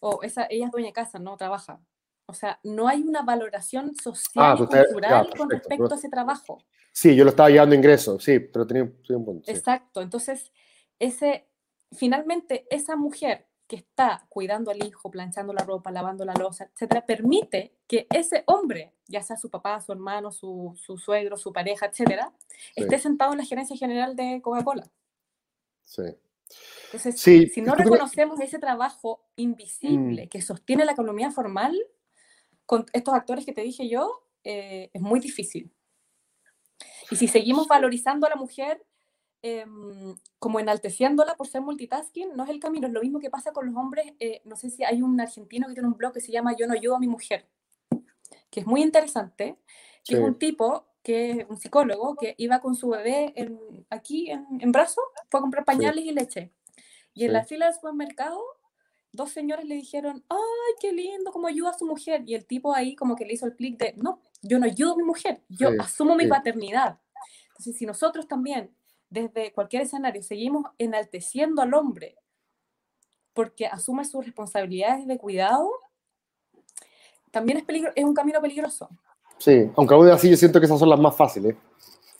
o 0.00 0.22
esa, 0.24 0.48
ella 0.50 0.66
es 0.66 0.72
dueña 0.72 0.88
de 0.88 0.94
casa, 0.94 1.20
no 1.20 1.36
trabaja. 1.36 1.80
O 2.26 2.34
sea, 2.34 2.58
no 2.64 2.88
hay 2.88 3.02
una 3.02 3.22
valoración 3.22 3.94
social 3.94 4.44
ah, 4.44 4.54
y 4.56 4.66
cultural 4.66 5.28
ya, 5.28 5.36
con 5.36 5.48
respecto 5.48 5.94
a 5.94 5.96
ese 5.96 6.08
trabajo. 6.08 6.58
Sí, 6.90 7.14
yo 7.14 7.22
lo 7.22 7.30
estaba 7.30 7.50
llevando 7.50 7.76
ingresos, 7.76 8.24
sí, 8.24 8.40
pero 8.40 8.66
tenía, 8.66 8.90
tenía 9.06 9.18
un 9.18 9.24
punto. 9.24 9.44
Sí. 9.44 9.52
Exacto, 9.52 10.02
entonces, 10.02 10.50
ese, 10.98 11.48
finalmente, 11.92 12.66
esa 12.68 12.96
mujer 12.96 13.46
que 13.70 13.76
está 13.76 14.26
cuidando 14.28 14.72
al 14.72 14.84
hijo, 14.84 15.12
planchando 15.12 15.52
la 15.52 15.62
ropa, 15.64 15.92
lavando 15.92 16.24
la 16.24 16.34
losa, 16.34 16.64
etcétera, 16.74 17.06
permite 17.06 17.76
que 17.86 18.08
ese 18.12 18.42
hombre, 18.48 18.96
ya 19.06 19.22
sea 19.22 19.36
su 19.36 19.48
papá, 19.48 19.80
su 19.80 19.92
hermano, 19.92 20.32
su, 20.32 20.76
su 20.76 20.98
suegro, 20.98 21.36
su 21.36 21.52
pareja, 21.52 21.86
etcétera, 21.86 22.32
sí. 22.48 22.82
esté 22.82 22.98
sentado 22.98 23.30
en 23.30 23.38
la 23.38 23.44
gerencia 23.44 23.76
general 23.76 24.16
de 24.16 24.40
Coca-Cola. 24.42 24.90
Sí. 25.84 26.02
Entonces, 26.86 27.20
Sí, 27.20 27.46
si 27.46 27.60
no 27.60 27.72
¿tú 27.72 27.76
crees- 27.78 27.90
reconocemos 27.92 28.40
ese 28.40 28.58
trabajo 28.58 29.24
invisible 29.36 30.26
Mm. 30.26 30.28
que 30.28 30.42
sostiene 30.42 30.84
la 30.84 30.92
economía 30.92 31.30
formal, 31.30 31.78
con 32.66 32.86
estos 32.92 33.14
actores 33.14 33.46
que 33.46 33.52
te 33.52 33.62
dije 33.62 33.88
yo, 33.88 34.26
eh, 34.42 34.90
es 34.92 35.00
muy 35.00 35.20
difícil. 35.20 35.72
Y 37.08 37.14
si 37.16 37.28
seguimos 37.28 37.68
valorizando 37.68 38.26
a 38.26 38.30
la 38.30 38.36
mujer, 38.36 38.84
em, 39.42 40.16
como 40.38 40.60
enalteciéndola 40.60 41.34
por 41.36 41.46
ser 41.48 41.62
multitasking, 41.62 42.36
no 42.36 42.44
es 42.44 42.50
el 42.50 42.60
camino. 42.60 42.86
Es 42.86 42.92
lo 42.92 43.00
mismo 43.00 43.20
que 43.20 43.30
pasa 43.30 43.52
con 43.52 43.66
los 43.66 43.74
hombres. 43.76 44.12
eh, 44.20 44.42
no 44.44 44.56
sé 44.56 44.70
si 44.70 44.84
hay 44.84 45.02
un 45.02 45.20
argentino 45.20 45.66
que 45.68 45.74
tiene 45.74 45.88
un 45.88 45.96
blog 45.96 46.12
que 46.12 46.20
se 46.20 46.32
llama 46.32 46.54
Yo 46.56 46.66
no 46.66 46.74
ayudo 46.74 46.96
a 46.96 47.00
mi 47.00 47.08
mujer, 47.08 47.46
que 48.50 48.60
es 48.60 48.66
muy 48.66 48.82
interesante, 48.82 49.56
que 50.04 50.14
es 50.14 50.20
Sí. 50.20 50.24
un 50.24 50.38
tipo 50.38 50.86
que 51.02 51.30
es 51.30 51.46
un 51.48 51.56
psicólogo 51.56 52.14
que 52.14 52.34
iba 52.36 52.60
con 52.60 52.74
su 52.74 52.90
bebé 52.90 53.32
en- 53.34 53.86
aquí 53.88 54.30
en, 54.30 54.46
en 54.60 54.70
brazo, 54.70 55.00
fue 55.30 55.38
a 55.38 55.40
comprar 55.40 55.64
pañales 55.64 56.04
y 56.04 56.12
leche. 56.12 56.52
Y 57.14 57.24
en 57.24 57.30
Sí. 57.30 57.32
la 57.32 57.44
fila 57.44 57.66
del 57.66 57.74
supermercado, 57.74 58.38
dos 59.12 59.30
señores 59.30 59.64
le 59.64 59.76
dijeron, 59.76 60.22
ay, 60.28 60.38
qué 60.78 60.92
lindo, 60.92 61.32
cómo 61.32 61.46
ayuda 61.48 61.70
a 61.70 61.78
su 61.78 61.86
mujer. 61.86 62.22
Y 62.26 62.34
el 62.34 62.44
tipo 62.44 62.74
ahí 62.74 62.94
como 62.94 63.16
que 63.16 63.24
le 63.24 63.32
hizo 63.32 63.46
el 63.46 63.56
clic 63.56 63.78
de, 63.78 63.94
no, 63.96 64.20
yo 64.42 64.58
no 64.58 64.66
ayudo 64.66 64.92
a 64.92 64.96
mi 64.96 65.02
mujer, 65.04 65.40
yo 65.48 65.70
Sí, 65.70 65.76
asumo 65.80 66.14
mi 66.16 66.24
sí. 66.24 66.28
paternidad. 66.28 66.98
Entonces, 67.48 67.76
si 67.78 67.86
nosotros 67.86 68.28
también, 68.28 68.70
desde 69.10 69.52
cualquier 69.52 69.82
escenario, 69.82 70.22
seguimos 70.22 70.64
enalteciendo 70.78 71.60
al 71.62 71.74
hombre 71.74 72.16
porque 73.32 73.66
asume 73.66 74.04
sus 74.04 74.24
responsabilidades 74.24 75.06
de 75.06 75.18
cuidado, 75.18 75.70
también 77.30 77.58
es, 77.58 77.64
peligro- 77.64 77.92
es 77.94 78.04
un 78.04 78.14
camino 78.14 78.40
peligroso. 78.40 78.88
Sí, 79.38 79.70
aunque 79.76 79.94
aún 79.94 80.08
así 80.08 80.28
yo 80.30 80.36
siento 80.36 80.60
que 80.60 80.66
esas 80.66 80.78
son 80.78 80.88
las 80.88 81.00
más 81.00 81.16
fáciles. 81.16 81.56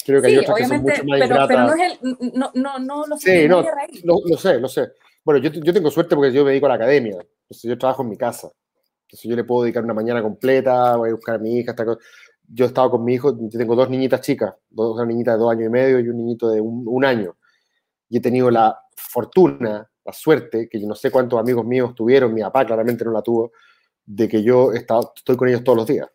Creo 0.05 0.21
que 0.21 0.29
hay 0.29 0.35
Sí, 0.35 0.39
otras 0.41 0.57
que 0.57 0.65
son 0.67 0.81
mucho 0.81 1.05
más 1.05 1.19
pero, 1.21 1.47
pero 1.49 1.61
no 1.67 1.75
es 1.75 1.93
el, 2.03 2.17
no, 2.35 2.51
no, 2.55 2.79
no 2.79 3.07
lo 3.07 3.17
Sí, 3.19 3.47
no, 3.49 3.63
lo, 4.05 4.21
lo 4.25 4.39
sé, 4.39 4.59
lo 4.59 4.69
sé. 4.69 4.93
Bueno, 5.25 5.41
yo, 5.41 5.51
yo 5.51 5.73
tengo 5.75 5.91
suerte 5.91 6.17
porque 6.17 6.33
yo 6.33 6.43
me 6.45 6.51
dedico 6.51 6.67
a 6.67 6.71
la 6.71 6.75
academia. 6.77 7.19
Entonces 7.43 7.63
yo 7.69 7.77
trabajo 7.77 8.03
en 8.03 8.09
mi 8.09 8.17
casa. 8.17 8.51
Entonces 9.03 9.29
yo 9.29 9.37
le 9.37 9.45
puedo 9.45 9.65
dedicar 9.65 9.85
una 9.85 9.93
mañana 9.93 10.23
completa, 10.23 10.97
voy 10.97 11.11
a 11.11 11.15
buscar 11.15 11.35
a 11.35 11.39
mi 11.39 11.59
hija. 11.59 11.73
esta 11.73 11.85
cosa. 11.85 12.01
Yo 12.53 12.65
he 12.65 12.69
estado 12.69 12.91
con 12.91 13.05
mi 13.05 13.15
hijo, 13.15 13.37
tengo 13.51 13.77
dos 13.77 13.89
niñitas 13.89 14.21
chicas, 14.23 14.55
dos, 14.69 14.97
una 14.97 15.07
niñita 15.07 15.33
de 15.33 15.39
dos 15.39 15.53
años 15.53 15.67
y 15.67 15.71
medio 15.71 16.01
y 16.01 16.09
un 16.09 16.17
niñito 16.17 16.51
de 16.51 16.61
un, 16.61 17.05
año. 17.05 17.37
Y 18.09 18.19
he 18.19 18.21
tenido 18.21 18.51
la 18.51 18.77
fortuna, 18.97 19.89
la 20.05 20.13
suerte, 20.13 20.69
que 20.69 20.81
yo 20.81 20.89
no 20.89 20.95
sé 20.95 21.11
cuántos 21.11 21.39
amigos 21.39 21.65
míos 21.65 21.95
tuvieron, 21.95 22.35
mi 22.35 22.41
papá 22.41 22.67
claramente 22.67 23.05
no 23.05 23.13
la 23.13 23.23
tuvo, 23.23 23.53
de 24.05 24.29
que 24.29 24.43
yo 24.43 24.73
he 24.73 24.79
estoy 24.79 25.37
con 25.37 25.49
ellos 25.49 25.63
todos 25.63 25.79
los 25.79 25.87
días. 25.87 26.09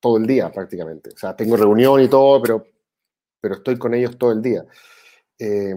Todo 0.00 0.18
el 0.18 0.26
día 0.26 0.50
prácticamente. 0.50 1.10
O 1.14 1.16
sea, 1.16 1.34
tengo 1.34 1.56
reunión 1.56 2.00
y 2.02 2.08
todo, 2.08 2.42
pero, 2.42 2.66
pero 3.40 3.54
estoy 3.54 3.78
con 3.78 3.94
ellos 3.94 4.18
todo 4.18 4.32
el 4.32 4.42
día. 4.42 4.64
Eh, 5.38 5.74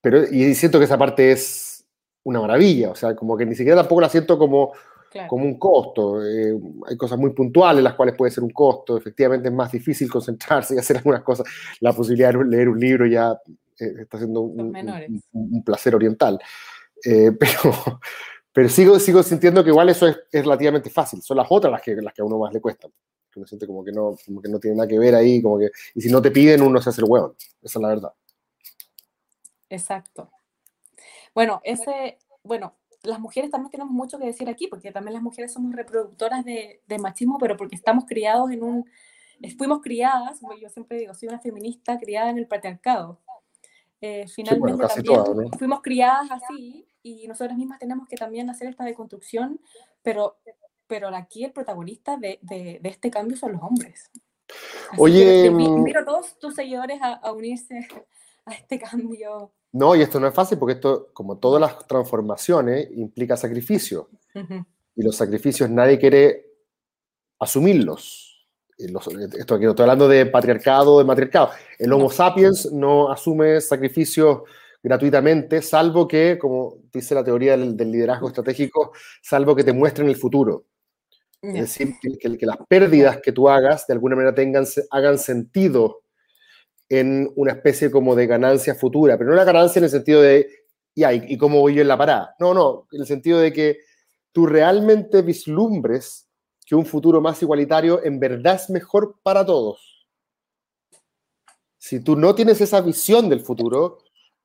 pero, 0.00 0.24
y 0.24 0.54
siento 0.54 0.78
que 0.78 0.86
esa 0.86 0.98
parte 0.98 1.30
es 1.30 1.86
una 2.24 2.40
maravilla, 2.40 2.90
o 2.90 2.94
sea, 2.94 3.14
como 3.14 3.36
que 3.36 3.46
ni 3.46 3.54
siquiera 3.54 3.80
tampoco 3.80 4.00
la 4.00 4.08
siento 4.08 4.38
como, 4.38 4.72
Claro. 5.12 5.28
como 5.28 5.44
un 5.44 5.58
costo. 5.58 6.24
eh, 6.26 6.58
hay 6.88 6.96
cosas 6.96 7.18
muy 7.18 7.34
puntuales 7.34 7.84
las 7.84 7.94
cuales 7.94 8.14
puede 8.16 8.30
ser 8.32 8.42
un 8.42 8.50
costo, 8.50 8.96
efectivamente 8.96 9.48
es 9.48 9.54
más 9.54 9.70
difícil 9.70 10.10
concentrarse 10.10 10.74
y 10.74 10.78
hacer 10.78 10.96
algunas 10.96 11.22
cosas. 11.22 11.46
La 11.80 11.92
posibilidad 11.92 12.32
de 12.32 12.44
leer 12.44 12.68
un 12.70 12.80
libro 12.80 13.06
ya 13.06 13.32
eh, 13.78 13.94
está 14.00 14.16
siendo 14.16 14.40
un 14.40 15.62
placer 15.64 15.94
oriental. 15.94 16.38
Eh, 17.04 17.32
pero 17.38 18.00
pero 18.52 18.68
sigo, 18.68 18.98
sigo 18.98 19.22
sintiendo 19.22 19.64
que 19.64 19.70
igual 19.70 19.88
eso 19.88 20.06
es, 20.06 20.18
es 20.30 20.42
relativamente 20.42 20.90
fácil, 20.90 21.22
son 21.22 21.38
las 21.38 21.46
otras 21.48 21.72
las 21.72 21.82
que, 21.82 21.94
las 21.96 22.12
que 22.12 22.20
a 22.20 22.24
uno 22.24 22.38
más 22.38 22.52
le 22.52 22.60
cuestan. 22.60 22.92
Que 23.30 23.38
uno 23.38 23.46
siente 23.46 23.66
como 23.66 23.82
que, 23.82 23.92
no, 23.92 24.14
como 24.26 24.42
que 24.42 24.48
no 24.50 24.58
tiene 24.58 24.76
nada 24.76 24.86
que 24.86 24.98
ver 24.98 25.14
ahí, 25.14 25.40
como 25.40 25.58
que, 25.58 25.70
y 25.94 26.02
si 26.02 26.10
no 26.10 26.20
te 26.20 26.30
piden, 26.30 26.60
uno 26.60 26.80
se 26.82 26.90
hace 26.90 27.00
el 27.00 27.08
hueón. 27.08 27.34
Esa 27.62 27.78
es 27.78 27.82
la 27.82 27.88
verdad. 27.88 28.12
Exacto. 29.70 30.30
Bueno, 31.34 31.62
ese, 31.64 32.18
bueno, 32.42 32.74
las 33.02 33.18
mujeres 33.20 33.50
también 33.50 33.70
tenemos 33.70 33.92
mucho 33.92 34.18
que 34.18 34.26
decir 34.26 34.48
aquí, 34.48 34.68
porque 34.68 34.92
también 34.92 35.14
las 35.14 35.22
mujeres 35.22 35.52
somos 35.52 35.74
reproductoras 35.74 36.44
de, 36.44 36.82
de 36.86 36.98
machismo, 36.98 37.38
pero 37.38 37.56
porque 37.56 37.74
estamos 37.76 38.04
criados 38.06 38.50
en 38.50 38.62
un, 38.62 38.84
fuimos 39.58 39.80
criadas, 39.80 40.38
como 40.40 40.54
yo 40.56 40.68
siempre 40.68 40.98
digo, 40.98 41.14
soy 41.14 41.28
una 41.28 41.40
feminista 41.40 41.98
criada 41.98 42.30
en 42.30 42.38
el 42.38 42.46
patriarcado. 42.46 43.20
Eh, 44.00 44.26
finalmente 44.28 44.82
casi 44.82 44.94
también 45.02 45.24
todas, 45.24 45.36
¿no? 45.36 45.58
fuimos 45.58 45.80
criadas 45.80 46.28
así 46.30 46.86
y 47.04 47.26
nosotras 47.28 47.56
mismas 47.56 47.78
tenemos 47.78 48.08
que 48.08 48.16
también 48.16 48.50
hacer 48.50 48.68
esta 48.68 48.84
deconstrucción, 48.84 49.60
pero, 50.02 50.38
pero 50.88 51.08
aquí 51.08 51.44
el 51.44 51.52
protagonista 51.52 52.16
de, 52.16 52.38
de- 52.42 52.78
de 52.82 52.88
este 52.88 53.10
cambio 53.10 53.36
son 53.36 53.52
los 53.52 53.62
hombres. 53.62 54.10
Así 54.90 54.96
que 54.96 55.00
Oye, 55.02 55.50
invi- 55.50 55.70
mm, 55.70 55.78
invito 55.78 55.98
a 56.00 56.04
todos 56.04 56.38
tus 56.38 56.54
seguidores 56.54 57.00
a, 57.00 57.14
a 57.14 57.32
unirse 57.32 57.78
a 58.44 58.52
este 58.54 58.78
cambio. 58.78 59.52
No, 59.72 59.94
y 59.96 60.02
esto 60.02 60.20
no 60.20 60.26
es 60.28 60.34
fácil 60.34 60.58
porque 60.58 60.74
esto, 60.74 61.08
como 61.12 61.38
todas 61.38 61.60
las 61.60 61.86
transformaciones, 61.86 62.88
implica 62.92 63.36
sacrificio. 63.36 64.10
Y 64.94 65.02
los 65.02 65.16
sacrificios 65.16 65.70
nadie 65.70 65.98
quiere 65.98 66.46
asumirlos. 67.38 68.28
Los- 68.78 69.06
esto 69.06 69.54
aquí 69.54 69.64
no 69.64 69.70
estoy 69.70 69.84
hablando 69.84 70.08
de 70.08 70.26
patriarcado, 70.26 70.98
de 70.98 71.04
matriarcado. 71.04 71.50
El 71.78 71.92
Homo 71.92 72.04
No. 72.04 72.10
sapiens 72.10 72.72
no 72.72 73.10
asume 73.10 73.60
sacrificios 73.60 74.42
gratuitamente, 74.82 75.62
salvo 75.62 76.08
que, 76.08 76.36
como 76.38 76.78
dice 76.92 77.14
la 77.14 77.22
teoría 77.22 77.56
del, 77.56 77.76
del 77.76 77.92
liderazgo 77.92 78.28
estratégico, 78.28 78.92
salvo 79.22 79.54
que 79.54 79.62
te 79.64 79.72
muestren 79.72 80.08
el 80.08 80.16
futuro. 80.16 80.64
Es 81.40 81.54
decir, 81.54 81.94
que, 82.00 82.36
que- 82.38 82.46
las 82.46 82.56
pérdidas 82.68 83.18
que 83.22 83.32
tú 83.32 83.48
hagas 83.48 83.86
de 83.86 83.94
alguna 83.94 84.16
manera 84.16 84.34
tengan, 84.34 84.64
hagan 84.90 85.18
sentido 85.18 86.01
en 86.92 87.32
una 87.36 87.52
especie 87.52 87.90
como 87.90 88.14
de 88.14 88.26
ganancia 88.26 88.74
futura, 88.74 89.16
pero 89.16 89.30
no 89.30 89.36
la 89.36 89.44
ganancia 89.44 89.80
en 89.80 89.84
el 89.84 89.90
sentido 89.90 90.20
de, 90.20 90.46
ya, 90.94 91.10
¿y, 91.14 91.38
cómo 91.38 91.58
voy 91.58 91.74
yo 91.74 91.80
en 91.80 91.88
la 91.88 91.96
parada? 91.96 92.36
No, 92.38 92.52
no, 92.52 92.86
en 92.92 93.00
el 93.00 93.06
sentido 93.06 93.38
de 93.40 93.50
que 93.50 93.78
tú 94.30 94.44
realmente 94.44 95.22
vislumbres 95.22 96.28
que 96.66 96.74
un 96.74 96.84
futuro 96.84 97.22
más 97.22 97.40
igualitario 97.40 98.04
en 98.04 98.20
verdad 98.20 98.56
es 98.56 98.68
mejor 98.68 99.16
para 99.22 99.46
todos. 99.46 100.06
Si 101.78 102.00
tú 102.00 102.14
no 102.14 102.34
tienes 102.34 102.60
esa 102.60 102.82
visión 102.82 103.30
del 103.30 103.40
futuro, 103.40 104.00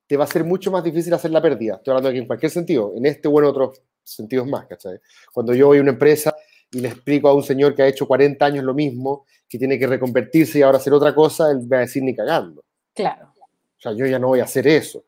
te 0.06 0.16
va 0.16 0.24
a 0.24 0.26
ser 0.26 0.42
mucho 0.44 0.70
más 0.70 0.82
difícil 0.82 1.12
hacer 1.12 1.30
la 1.30 1.42
pérdida. 1.42 1.74
Estoy 1.74 1.92
hablando 1.92 2.08
aquí 2.08 2.18
en 2.18 2.26
cualquier 2.26 2.50
sentido, 2.50 2.94
en 2.96 3.04
este 3.04 3.28
o 3.28 3.38
en 3.40 3.44
otros 3.44 3.82
sentidos 4.02 4.46
más, 4.46 4.66
¿cachai? 4.66 4.98
Cuando 5.34 5.52
yo 5.52 5.66
voy 5.66 5.78
a 5.78 5.82
una 5.82 5.90
empresa 5.90 6.34
y 6.70 6.80
le 6.80 6.88
explico 6.88 7.28
a 7.28 7.34
un 7.34 7.42
señor 7.42 7.74
que 7.74 7.82
ha 7.82 7.86
hecho 7.86 8.06
40 8.06 8.44
años 8.44 8.64
lo 8.64 8.74
mismo, 8.74 9.24
que 9.48 9.58
tiene 9.58 9.78
que 9.78 9.86
reconvertirse 9.86 10.58
y 10.58 10.62
ahora 10.62 10.78
hacer 10.78 10.92
otra 10.92 11.14
cosa, 11.14 11.50
él 11.50 11.70
va 11.72 11.78
a 11.78 11.80
decir 11.80 12.02
ni 12.02 12.14
cagando. 12.14 12.64
Claro. 12.94 13.32
O 13.36 13.80
sea, 13.80 13.92
yo 13.92 14.06
ya 14.06 14.18
no 14.18 14.28
voy 14.28 14.40
a 14.40 14.44
hacer 14.44 14.66
eso. 14.66 15.04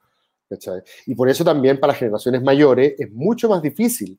¿cachai? 0.49 0.81
Y 1.07 1.15
por 1.15 1.29
eso 1.29 1.45
también 1.45 1.79
para 1.79 1.95
generaciones 1.95 2.43
mayores 2.43 2.95
es 2.99 3.11
mucho 3.13 3.49
más 3.49 3.63
difícil 3.63 4.19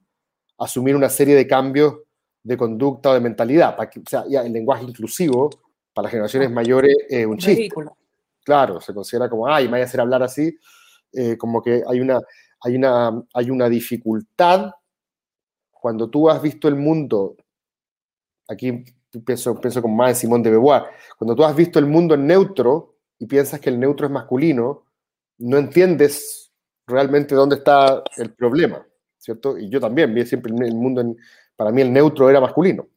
asumir 0.57 0.95
una 0.95 1.09
serie 1.09 1.35
de 1.35 1.45
cambios 1.45 1.95
de 2.43 2.57
conducta 2.57 3.11
o 3.11 3.13
de 3.13 3.19
mentalidad. 3.19 3.75
Para 3.75 3.89
que, 3.89 3.99
o 3.99 4.03
sea, 4.07 4.23
ya 4.27 4.41
el 4.41 4.53
lenguaje 4.53 4.83
inclusivo 4.83 5.49
para 5.93 6.03
las 6.03 6.11
generaciones 6.11 6.51
mayores 6.51 6.95
es 7.09 7.25
un 7.25 7.37
chiste. 7.37 7.55
Ridículo. 7.55 7.97
Claro, 8.43 8.79
se 8.81 8.93
considera 8.93 9.29
como, 9.29 9.47
ay, 9.47 9.65
me 9.65 9.71
voy 9.71 9.81
a 9.81 9.85
hacer 9.85 9.99
hablar 9.99 10.23
así. 10.23 10.55
eh, 11.13 11.37
como 11.37 11.61
que 11.61 11.83
hay 11.87 11.99
una, 11.99 12.19
hay, 12.61 12.75
una, 12.75 13.23
hay 13.33 13.49
una 13.49 13.67
dificultad 13.67 14.71
cuando 15.81 16.11
tú 16.11 16.29
has 16.29 16.39
visto 16.39 16.67
el 16.67 16.75
mundo, 16.75 17.35
aquí 18.47 18.85
pienso, 19.25 19.59
pienso 19.59 19.81
con 19.81 19.95
más 19.95 20.09
de 20.09 20.15
Simón 20.15 20.43
de 20.43 20.51
Beauvoir, 20.51 20.83
cuando 21.17 21.35
tú 21.35 21.43
has 21.43 21.55
visto 21.55 21.79
el 21.79 21.87
mundo 21.87 22.13
en 22.13 22.27
neutro 22.27 22.97
y 23.17 23.25
piensas 23.25 23.59
que 23.59 23.71
el 23.71 23.79
neutro 23.79 24.05
es 24.05 24.11
masculino, 24.11 24.85
no 25.39 25.57
entiendes 25.57 26.51
realmente 26.85 27.33
dónde 27.33 27.55
está 27.55 28.03
el 28.17 28.31
problema, 28.35 28.85
¿cierto? 29.17 29.57
Y 29.57 29.69
yo 29.69 29.79
también 29.79 30.13
vi 30.13 30.23
siempre 30.23 30.53
el 30.53 30.75
mundo, 30.75 31.01
en, 31.01 31.17
para 31.55 31.71
mí 31.71 31.81
el 31.81 31.91
neutro 31.91 32.29
era 32.29 32.39
masculino. 32.39 32.87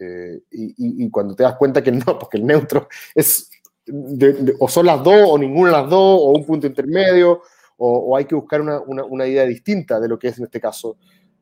Eh, 0.00 0.40
y, 0.50 1.08
cuando 1.10 1.36
te 1.36 1.44
das 1.44 1.54
cuenta 1.54 1.84
que 1.84 1.92
no, 1.92 2.18
porque 2.18 2.38
el 2.38 2.46
neutro 2.46 2.88
es, 3.14 3.48
de, 3.86 4.56
o 4.58 4.68
son 4.68 4.86
las 4.86 5.04
dos, 5.04 5.22
o 5.24 5.38
ninguna 5.38 5.70
de 5.70 5.76
las 5.82 5.88
dos, 5.88 6.20
o 6.20 6.30
un 6.30 6.44
punto 6.44 6.66
intermedio, 6.66 7.42
o, 7.76 8.16
hay 8.16 8.24
que 8.24 8.34
buscar 8.34 8.60
una, 8.60 9.26
idea 9.28 9.44
distinta 9.44 10.00
de 10.00 10.08
lo 10.08 10.18
que 10.18 10.28
es 10.28 10.38
en 10.38 10.46
este 10.46 10.60
caso. 10.60 10.96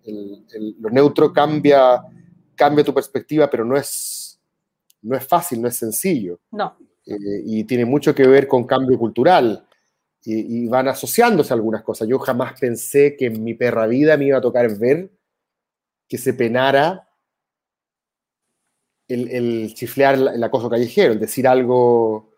El, 0.06 0.46
el, 0.52 0.76
lo 0.80 0.90
neutro 0.90 1.32
cambia, 1.32 2.02
cambia 2.54 2.84
tu 2.84 2.94
perspectiva, 2.94 3.50
pero 3.50 3.64
no 3.64 3.76
es, 3.76 4.40
no 5.02 5.16
es 5.16 5.26
fácil, 5.26 5.60
no 5.60 5.68
es 5.68 5.76
sencillo. 5.76 6.40
No. 6.52 6.76
Eh, 7.04 7.42
y 7.44 7.64
tiene 7.64 7.84
mucho 7.84 8.14
que 8.14 8.26
ver 8.26 8.48
con 8.48 8.64
cambio 8.64 8.98
cultural. 8.98 9.66
Y, 10.24 10.64
y, 10.64 10.68
van 10.68 10.88
asociándose 10.88 11.54
algunas 11.54 11.82
cosas. 11.84 12.08
Yo 12.08 12.18
jamás 12.18 12.58
pensé 12.58 13.16
que 13.16 13.26
en 13.26 13.44
mi 13.44 13.54
perra 13.54 13.86
vida 13.86 14.16
me 14.16 14.26
iba 14.26 14.38
a 14.38 14.40
tocar 14.40 14.76
ver 14.76 15.10
que 16.08 16.18
se 16.18 16.34
penara 16.34 17.08
el, 19.08 19.28
el 19.28 19.74
chiflear 19.74 20.14
el, 20.14 20.28
el, 20.28 20.42
acoso 20.42 20.68
callejero, 20.68 21.12
el 21.12 21.20
decir 21.20 21.46
algo, 21.46 22.32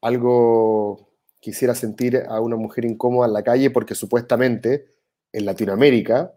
algo 0.00 1.10
que 1.40 1.50
hiciera 1.50 1.74
sentir 1.74 2.24
a 2.28 2.40
una 2.40 2.56
mujer 2.56 2.84
incómoda 2.84 3.28
en 3.28 3.32
la 3.32 3.44
calle 3.44 3.70
porque 3.70 3.94
supuestamente 3.94 4.95
en 5.36 5.44
Latinoamérica 5.44 6.32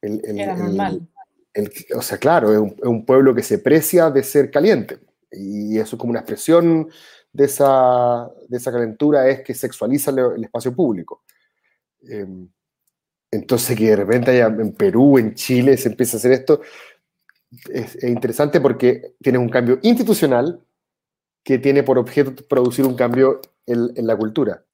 el, 0.00 0.20
el, 0.24 0.40
era 0.40 0.56
normal. 0.56 1.08
o 1.94 2.02
sea, 2.02 2.18
claro, 2.18 2.52
es 2.52 2.58
un, 2.58 2.74
es 2.78 2.88
un 2.88 3.04
pueblo 3.04 3.34
que 3.34 3.42
se 3.42 3.58
precia 3.58 4.10
de 4.10 4.22
ser 4.22 4.50
caliente 4.50 4.98
y 5.30 5.78
eso 5.78 5.96
es 5.96 6.00
como 6.00 6.10
una 6.10 6.20
expresión 6.20 6.88
de 7.32 7.44
esa, 7.44 8.30
de 8.48 8.56
esa 8.56 8.72
calentura 8.72 9.28
es 9.28 9.42
que 9.42 9.54
sexualiza 9.54 10.10
el, 10.10 10.44
espacio 10.44 10.74
público. 10.74 11.22
Eh, 12.08 12.26
entonces, 13.30 13.76
que 13.76 13.90
de 13.90 13.96
repente 13.96 14.30
haya 14.30 14.46
en 14.46 14.72
Perú, 14.72 15.18
en 15.18 15.34
Chile, 15.34 15.76
se 15.76 15.88
empieza 15.88 16.16
a 16.16 16.18
hacer 16.18 16.32
esto, 16.32 16.60
es, 17.70 17.96
es 17.96 18.04
interesante 18.04 18.60
porque 18.60 19.14
tiene 19.22 19.38
un 19.38 19.48
cambio 19.48 19.78
institucional 19.82 20.62
que 21.42 21.58
tiene 21.58 21.82
por 21.82 21.98
objeto 21.98 22.46
producir 22.46 22.86
un 22.86 22.94
cambio 22.94 23.40
en, 23.66 23.92
en 23.96 24.06
la 24.06 24.16
cultura. 24.16 24.64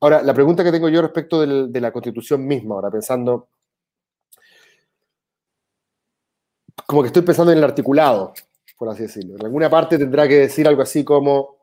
Ahora, 0.00 0.22
la 0.22 0.32
pregunta 0.34 0.62
que 0.62 0.70
tengo 0.70 0.88
yo 0.88 1.02
respecto 1.02 1.40
del- 1.40 1.72
de 1.72 1.80
la 1.80 1.92
constitución 1.92 2.46
misma, 2.46 2.76
ahora 2.76 2.90
pensando, 2.90 3.48
como 6.86 7.02
que 7.02 7.08
estoy 7.08 7.22
pensando 7.22 7.52
en 7.52 7.58
el 7.58 7.64
articulado, 7.64 8.32
por 8.76 8.88
así 8.88 9.02
decirlo. 9.02 9.36
En 9.36 9.44
alguna 9.44 9.68
parte 9.68 9.98
tendrá 9.98 10.28
que 10.28 10.36
decir 10.36 10.68
algo 10.68 10.82
así 10.82 11.04
como 11.04 11.56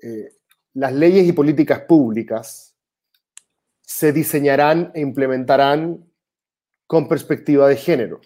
eh, 0.00 0.32
las 0.74 0.92
leyes 0.92 1.26
y 1.26 1.32
políticas 1.32 1.80
públicas 1.80 2.74
se 3.80 4.12
diseñarán 4.12 4.90
e 4.94 5.00
implementarán 5.00 6.04
con 6.86 7.08
perspectiva 7.08 7.68
de 7.68 7.76
género, 7.76 8.20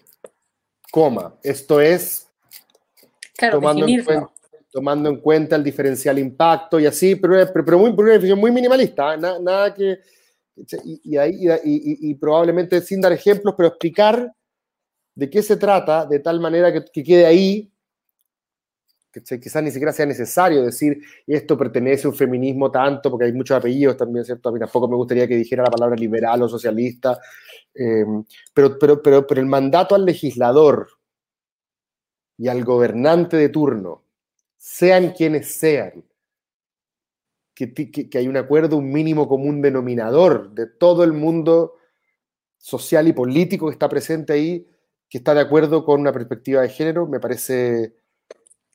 coma. 0.91 1.35
Esto 1.43 1.79
es 1.81 2.27
Claro, 3.37 3.59
tomando 3.59 3.85
en, 3.87 4.03
cuenta, 4.03 4.31
tomando 4.71 5.09
en 5.09 5.17
cuenta 5.17 5.55
el 5.55 5.63
diferencial 5.63 6.17
impacto 6.19 6.79
y 6.79 6.85
así, 6.85 7.15
pero, 7.15 7.35
pero, 7.53 7.65
pero 7.65 7.79
muy, 7.79 7.91
una 7.91 8.11
definición 8.13 8.39
muy 8.39 8.51
minimalista, 8.51 9.13
¿eh? 9.15 9.17
Na- 9.17 9.39
nada 9.39 9.73
que... 9.73 9.99
Y, 11.03 11.17
ahí- 11.17 11.47
y- 11.63 12.15
probablemente 12.15 12.81
sin 12.81 13.01
dar 13.01 13.11
ejemplos, 13.13 13.55
pero 13.57 13.69
explicar 13.69 14.31
de 15.15 15.29
qué 15.29 15.43
se 15.43 15.57
trata 15.57 16.05
de 16.05 16.19
tal 16.19 16.39
manera 16.39 16.71
que, 16.73 16.85
que 16.93 17.03
quede 17.03 17.25
ahí, 17.25 17.71
que 19.11 19.21
quizás 19.39 19.61
ni 19.61 19.71
siquiera 19.71 19.91
sea 19.91 20.05
necesario 20.05 20.63
decir 20.63 20.97
esto 21.27 21.57
pertenece 21.57 22.07
a 22.07 22.11
un 22.11 22.15
feminismo 22.15 22.71
tanto, 22.71 23.09
porque 23.11 23.25
hay 23.25 23.33
muchos 23.33 23.57
apellidos 23.57 23.97
también, 23.97 24.23
¿cierto? 24.23 24.47
A 24.49 24.51
mí 24.53 24.59
tampoco 24.59 24.87
me 24.87 24.95
gustaría 24.95 25.27
que 25.27 25.35
dijera 25.35 25.63
la 25.63 25.69
palabra 25.71 25.97
liberal 25.97 26.41
o 26.43 26.47
socialista, 26.49 27.19
eh, 27.75 28.05
pero, 28.53 28.79
pero, 28.79 29.01
pero, 29.01 29.27
pero 29.27 29.41
el 29.41 29.47
mandato 29.47 29.95
al 29.95 30.05
legislador 30.05 30.87
y 32.37 32.49
al 32.49 32.63
gobernante 32.65 33.37
de 33.37 33.47
turno, 33.49 34.03
sean 34.67 35.11
quienes 35.11 35.53
sean, 35.55 36.05
que, 37.53 37.67
ti- 37.67 37.91
que, 37.91 38.09
que 38.09 38.17
hay 38.17 38.27
un 38.27 38.37
acuerdo, 38.37 38.77
un 38.77 38.91
mínimo 38.91 39.27
común 39.27 39.61
denominador 39.61 40.51
de 40.53 40.67
todo 40.67 41.03
el 41.03 41.13
mundo 41.13 41.73
social 42.57 43.07
y 43.09 43.13
político 43.13 43.67
que 43.67 43.73
está 43.73 43.89
presente 43.89 44.33
ahí, 44.33 44.67
que 45.09 45.19
está 45.19 45.33
de 45.35 45.41
acuerdo 45.41 45.85
con 45.85 46.01
una 46.01 46.13
perspectiva 46.13 46.61
de 46.63 46.69
género, 46.69 47.07
me 47.07 47.19
parece, 47.19 47.95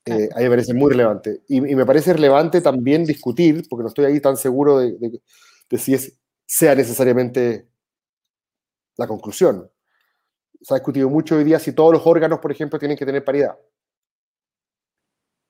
eh, 0.07 0.31
a 0.35 0.39
mí 0.39 0.45
me 0.45 0.51
parece 0.51 0.75
muy 0.75 0.91
relevante. 0.93 1.43
Y, 1.49 1.59
y 1.59 1.77
me 1.77 1.87
parece 1.87 2.15
relevante 2.15 2.61
también 2.63 3.05
discutir, 3.05 3.65
porque 3.69 3.83
no 3.85 3.89
estoy 3.89 4.07
ahí 4.07 4.21
tan 4.21 4.37
seguro 4.37 4.79
de, 4.81 4.93
de- 4.99 5.23
de 5.71 5.79
si 5.79 5.95
es, 5.95 6.19
sea 6.47 6.75
necesariamente 6.77 7.69
la 8.97 9.07
conclusión. 9.07 9.71
Se 10.63 10.75
ha 10.75 10.79
discutido 10.79 11.11
mucho 11.11 11.37
hoy 11.37 11.45
día 11.45 11.59
si 11.61 11.73
todos 11.73 11.93
los 11.95 12.07
órganos, 12.07 12.41
por 12.41 12.53
ejemplo, 12.53 12.79
tienen 12.79 12.99
que 12.99 13.07
tener 13.07 13.25
paridad. 13.25 13.57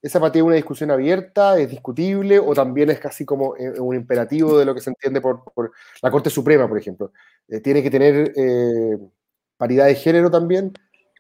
¿Esa 0.07 0.31
ti 0.31 0.39
es 0.39 0.45
una 0.45 0.55
discusión 0.55 0.93
abierta, 0.93 1.59
es 1.59 1.69
discutible 1.69 2.39
o 2.39 2.55
también 2.55 2.91
es 2.91 3.01
casi 3.01 3.25
como 3.25 3.57
eh, 3.57 3.81
un 3.81 3.97
imperativo 3.97 4.57
de 4.57 4.65
lo 4.65 4.73
que 4.73 4.81
se 4.81 4.91
entiende 4.91 5.21
por, 5.21 5.43
por 5.53 5.73
la 6.01 6.13
Corte 6.13 6.31
Suprema, 6.31 6.69
por 6.69 6.79
ejemplo? 6.79 7.13
Eh, 7.49 7.59
¿Tiene 7.59 7.83
que 7.83 7.91
tener 7.91 8.33
eh, 8.37 8.99
paridad 9.57 9.87
de 9.87 9.97
género 9.97 10.31
también? 10.31 10.73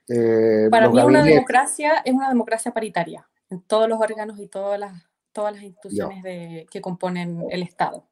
Eh, 0.09 0.69
Para 0.71 0.89
mí 0.89 1.01
una 1.01 1.25
democracia 1.25 2.01
es 2.05 2.15
una 2.15 2.29
democracia 2.29 2.73
paritaria 2.73 3.29
en 3.51 3.61
todos 3.63 3.89
los 3.89 4.01
órganos 4.01 4.39
y 4.39 4.47
todas 4.47 4.79
las, 4.79 4.93
todas 5.33 5.53
las 5.53 5.65
instituciones 5.65 6.23
de, 6.23 6.67
que 6.71 6.81
componen 6.81 7.45
el 7.51 7.63
Estado. 7.63 8.07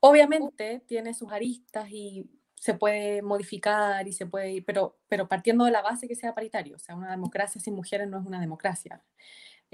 Obviamente 0.00 0.82
tiene 0.86 1.12
sus 1.12 1.30
aristas 1.30 1.90
y 1.90 2.26
se 2.54 2.72
puede 2.72 3.20
modificar 3.20 4.08
y 4.08 4.12
se 4.14 4.24
puede 4.24 4.50
ir, 4.50 4.64
pero, 4.64 4.96
pero 5.08 5.28
partiendo 5.28 5.66
de 5.66 5.72
la 5.72 5.82
base 5.82 6.08
que 6.08 6.14
sea 6.14 6.34
paritario, 6.34 6.76
o 6.76 6.78
sea, 6.78 6.94
una 6.94 7.10
democracia 7.10 7.60
sin 7.60 7.74
mujeres 7.74 8.08
no 8.08 8.18
es 8.18 8.24
una 8.24 8.40
democracia. 8.40 9.02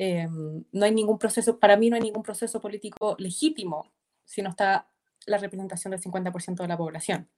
Eh, 0.03 0.27
no 0.73 0.85
hay 0.87 0.93
ningún 0.95 1.19
proceso, 1.19 1.59
para 1.59 1.77
mí 1.77 1.91
no 1.91 1.97
hay 1.97 2.01
ningún 2.01 2.23
proceso 2.23 2.59
político 2.59 3.17
legítimo 3.19 3.93
si 4.25 4.41
no 4.41 4.49
está 4.49 4.89
la 5.27 5.37
representación 5.37 5.91
del 5.91 6.01
50% 6.01 6.63
de 6.63 6.69
la 6.69 6.79
población. 6.79 7.29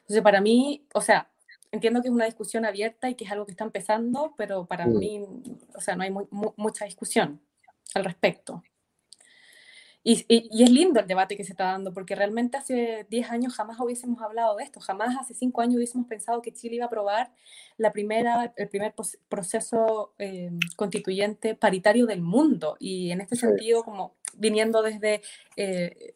Entonces, 0.00 0.22
para 0.22 0.40
mí, 0.40 0.86
o 0.94 1.02
sea, 1.02 1.28
entiendo 1.70 2.00
que 2.00 2.08
es 2.08 2.14
una 2.14 2.24
discusión 2.24 2.64
abierta 2.64 3.10
y 3.10 3.14
que 3.14 3.26
es 3.26 3.30
algo 3.30 3.44
que 3.44 3.50
está 3.52 3.64
empezando, 3.64 4.32
pero 4.38 4.64
para 4.64 4.86
Mm. 4.86 4.98
mí, 4.98 5.22
o 5.74 5.80
sea, 5.82 5.96
no 5.96 6.02
hay 6.04 6.10
mu- 6.10 6.28
mu- 6.30 6.54
mucha 6.56 6.86
discusión 6.86 7.42
al 7.94 8.04
respecto. 8.06 8.62
Y, 10.04 10.24
y- 10.28 10.48
y 10.50 10.62
es 10.62 10.70
lindo 10.70 11.00
el 11.00 11.06
debate 11.06 11.36
que 11.36 11.44
se 11.44 11.52
está 11.52 11.64
dando, 11.64 11.92
porque 11.92 12.14
realmente 12.14 12.56
hace 12.56 13.06
10 13.10 13.30
años 13.30 13.54
jamás 13.54 13.78
hubiésemos 13.80 14.22
hablado 14.22 14.56
de 14.56 14.64
esto, 14.64 14.80
jamás 14.80 15.16
hace 15.20 15.34
5 15.34 15.60
años 15.60 15.76
hubiésemos 15.76 16.06
pensado 16.06 16.40
que 16.40 16.52
Chile 16.52 16.76
iba 16.76 16.84
a 16.84 16.86
aprobar 16.86 17.32
la 17.76 17.92
primera, 17.92 18.52
el 18.56 18.68
primer 18.68 18.94
proceso 19.28 20.14
eh, 20.18 20.50
constituyente 20.76 21.54
paritario 21.56 22.06
del 22.06 22.22
mundo. 22.22 22.76
Y 22.78 23.10
en 23.10 23.20
este 23.20 23.36
sentido, 23.36 23.82
como 23.84 24.14
viniendo 24.34 24.82
desde 24.82 25.20
eh, 25.56 26.14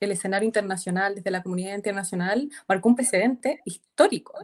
el 0.00 0.10
escenario 0.10 0.46
internacional, 0.46 1.14
desde 1.14 1.30
la 1.30 1.42
comunidad 1.42 1.74
internacional, 1.76 2.50
marcó 2.68 2.88
un 2.88 2.96
precedente 2.96 3.60
histórico. 3.64 4.38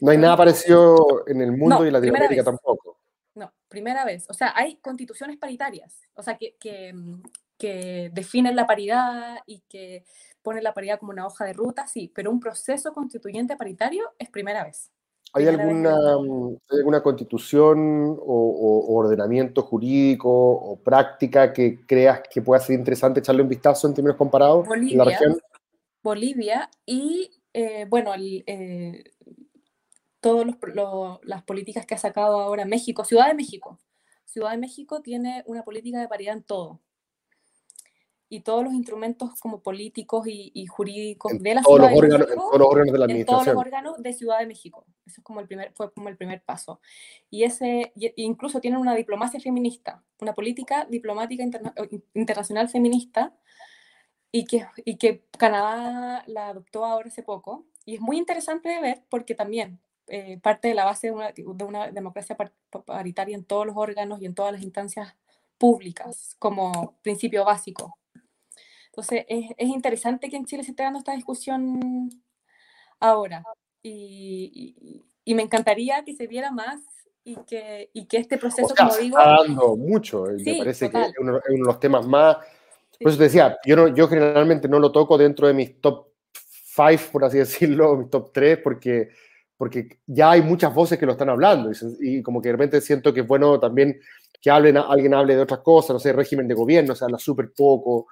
No 0.00 0.10
hay 0.10 0.16
nada 0.18 0.32
histórico. 0.34 0.36
parecido 0.36 1.24
en 1.28 1.40
el 1.42 1.52
mundo 1.52 1.78
No, 1.80 1.86
y 1.86 1.90
Latinoamérica 1.90 2.44
tampoco. 2.44 2.98
No, 3.34 3.52
primera 3.68 4.04
vez. 4.04 4.28
O 4.28 4.34
sea, 4.34 4.52
hay 4.56 4.76
constituciones 4.76 5.36
paritarias, 5.36 6.00
o 6.14 6.22
sea, 6.22 6.36
que, 6.36 6.56
que, 6.58 6.92
mm, 6.92 7.22
que 7.60 8.10
definen 8.12 8.56
la 8.56 8.66
paridad 8.66 9.38
y 9.46 9.60
que 9.68 10.04
ponen 10.42 10.64
la 10.64 10.72
paridad 10.74 10.98
como 10.98 11.12
una 11.12 11.26
hoja 11.26 11.44
de 11.44 11.52
ruta, 11.52 11.86
sí, 11.86 12.10
pero 12.12 12.30
un 12.30 12.40
proceso 12.40 12.92
constituyente 12.92 13.56
paritario 13.56 14.02
es 14.18 14.30
primera 14.30 14.64
vez. 14.64 14.90
¿Hay 15.32 15.46
alguna, 15.46 15.94
mm, 16.18 16.56
¿hay 16.70 16.78
alguna 16.78 17.02
constitución 17.02 18.18
o, 18.18 18.86
o- 18.88 18.96
ordenamiento 18.96 19.62
jurídico 19.62 20.28
o 20.28 20.76
práctica 20.80 21.52
que 21.52 21.86
creas 21.86 22.22
que 22.28 22.42
pueda 22.42 22.60
ser 22.60 22.76
interesante 22.76 23.20
echarle 23.20 23.42
un 23.42 23.48
vistazo 23.48 23.86
en 23.86 23.94
términos 23.94 24.16
comparados 24.16 24.64
en 24.66 24.70
la 24.70 24.74
Bolivia. 24.74 25.04
región? 25.04 25.40
Bolivia 26.02 26.70
y, 26.84 27.30
eh, 27.52 27.86
bueno, 27.88 28.12
eh, 28.16 29.04
todas 30.20 30.46
las 31.22 31.42
políticas 31.44 31.86
que 31.86 31.94
ha 31.94 31.98
sacado 31.98 32.40
ahora 32.40 32.64
México, 32.64 33.04
Ciudad 33.04 33.28
de 33.28 33.34
México. 33.34 33.78
Ciudad 34.24 34.50
de 34.50 34.58
México 34.58 35.00
tiene 35.00 35.44
una 35.46 35.62
política 35.62 36.00
de 36.00 36.08
paridad 36.08 36.36
en 36.36 36.42
todo. 36.42 36.80
Y 38.32 38.40
todos 38.42 38.62
los 38.62 38.72
instrumentos 38.72 39.38
como 39.40 39.60
políticos 39.60 40.26
y, 40.28 40.52
y 40.54 40.66
jurídicos 40.66 41.32
En 41.32 41.42
de 41.42 41.54
la 41.54 41.62
todos, 41.62 41.76
Ciudad 41.76 41.90
los 41.90 42.00
de 42.00 42.06
órganos, 42.06 42.20
en 42.20 42.28
México 42.30 42.46
todos 42.48 42.58
los 42.60 42.68
órganos 42.68 42.92
de 42.92 42.98
la 42.98 43.04
en 43.04 43.26
todos 43.26 43.46
los 43.46 43.48
administración. 43.48 43.56
órganos 43.58 44.02
de 44.02 44.12
Ciudad 44.12 44.38
de 44.38 44.46
México. 44.46 44.86
Eso 45.04 45.20
es 45.20 45.24
como 45.24 45.40
el 45.40 45.46
primer, 45.48 45.72
fue 45.74 45.92
como 45.92 46.08
el 46.08 46.16
primer 46.16 46.42
paso. 46.44 46.80
Y 47.28 47.42
ese, 47.42 47.92
y- 47.96 48.06
y 48.06 48.24
incluso 48.24 48.60
tienen 48.60 48.78
una 48.80 48.94
diplomacia 48.94 49.40
feminista, 49.40 50.04
una 50.20 50.32
política 50.34 50.86
diplomática 50.88 51.42
interna- 51.42 51.74
internacional 52.14 52.68
feminista, 52.68 53.34
y 54.32 54.44
que, 54.44 54.64
y 54.84 54.96
que 54.96 55.24
Canadá 55.36 56.22
la 56.28 56.50
adoptó 56.50 56.84
ahora 56.84 57.08
hace 57.08 57.24
poco. 57.24 57.66
Y 57.84 57.96
es 57.96 58.00
muy 58.00 58.16
interesante 58.16 58.68
de 58.68 58.80
ver 58.80 59.04
porque 59.08 59.34
también 59.34 59.80
eh, 60.06 60.38
parte 60.40 60.68
de 60.68 60.74
la 60.74 60.84
base 60.84 61.08
de 61.08 61.12
una, 61.12 61.32
de 61.32 61.64
una 61.64 61.90
democracia 61.90 62.36
par- 62.36 62.52
pa- 62.70 62.84
paritaria 62.84 63.34
en 63.36 63.44
todos 63.44 63.66
los 63.66 63.76
órganos 63.76 64.22
y 64.22 64.26
en 64.26 64.34
todas 64.36 64.52
las 64.52 64.62
instancias 64.62 65.16
públicas 65.58 66.36
como 66.38 66.96
principio 67.02 67.44
básico. 67.44 67.96
Entonces, 69.00 69.24
es, 69.28 69.50
es 69.56 69.68
interesante 69.68 70.28
que 70.28 70.36
en 70.36 70.44
Chile 70.44 70.62
se 70.62 70.72
esté 70.72 70.82
dando 70.82 70.98
esta 70.98 71.14
discusión 71.14 72.10
ahora. 72.98 73.42
Y, 73.82 74.76
y- 74.76 75.02
y 75.24 75.34
me 75.34 75.42
encantaría 75.42 76.02
que 76.04 76.14
se 76.14 76.26
viera 76.26 76.50
más 76.50 76.80
y 77.24 77.36
que, 77.46 77.88
y 77.94 78.06
que 78.06 78.18
este 78.18 78.36
O 78.36 78.40
proceso, 78.40 78.74
sea, 78.74 78.86
como 78.88 78.96
digo, 78.98 79.18
está 79.18 79.36
dando 79.42 79.76
mucho. 79.76 80.26
y 80.30 80.38
me 80.44 80.52
Sí, 80.52 80.58
parece 80.58 80.86
total. 80.88 81.04
que 81.04 81.10
es 81.10 81.14
uno, 81.18 81.36
es 81.38 81.42
uno 81.48 81.58
de 81.58 81.64
los 81.72 81.80
temas 81.80 82.06
más. 82.06 82.36
Sí. 82.90 83.04
Por 83.04 83.08
eso 83.10 83.18
te 83.18 83.24
decía, 83.24 83.56
yo, 83.64 83.76
no, 83.76 83.88
yo 83.88 84.06
generalmente 84.08 84.68
no 84.68 84.78
lo 84.78 84.92
toco 84.92 85.16
dentro 85.16 85.46
de 85.46 85.54
mis 85.54 85.80
top 85.80 86.08
5, 86.74 87.10
por 87.12 87.24
así 87.24 87.38
decirlo, 87.78 87.96
mis 87.96 88.10
top 88.10 88.32
3, 88.34 88.58
porque, 88.58 89.10
porque 89.56 90.00
ya 90.06 90.32
hay 90.32 90.42
muchas 90.42 90.74
voces 90.74 90.98
que 90.98 91.06
lo 91.06 91.12
están 91.12 91.30
hablando. 91.30 91.70
Y, 92.00 92.18
y 92.18 92.22
como 92.22 92.42
que 92.42 92.48
de 92.48 92.52
repente 92.52 92.80
siento 92.82 93.14
que 93.14 93.20
es 93.20 93.26
bueno 93.26 93.58
también 93.58 93.98
que 94.42 94.50
hablen, 94.50 94.76
alguien 94.78 95.14
hable 95.14 95.36
de 95.36 95.42
otras 95.42 95.60
cosas, 95.60 95.90
no 95.94 96.00
sé, 96.00 96.12
régimen 96.12 96.48
de 96.48 96.54
gobierno, 96.54 96.94
se 96.94 97.04
habla 97.04 97.18
súper 97.18 97.52
poco. 97.56 98.08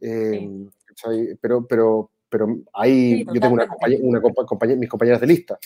Eh, 0.00 0.66
¿cachai? 0.86 1.36
pero, 1.40 1.66
pero, 1.66 2.10
pero 2.28 2.58
ahí 2.72 3.18
Sí, 3.18 3.26
yo 3.26 3.40
tengo 3.40 3.54
una, 3.54 3.64
totalmente. 3.66 3.68
compañe- 3.68 4.00
una 4.08 4.20
compa- 4.20 4.46
compañe- 4.46 4.76
mis 4.76 4.88
compañeras 4.88 5.20
de 5.20 5.26
lista. 5.26 5.58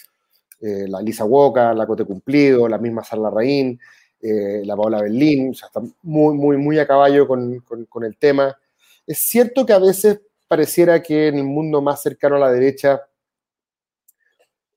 eh, 0.60 0.86
la 0.88 1.02
Lisa 1.02 1.24
Woca, 1.26 1.74
la 1.74 1.86
Cote 1.86 2.04
Cumplido, 2.06 2.66
la 2.68 2.78
misma 2.78 3.04
Sarla 3.04 3.28
Raín, 3.28 3.78
eh, 4.22 4.62
la 4.64 4.74
Paola 4.76 5.02
Berlín, 5.02 5.50
o 5.50 5.54
sea, 5.54 5.66
están 5.66 5.92
muy, 6.02 6.34
muy, 6.34 6.56
muy 6.56 6.78
a 6.78 6.86
caballo 6.86 7.26
con, 7.28 7.58
con- 7.60 7.84
con 7.84 8.04
el 8.04 8.16
tema. 8.16 8.56
Es 9.06 9.18
cierto 9.18 9.66
que 9.66 9.74
a 9.74 9.78
veces 9.78 10.20
pareciera 10.48 11.02
que 11.02 11.28
en 11.28 11.36
el 11.38 11.44
mundo 11.44 11.82
más 11.82 12.00
cercano 12.00 12.36
a 12.36 12.38
la 12.38 12.50
derecha 12.52 13.02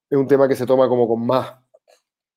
es 0.10 0.18
un 0.18 0.28
tema 0.28 0.48
que 0.48 0.56
se 0.56 0.66
toma 0.66 0.90
como 0.90 1.08
con 1.08 1.26
más, 1.26 1.54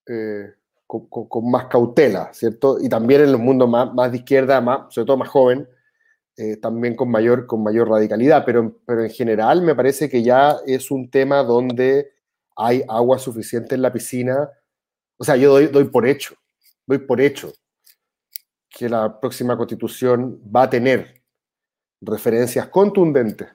eh, 0.06 0.52
con, 0.86 1.06
con- 1.06 1.26
con 1.28 1.50
más 1.50 1.66
cautela, 1.66 2.32
¿cierto? 2.32 2.78
Y 2.80 2.88
también 2.88 3.22
en 3.22 3.32
los 3.32 3.40
mundos 3.40 3.68
más, 3.68 3.92
más 3.94 4.10
de 4.12 4.18
izquierda, 4.18 4.60
más, 4.60 4.92
sobre 4.94 5.06
todo 5.06 5.16
más 5.16 5.28
joven, 5.28 5.68
eh, 6.40 6.56
también 6.56 6.96
con 6.96 7.10
mayor, 7.10 7.46
con 7.46 7.62
mayor 7.62 7.88
radicalidad, 7.88 8.44
pero, 8.46 8.78
pero 8.86 9.04
en 9.04 9.10
general 9.10 9.60
me 9.62 9.74
parece 9.74 10.08
que 10.08 10.22
ya 10.22 10.56
es 10.66 10.90
un 10.90 11.10
tema 11.10 11.42
donde 11.42 12.12
hay 12.56 12.82
agua 12.88 13.18
suficiente 13.18 13.74
en 13.74 13.82
la 13.82 13.92
piscina. 13.92 14.48
O 15.18 15.24
sea, 15.24 15.36
yo 15.36 15.50
doy, 15.52 15.66
doy 15.66 15.84
por 15.84 16.06
hecho, 16.06 16.34
doy 16.86 16.98
por 16.98 17.20
hecho 17.20 17.52
que 18.70 18.88
la 18.88 19.20
próxima 19.20 19.56
constitución 19.56 20.40
va 20.54 20.62
a 20.62 20.70
tener 20.70 21.22
referencias 22.00 22.68
contundentes 22.68 23.48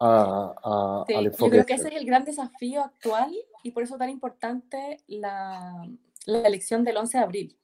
a- 0.00 0.52
a- 0.62 1.04
Sí, 1.06 1.14
al 1.14 1.24
yo 1.24 1.30
enfoque 1.30 1.50
creo 1.52 1.62
de 1.62 1.66
que 1.66 1.74
ese 1.74 1.88
es 1.88 1.94
el 1.94 2.04
gran 2.06 2.24
desafío 2.24 2.82
actual 2.82 3.32
y 3.62 3.70
por 3.70 3.82
eso 3.84 3.96
tan 3.96 4.10
importante 4.10 4.98
la, 5.06 5.88
la 6.26 6.38
elección 6.40 6.84
del 6.84 6.96
11 6.96 7.18
de 7.18 7.24
abril. 7.24 7.58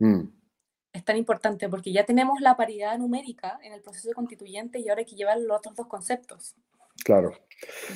Mm, 0.00 0.22
Es 0.94 1.04
tan 1.04 1.16
importante 1.18 1.68
porque 1.68 1.92
ya 1.92 2.04
tenemos 2.06 2.40
la 2.40 2.56
paridad 2.56 2.96
numérica 2.98 3.58
en 3.62 3.72
el 3.74 3.82
proceso 3.82 4.10
constituyente 4.14 4.78
y 4.78 4.88
ahora 4.88 5.00
hay 5.00 5.04
que 5.04 5.16
llevar 5.16 5.38
los 5.40 5.58
otros 5.58 5.74
dos 5.74 5.86
conceptos. 5.88 6.54
claro. 7.04 7.32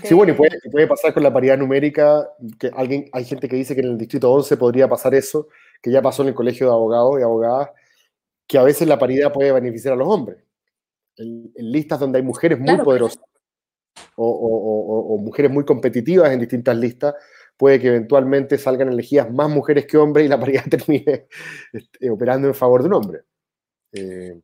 Sí, 0.02 0.08
de- 0.10 0.14
bueno, 0.14 0.32
y 0.32 0.36
puede, 0.36 0.58
puede 0.70 0.86
pasar 0.86 1.12
con 1.14 1.22
la 1.22 1.32
paridad 1.32 1.58
numérica, 1.58 2.28
que 2.58 2.70
alguien, 2.74 3.08
hay 3.12 3.24
gente 3.24 3.48
que 3.48 3.56
dice 3.56 3.74
que 3.74 3.80
en 3.82 3.88
el 3.88 3.98
distrito 3.98 4.32
11 4.32 4.56
podría 4.56 4.88
pasar 4.88 5.14
eso, 5.14 5.48
que 5.82 5.90
ya 5.90 6.00
pasó 6.02 6.22
en 6.22 6.28
el 6.28 6.34
colegio 6.34 6.66
de 6.68 6.72
abogados 6.72 7.18
y 7.18 7.22
abogadas, 7.22 7.70
que 8.46 8.56
a 8.58 8.62
veces 8.62 8.88
la 8.88 8.98
paridad 8.98 9.32
puede 9.32 9.52
beneficiar 9.52 9.94
a 9.94 9.96
los 9.96 10.08
hombres. 10.08 10.38
En, 11.16 11.52
en 11.54 11.72
listas 11.72 11.98
donde 12.00 12.18
hay 12.18 12.24
mujeres 12.24 12.58
muy 12.58 12.66
Claro, 12.66 12.78
pero- 12.78 12.84
poderosas 12.84 13.22
o, 14.16 14.26
o- 14.26 15.10
o- 15.10 15.14
o 15.14 15.18
mujeres 15.18 15.50
muy 15.50 15.64
competitivas 15.64 16.30
en 16.32 16.40
distintas 16.40 16.76
listas, 16.76 17.14
puede 17.58 17.78
que 17.80 17.88
eventualmente 17.88 18.56
salgan 18.56 18.88
elegidas 18.88 19.30
más 19.30 19.50
mujeres 19.50 19.84
que 19.86 19.98
hombres 19.98 20.24
y 20.24 20.28
la 20.28 20.40
paridad 20.40 20.64
termine 20.70 21.26
este, 21.72 22.08
operando 22.10 22.48
en 22.48 22.54
favor 22.54 22.80
de 22.82 22.86
un 22.88 22.94
hombre. 22.94 23.20
Eh, 23.92 24.40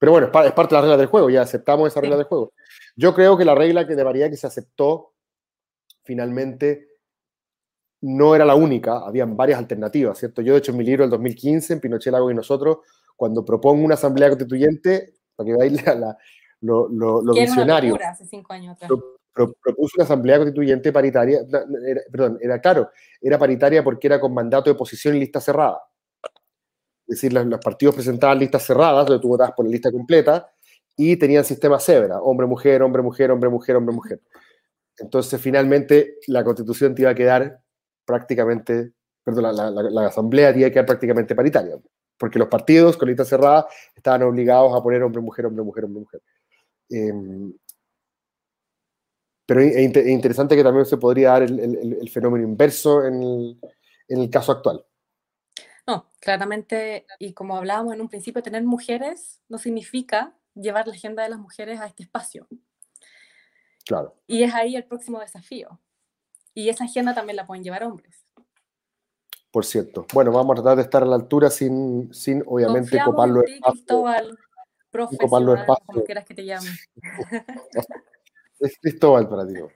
pero 0.00 0.12
bueno, 0.12 0.28
es, 0.28 0.32
pa- 0.32 0.46
es 0.46 0.52
parte 0.52 0.74
de 0.74 0.76
las 0.76 0.82
reglas 0.84 0.98
del 0.98 1.08
juego, 1.08 1.28
ya 1.30 1.42
aceptamos 1.42 1.88
esa 1.88 2.00
regla 2.00 2.16
Sí. 2.16 2.18
del 2.18 2.26
juego. 2.26 2.52
Yo 2.96 3.14
creo 3.14 3.36
que 3.36 3.44
la 3.44 3.54
regla 3.54 3.86
que 3.86 3.94
de 3.94 4.04
paridad 4.04 4.30
que 4.30 4.36
se 4.36 4.46
aceptó 4.46 5.12
finalmente 6.04 6.86
no 8.00 8.34
era 8.34 8.44
la 8.44 8.54
única, 8.54 8.98
habían 8.98 9.36
varias 9.36 9.58
alternativas, 9.58 10.16
¿cierto? 10.18 10.40
Yo, 10.40 10.52
de 10.52 10.60
hecho, 10.60 10.70
en 10.72 10.78
mi 10.78 10.84
libro 10.84 11.02
del 11.02 11.10
2015, 11.10 11.72
en 11.74 11.80
Pinochet, 11.80 12.12
Lago 12.12 12.30
y 12.30 12.34
nosotros, 12.34 12.78
cuando 13.16 13.44
propongo 13.44 13.84
una 13.84 13.94
asamblea 13.94 14.28
constituyente, 14.28 15.14
para 15.34 15.46
que 15.48 15.56
veáis 15.56 15.84
la- 15.84 15.94
la- 15.96 16.18
lo, 16.60 16.88
lo, 16.88 17.22
lo 17.22 17.32
que 17.34 17.42
era 17.42 17.52
una 17.52 17.56
visionario, 17.62 17.90
locura 17.90 18.10
hace 18.10 18.24
cinco 18.26 18.52
años 18.52 18.74
atrás. 18.76 18.88
pro- 18.88 18.98
pro- 18.98 19.17
propuso 19.32 19.92
una 19.96 20.04
asamblea 20.04 20.38
constituyente 20.38 20.92
paritaria, 20.92 21.40
era- 21.86 22.00
perdón, 22.10 22.38
era 22.40 22.60
claro, 22.60 22.90
era 23.20 23.38
paritaria 23.38 23.84
porque 23.84 24.06
era 24.08 24.20
con 24.20 24.34
mandato 24.34 24.64
de 24.70 24.72
oposición 24.74 25.16
y 25.16 25.20
lista 25.20 25.40
cerrada. 25.40 25.80
Es 27.06 27.16
decir, 27.16 27.32
los, 27.32 27.46
los 27.46 27.60
partidos 27.60 27.94
presentaban 27.94 28.38
listas 28.38 28.64
cerradas, 28.66 29.06
donde 29.06 29.20
tú 29.22 29.28
votabas 29.28 29.52
por 29.54 29.64
la 29.64 29.70
lista 29.72 29.90
completa, 29.90 30.50
y 30.96 31.16
tenían 31.16 31.44
sistema 31.44 31.78
cebra, 31.78 32.20
hombre-mujer, 32.20 32.82
hombre-mujer, 32.82 33.30
hombre-mujer, 33.30 33.76
hombre-mujer. 33.76 34.20
Entonces, 34.98 35.40
finalmente, 35.40 36.16
la 36.26 36.44
constitución 36.44 36.94
te 36.94 37.02
iba 37.02 37.12
a 37.12 37.14
quedar 37.14 37.60
prácticamente, 38.04 38.92
perdón, 39.24 39.44
la, 39.44 39.52
la- 39.52 39.70
la- 39.70 39.90
la 39.90 40.06
asamblea 40.08 40.52
te 40.52 40.58
iba 40.60 40.68
a 40.68 40.70
quedar 40.72 40.86
prácticamente 40.86 41.34
paritaria, 41.36 41.76
porque 42.18 42.38
los 42.38 42.48
partidos 42.48 42.96
con 42.96 43.08
lista 43.08 43.24
cerrada 43.24 43.66
estaban 43.94 44.22
obligados 44.24 44.74
a 44.74 44.82
poner 44.82 45.02
hombre-mujer, 45.02 45.46
hombre-mujer, 45.46 45.84
hombre-mujer. 45.84 46.20
Em, 46.90 47.52
pero 49.48 49.62
es 49.62 49.74
es 49.76 49.82
inte- 49.82 50.00
es 50.00 50.08
interesante 50.08 50.54
que 50.54 50.62
también 50.62 50.84
se 50.84 50.98
podría 50.98 51.30
dar 51.30 51.42
el, 51.44 51.58
el- 51.58 51.98
el 52.02 52.10
fenómeno 52.10 52.44
inverso 52.46 53.02
en 53.06 53.22
el, 53.22 53.58
en 54.08 54.20
el 54.20 54.28
caso 54.28 54.52
actual. 54.52 54.84
No, 55.86 56.10
claramente, 56.20 57.06
y 57.18 57.32
como 57.32 57.56
hablábamos 57.56 57.94
en 57.94 58.02
un 58.02 58.10
principio, 58.10 58.42
tener 58.42 58.62
mujeres 58.62 59.40
no 59.48 59.56
significa 59.56 60.34
llevar 60.54 60.86
la 60.86 60.92
agenda 60.92 61.22
de 61.22 61.30
las 61.30 61.38
mujeres 61.38 61.80
a 61.80 61.86
este 61.86 62.02
espacio. 62.02 62.46
Claro. 63.86 64.14
Y 64.26 64.42
es 64.42 64.52
ahí 64.52 64.76
el 64.76 64.84
próximo 64.84 65.18
desafío. 65.18 65.80
Y 66.52 66.68
esa 66.68 66.84
agenda 66.84 67.14
también 67.14 67.36
la 67.36 67.46
pueden 67.46 67.64
llevar 67.64 67.84
hombres. 67.84 68.26
Por 69.50 69.64
cierto. 69.64 70.04
Bueno, 70.12 70.30
vamos 70.30 70.52
a 70.58 70.62
tratar 70.62 70.76
de 70.76 70.82
estar 70.82 71.02
a 71.02 71.06
la 71.06 71.16
altura 71.16 71.48
sin, 71.48 72.12
sin 72.12 72.42
obviamente, 72.46 72.98
Confiamos 72.98 73.14
copar 73.14 73.28
en 73.30 73.34
ti, 73.46 73.52
espacios. 73.54 73.72
Cristóbal, 73.76 74.38
copar 74.90 75.40
los 75.40 75.54
profesional, 75.54 75.66
como 75.86 76.04
quieras 76.04 76.24
que 76.26 76.34
te 76.34 76.44
llame. 76.44 76.68
Es 78.60 78.78
Cristóbal 78.80 79.28
para 79.28 79.46
ti. 79.46 79.54
¿no? 79.54 79.68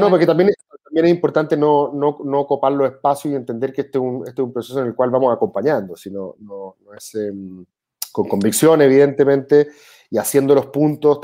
No, 0.00 0.10
porque 0.10 0.26
también 0.26 0.50
es, 0.50 0.56
también 0.84 1.06
es 1.06 1.10
importante 1.12 1.56
no, 1.56 1.92
no, 1.92 2.18
no 2.24 2.46
copar 2.46 2.72
los 2.72 2.90
espacios 2.92 3.32
y 3.32 3.36
entender 3.36 3.72
que 3.72 3.82
este 3.82 3.98
es 3.98 4.02
un, 4.02 4.22
este 4.26 4.40
es 4.40 4.46
un 4.46 4.52
proceso 4.52 4.80
en 4.80 4.86
el 4.86 4.94
cual 4.94 5.10
vamos 5.10 5.34
acompañando, 5.34 5.96
sino 5.96 6.36
no, 6.40 6.76
no 6.84 6.94
es 6.94 7.14
em, 7.16 7.64
con 8.12 8.28
convicción, 8.28 8.80
evidentemente, 8.82 9.68
y 10.10 10.18
haciendo 10.18 10.54
los 10.54 10.66
puntos. 10.66 11.18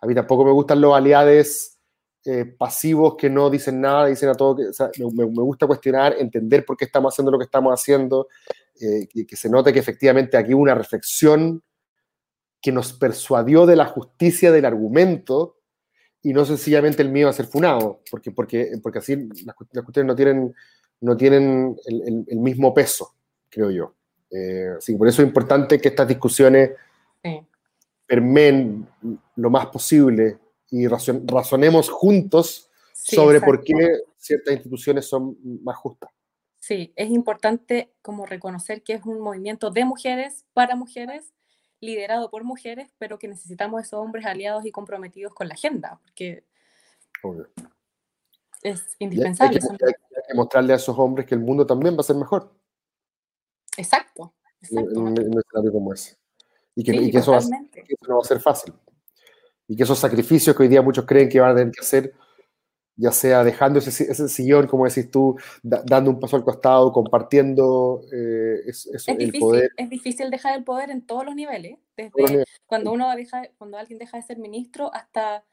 A 0.00 0.06
mí 0.06 0.14
tampoco 0.14 0.44
me 0.44 0.50
gustan 0.52 0.80
los 0.80 0.94
aliados 0.94 1.76
eh, 2.24 2.46
pasivos 2.46 3.16
que 3.16 3.28
no 3.28 3.50
dicen 3.50 3.80
nada, 3.82 4.06
dicen 4.06 4.30
a 4.30 4.34
todo 4.34 4.56
que. 4.56 4.68
o 4.68 4.72
sea, 4.72 4.90
me, 4.98 5.04
me- 5.12 5.26
me 5.30 5.42
gusta 5.42 5.66
cuestionar, 5.66 6.14
entender 6.18 6.64
por 6.64 6.76
qué 6.76 6.86
estamos 6.86 7.12
haciendo 7.12 7.30
lo 7.30 7.38
que 7.38 7.44
estamos 7.44 7.72
haciendo, 7.72 8.28
eh, 8.80 9.06
y 9.12 9.26
que 9.26 9.36
se 9.36 9.50
note 9.50 9.72
que 9.74 9.78
efectivamente 9.78 10.36
aquí 10.38 10.54
hubo 10.54 10.62
una 10.62 10.74
reflexión 10.74 11.62
que 12.62 12.72
nos 12.72 12.94
persuadió 12.94 13.66
de 13.66 13.76
la 13.76 13.84
justicia 13.84 14.50
del 14.50 14.64
argumento 14.64 15.58
y 16.24 16.32
no 16.32 16.44
sencillamente 16.44 17.02
el 17.02 17.10
miedo 17.10 17.28
a 17.28 17.32
ser 17.32 17.46
funado, 17.46 18.00
porque, 18.10 18.32
porque, 18.32 18.72
porque 18.82 18.98
así 18.98 19.14
las, 19.44 19.54
las 19.72 19.84
cuestiones 19.84 20.06
no 20.08 20.16
tienen, 20.16 20.54
no 21.00 21.16
tienen 21.16 21.76
el, 21.86 22.02
el- 22.08 22.24
el 22.26 22.38
mismo 22.40 22.74
peso, 22.74 23.14
creo 23.48 23.70
yo. 23.70 23.94
Eh, 24.30 24.70
así 24.78 24.92
que 24.94 24.98
por 24.98 25.06
eso 25.06 25.22
es 25.22 25.28
importante 25.28 25.80
que 25.80 25.88
estas 25.88 26.08
discusiones 26.08 26.70
Sí. 27.22 27.40
permeen 28.06 28.86
lo 29.36 29.50
más 29.50 29.66
posible 29.66 30.38
y 30.70 30.86
razon- 30.86 31.24
razonemos 31.26 31.88
juntos 31.88 32.70
Sí, 32.92 33.16
sobre 33.16 33.36
exacto. 33.38 33.56
por 33.56 33.64
qué 33.64 33.98
ciertas 34.16 34.54
instituciones 34.54 35.06
son 35.06 35.36
más 35.62 35.76
justas. 35.76 36.10
Sí, 36.58 36.92
es 36.96 37.10
importante 37.10 37.92
como 38.00 38.24
reconocer 38.24 38.82
que 38.82 38.94
es 38.94 39.04
un 39.04 39.20
movimiento 39.20 39.70
de 39.70 39.84
mujeres, 39.84 40.46
para 40.54 40.74
mujeres, 40.74 41.32
liderado 41.84 42.30
por 42.30 42.44
mujeres, 42.44 42.92
pero 42.98 43.18
que 43.18 43.28
necesitamos 43.28 43.82
esos 43.82 44.00
hombres 44.00 44.26
aliados 44.26 44.64
y 44.66 44.72
comprometidos 44.72 45.34
con 45.34 45.48
la 45.48 45.54
agenda, 45.54 45.98
porque 46.02 46.44
Obvio. 47.22 47.48
es 48.62 48.96
indispensable. 48.98 49.58
hay 49.62 49.76
que- 49.76 49.84
hay 49.86 50.22
que 50.28 50.34
mostrarle 50.34 50.72
a 50.72 50.76
esos 50.76 50.98
hombres 50.98 51.26
que 51.26 51.34
el 51.34 51.40
mundo 51.40 51.66
también 51.66 51.94
va 51.96 52.00
a 52.00 52.04
ser 52.04 52.16
mejor 52.16 52.52
Exacto, 53.76 54.34
exacto. 54.62 54.90
en- 54.90 55.18
en 55.20 55.32
un 55.32 55.38
escenario 55.38 55.72
como 55.72 55.92
ese. 55.92 56.16
Y 56.76 56.82
que, 56.84 56.92
Sí, 56.92 56.98
y 56.98 57.10
que 57.10 57.18
eso 57.18 57.32
va 57.32 57.38
que 57.38 57.80
eso 57.82 58.08
no 58.08 58.16
va 58.16 58.20
a 58.22 58.24
ser 58.24 58.40
fácil. 58.40 58.72
Y 59.68 59.76
que 59.76 59.82
esos 59.84 59.98
sacrificios 59.98 60.54
que 60.56 60.62
hoy 60.64 60.68
día 60.68 60.82
muchos 60.82 61.04
creen 61.06 61.28
que 61.28 61.40
van 61.40 61.52
a 61.52 61.54
tener 61.56 61.72
que 61.72 61.80
hacer, 61.80 62.14
ya 62.96 63.10
sea 63.12 63.42
dejando 63.44 63.78
ese, 63.80 63.90
ese 64.10 64.28
sillón, 64.28 64.66
como 64.66 64.84
decís 64.86 65.10
tú, 65.10 65.36
da- 65.62 65.82
dando 65.84 66.10
un 66.10 66.20
paso 66.20 66.36
al 66.36 66.44
costado, 66.44 66.92
compartiendo 66.92 68.02
eh, 68.12 68.60
es- 68.66 68.86
Es 68.86 69.08
el 69.08 69.16
difícil, 69.18 69.40
poder. 69.40 69.70
es 69.76 69.90
difícil 69.90 70.30
dejar 70.30 70.56
el 70.56 70.64
poder 70.64 70.90
en 70.90 71.04
todos 71.06 71.24
los 71.24 71.34
niveles, 71.34 71.78
todos 71.96 72.12
los 72.12 72.12
desde 72.14 72.32
niveles. 72.32 72.48
cuando 72.66 72.92
uno 72.92 73.14
deja, 73.16 73.42
cuando 73.58 73.78
alguien 73.78 73.98
deja 73.98 74.16
de 74.16 74.22
ser 74.22 74.38
ministro 74.38 74.92
hasta 74.94 75.44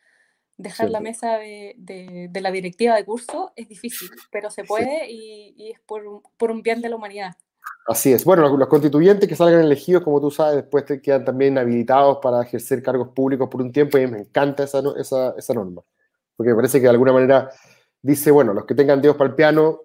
dejar 0.58 0.90
la 0.92 1.00
Cierto. 1.00 1.04
mesa 1.04 1.38
de, 1.40 1.76
de- 1.78 2.28
de 2.30 2.42
la 2.42 2.52
directiva 2.52 2.96
de 2.96 3.06
curso, 3.06 3.52
es 3.56 3.68
difícil, 3.68 4.10
pero 4.32 4.52
se 4.52 4.64
puede 4.64 5.10
y, 5.12 5.54
y 5.58 5.72
es 5.72 5.80
por 5.82 6.06
un, 6.06 6.22
por 6.38 6.52
un 6.52 6.62
bien 6.62 6.82
de 6.82 6.90
la 6.90 6.96
humanidad. 6.98 7.36
Así 7.88 8.14
es. 8.14 8.24
Bueno, 8.26 8.44
los, 8.44 8.58
los 8.58 8.68
constituyentes 8.68 9.28
que 9.28 9.36
salgan 9.36 9.62
elegidos, 9.62 10.04
como 10.04 10.22
tú 10.22 10.30
sabes, 10.32 10.58
después 10.58 10.86
te 10.86 11.02
quedan 11.02 11.26
también 11.26 11.58
habilitados 11.58 12.20
para 12.22 12.42
ejercer 12.44 12.82
cargos 12.84 13.10
públicos 13.10 13.50
por 13.50 13.62
un 13.62 13.72
tiempo 13.72 13.98
y 13.98 14.08
me 14.08 14.20
encanta 14.20 14.64
esa, 14.64 14.82
esa, 14.98 15.34
esa 15.38 15.54
norma. 15.54 15.82
Porque 16.42 16.50
me 16.50 16.56
parece 16.56 16.80
que 16.80 16.86
de 16.86 16.90
alguna 16.90 17.14
manera 17.14 17.52
dice, 18.02 18.32
bueno, 18.32 18.52
los 18.52 18.66
que 18.66 18.74
tengan 18.74 19.00
Dios 19.00 19.16
para 19.16 19.30
el 19.30 19.36
piano, 19.36 19.82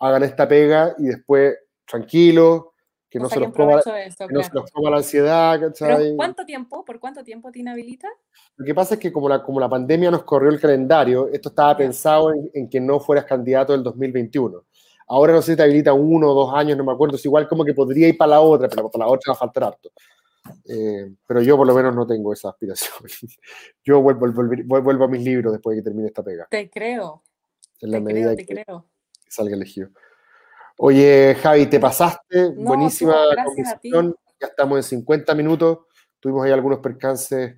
hagan 0.00 0.24
esta 0.24 0.48
pega 0.48 0.96
y 0.98 1.04
después 1.04 1.56
tranquilos, 1.86 2.64
que 3.08 3.20
No 3.20 3.28
se 3.28 3.38
los 3.38 3.52
coma, 3.52 3.80
provecho 3.80 3.92
de 3.92 4.06
eso, 4.06 4.26
que 4.26 4.34
no 4.34 4.42
se 4.42 4.50
claro. 4.50 4.62
los 4.64 4.72
coma 4.72 4.90
la 4.90 4.96
ansiedad, 4.96 5.60
Pero. 5.78 6.16
¿cuánto 6.16 6.44
tiempo? 6.44 6.84
¿Por 6.84 6.98
cuánto 6.98 7.22
tiempo 7.22 7.52
te 7.52 7.60
inhabilita? 7.60 8.08
Lo 8.56 8.66
que 8.66 8.74
pasa 8.74 8.94
es 8.94 9.00
que 9.00 9.12
como 9.12 9.28
la, 9.28 9.44
como 9.44 9.60
la 9.60 9.68
pandemia 9.68 10.10
nos 10.10 10.24
corrió 10.24 10.50
el 10.50 10.58
calendario, 10.58 11.28
esto 11.28 11.50
estaba 11.50 11.76
pensado 11.76 12.32
en, 12.32 12.50
en 12.52 12.68
que 12.68 12.80
no 12.80 12.98
fueras 12.98 13.26
candidato 13.26 13.74
del 13.74 13.84
2021. 13.84 14.60
Ahora 15.06 15.34
no 15.34 15.40
sé 15.40 15.52
si 15.52 15.56
te 15.56 15.62
habilita 15.62 15.92
uno 15.92 16.32
o 16.32 16.34
dos 16.34 16.52
años, 16.52 16.76
no 16.76 16.82
me 16.82 16.90
acuerdo, 16.90 17.14
es 17.14 17.24
igual 17.24 17.46
como 17.46 17.64
que 17.64 17.74
podría 17.74 18.08
ir 18.08 18.18
para 18.18 18.30
la 18.30 18.40
otra, 18.40 18.68
pero 18.68 18.90
para 18.90 19.04
la 19.04 19.12
otra 19.12 19.30
va 19.30 19.36
a 19.36 19.38
faltar 19.38 19.62
harto. 19.62 19.92
Eh, 20.68 21.14
pero 21.26 21.42
yo 21.42 21.56
por 21.56 21.66
lo 21.66 21.74
menos 21.74 21.94
no 21.94 22.06
tengo 22.06 22.32
esa 22.32 22.50
aspiración. 22.50 22.94
yo 23.84 24.00
vuelvo, 24.00 25.04
a 25.04 25.08
mis 25.08 25.22
libros 25.22 25.52
después 25.52 25.76
de 25.76 25.82
que 25.82 25.84
termine 25.84 26.08
esta 26.08 26.22
pega, 26.22 26.46
Te 26.50 26.68
creo, 26.70 27.22
en 27.80 27.90
la 27.90 27.98
te 27.98 28.04
medida 28.04 28.34
creo, 28.34 28.36
te 28.36 28.46
que 28.46 28.62
creo. 28.62 28.86
salga 29.28 29.56
elegido. 29.56 29.90
Oye, 30.78 31.36
Javi, 31.40 31.66
te 31.66 31.80
pasaste, 31.80 32.52
No, 32.54 32.62
buenísima 32.62 33.16
conversación, 33.44 34.14
ya 34.40 34.46
estamos 34.46 34.78
en 34.78 34.82
50 34.84 35.34
minutos, 35.34 35.78
tuvimos 36.20 36.44
ahí 36.44 36.52
algunos 36.52 36.78
percances 36.78 37.56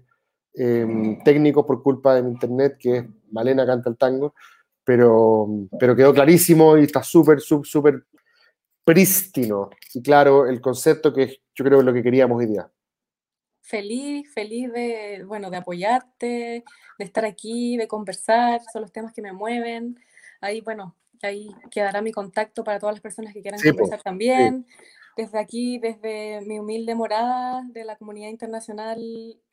eh, 0.54 1.18
técnicos 1.24 1.66
por 1.66 1.82
culpa 1.82 2.14
de 2.14 2.22
mi 2.22 2.30
internet, 2.30 2.76
que 2.78 2.96
es 2.96 3.04
Malena 3.30 3.66
canta 3.66 3.90
el 3.90 3.96
tango, 3.96 4.34
pero, 4.84 5.46
pero 5.78 5.94
quedó 5.94 6.12
clarísimo 6.14 6.78
y 6.78 6.84
está 6.84 7.02
súper, 7.02 7.40
súper, 7.40 7.66
súper 7.66 8.04
prístino 8.84 9.70
y 9.94 10.02
claro 10.02 10.46
el 10.46 10.60
concepto 10.60 11.12
que 11.12 11.42
yo 11.54 11.64
creo 11.64 11.80
es 11.80 11.84
lo 11.84 11.92
que 11.92 12.02
queríamos 12.02 12.38
hoy 12.38 12.46
día. 12.46 12.70
Feliz, 13.62 14.32
feliz 14.32 14.72
de, 14.72 15.24
bueno, 15.26 15.50
de 15.50 15.58
apoyarte, 15.58 16.64
de 16.98 17.04
estar 17.04 17.24
aquí, 17.24 17.76
de 17.76 17.86
conversar, 17.86 18.60
son 18.72 18.82
los 18.82 18.92
temas 18.92 19.12
que 19.12 19.22
me 19.22 19.32
mueven. 19.32 19.98
Ahí, 20.40 20.60
bueno, 20.60 20.96
ahí 21.22 21.50
quedará 21.70 22.02
mi 22.02 22.12
contacto 22.12 22.64
para 22.64 22.78
todas 22.78 22.94
las 22.94 23.02
personas 23.02 23.32
que 23.32 23.42
quieran 23.42 23.60
Sí, 23.60 23.68
conversar 23.68 24.02
también. 24.02 24.66
Desde 25.16 25.38
aquí, 25.38 25.78
desde 25.78 26.40
mi 26.42 26.58
humilde 26.58 26.94
morada 26.94 27.62
de 27.72 27.84
la 27.84 27.96
comunidad 27.96 28.28
internacional, 28.28 28.98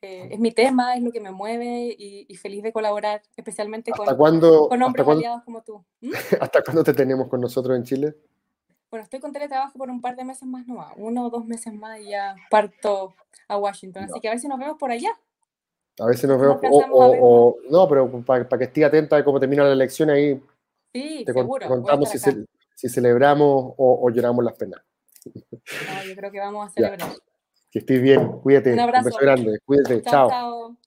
eh, 0.01 0.29
es 0.31 0.39
mi 0.39 0.51
tema, 0.51 0.95
es 0.95 1.03
lo 1.03 1.11
que 1.11 1.19
me 1.19 1.31
mueve 1.31 1.95
y, 1.97 2.25
y 2.29 2.35
feliz 2.35 2.63
de 2.63 2.71
colaborar, 2.71 3.21
especialmente 3.35 3.91
¿Hasta 3.91 4.05
con, 4.05 4.17
cuándo, 4.17 4.69
con 4.69 4.77
hasta 4.77 4.85
hombres 4.85 5.03
cuándo, 5.03 5.19
aliados 5.19 5.43
como 5.43 5.63
tú. 5.63 5.83
¿Mm? 5.99 6.11
hasta 6.41 6.61
cuándo 6.61 6.83
te 6.83 6.93
tenemos 6.93 7.27
con 7.27 7.41
nosotros 7.41 7.75
en 7.75 7.83
Chile? 7.83 8.15
Bueno, 8.89 9.03
estoy 9.03 9.19
con 9.19 9.33
teletrabajo 9.33 9.77
por 9.77 9.89
un 9.89 9.99
par 9.99 10.15
de 10.15 10.23
meses 10.23 10.47
más 10.47 10.65
nomás, 10.65 10.93
uno 10.95 11.25
o 11.25 11.29
dos 11.29 11.45
meses 11.45 11.73
más 11.73 11.99
y 11.99 12.09
ya 12.11 12.35
parto 12.49 13.13
a 13.49 13.57
Washington. 13.57 14.05
Así 14.05 14.19
que 14.21 14.29
a 14.29 14.31
ver 14.31 14.39
si 14.39 14.47
nos 14.47 14.57
vemos 14.59 14.77
por 14.77 14.91
allá. 14.91 15.09
A 15.99 16.05
veces 16.05 16.29
nos 16.29 16.37
No 16.41 16.57
vemos, 16.59 16.59
o, 16.71 16.85
o- 16.91 17.49
o- 17.49 17.55
no, 17.69 17.87
pero 17.89 18.09
para 18.23 18.47
que 18.57 18.63
esté 18.63 18.85
atenta 18.85 19.17
de 19.17 19.23
cómo 19.25 19.39
termina 19.39 19.63
la 19.65 19.73
elección, 19.73 20.09
ahí 20.09 20.41
Sí, 20.93 21.23
te, 21.25 21.33
seguro. 21.33 21.67
contamos 21.67 22.09
si, 22.09 22.17
ce- 22.19 22.45
si 22.75 22.87
celebramos 22.87 23.73
o, 23.77 23.99
o 24.03 24.09
lloramos 24.09 24.45
las 24.45 24.53
penas. 24.55 24.81
No, 25.25 26.03
yo 26.07 26.15
creo 26.15 26.31
que 26.31 26.39
vamos 26.39 26.65
a 26.65 26.69
Ya. 26.79 26.89
celebrar. 26.89 27.17
Que 27.69 27.79
estés 27.79 28.01
bien, 28.01 28.39
cuídate. 28.39 28.71
Un 28.73 28.79
abrazo. 28.79 29.05
beso 29.05 29.17
grande, 29.19 29.59
cuídate, 29.65 30.01
Chao, 30.03 30.29
chao. 30.29 30.29
chao. 30.29 30.77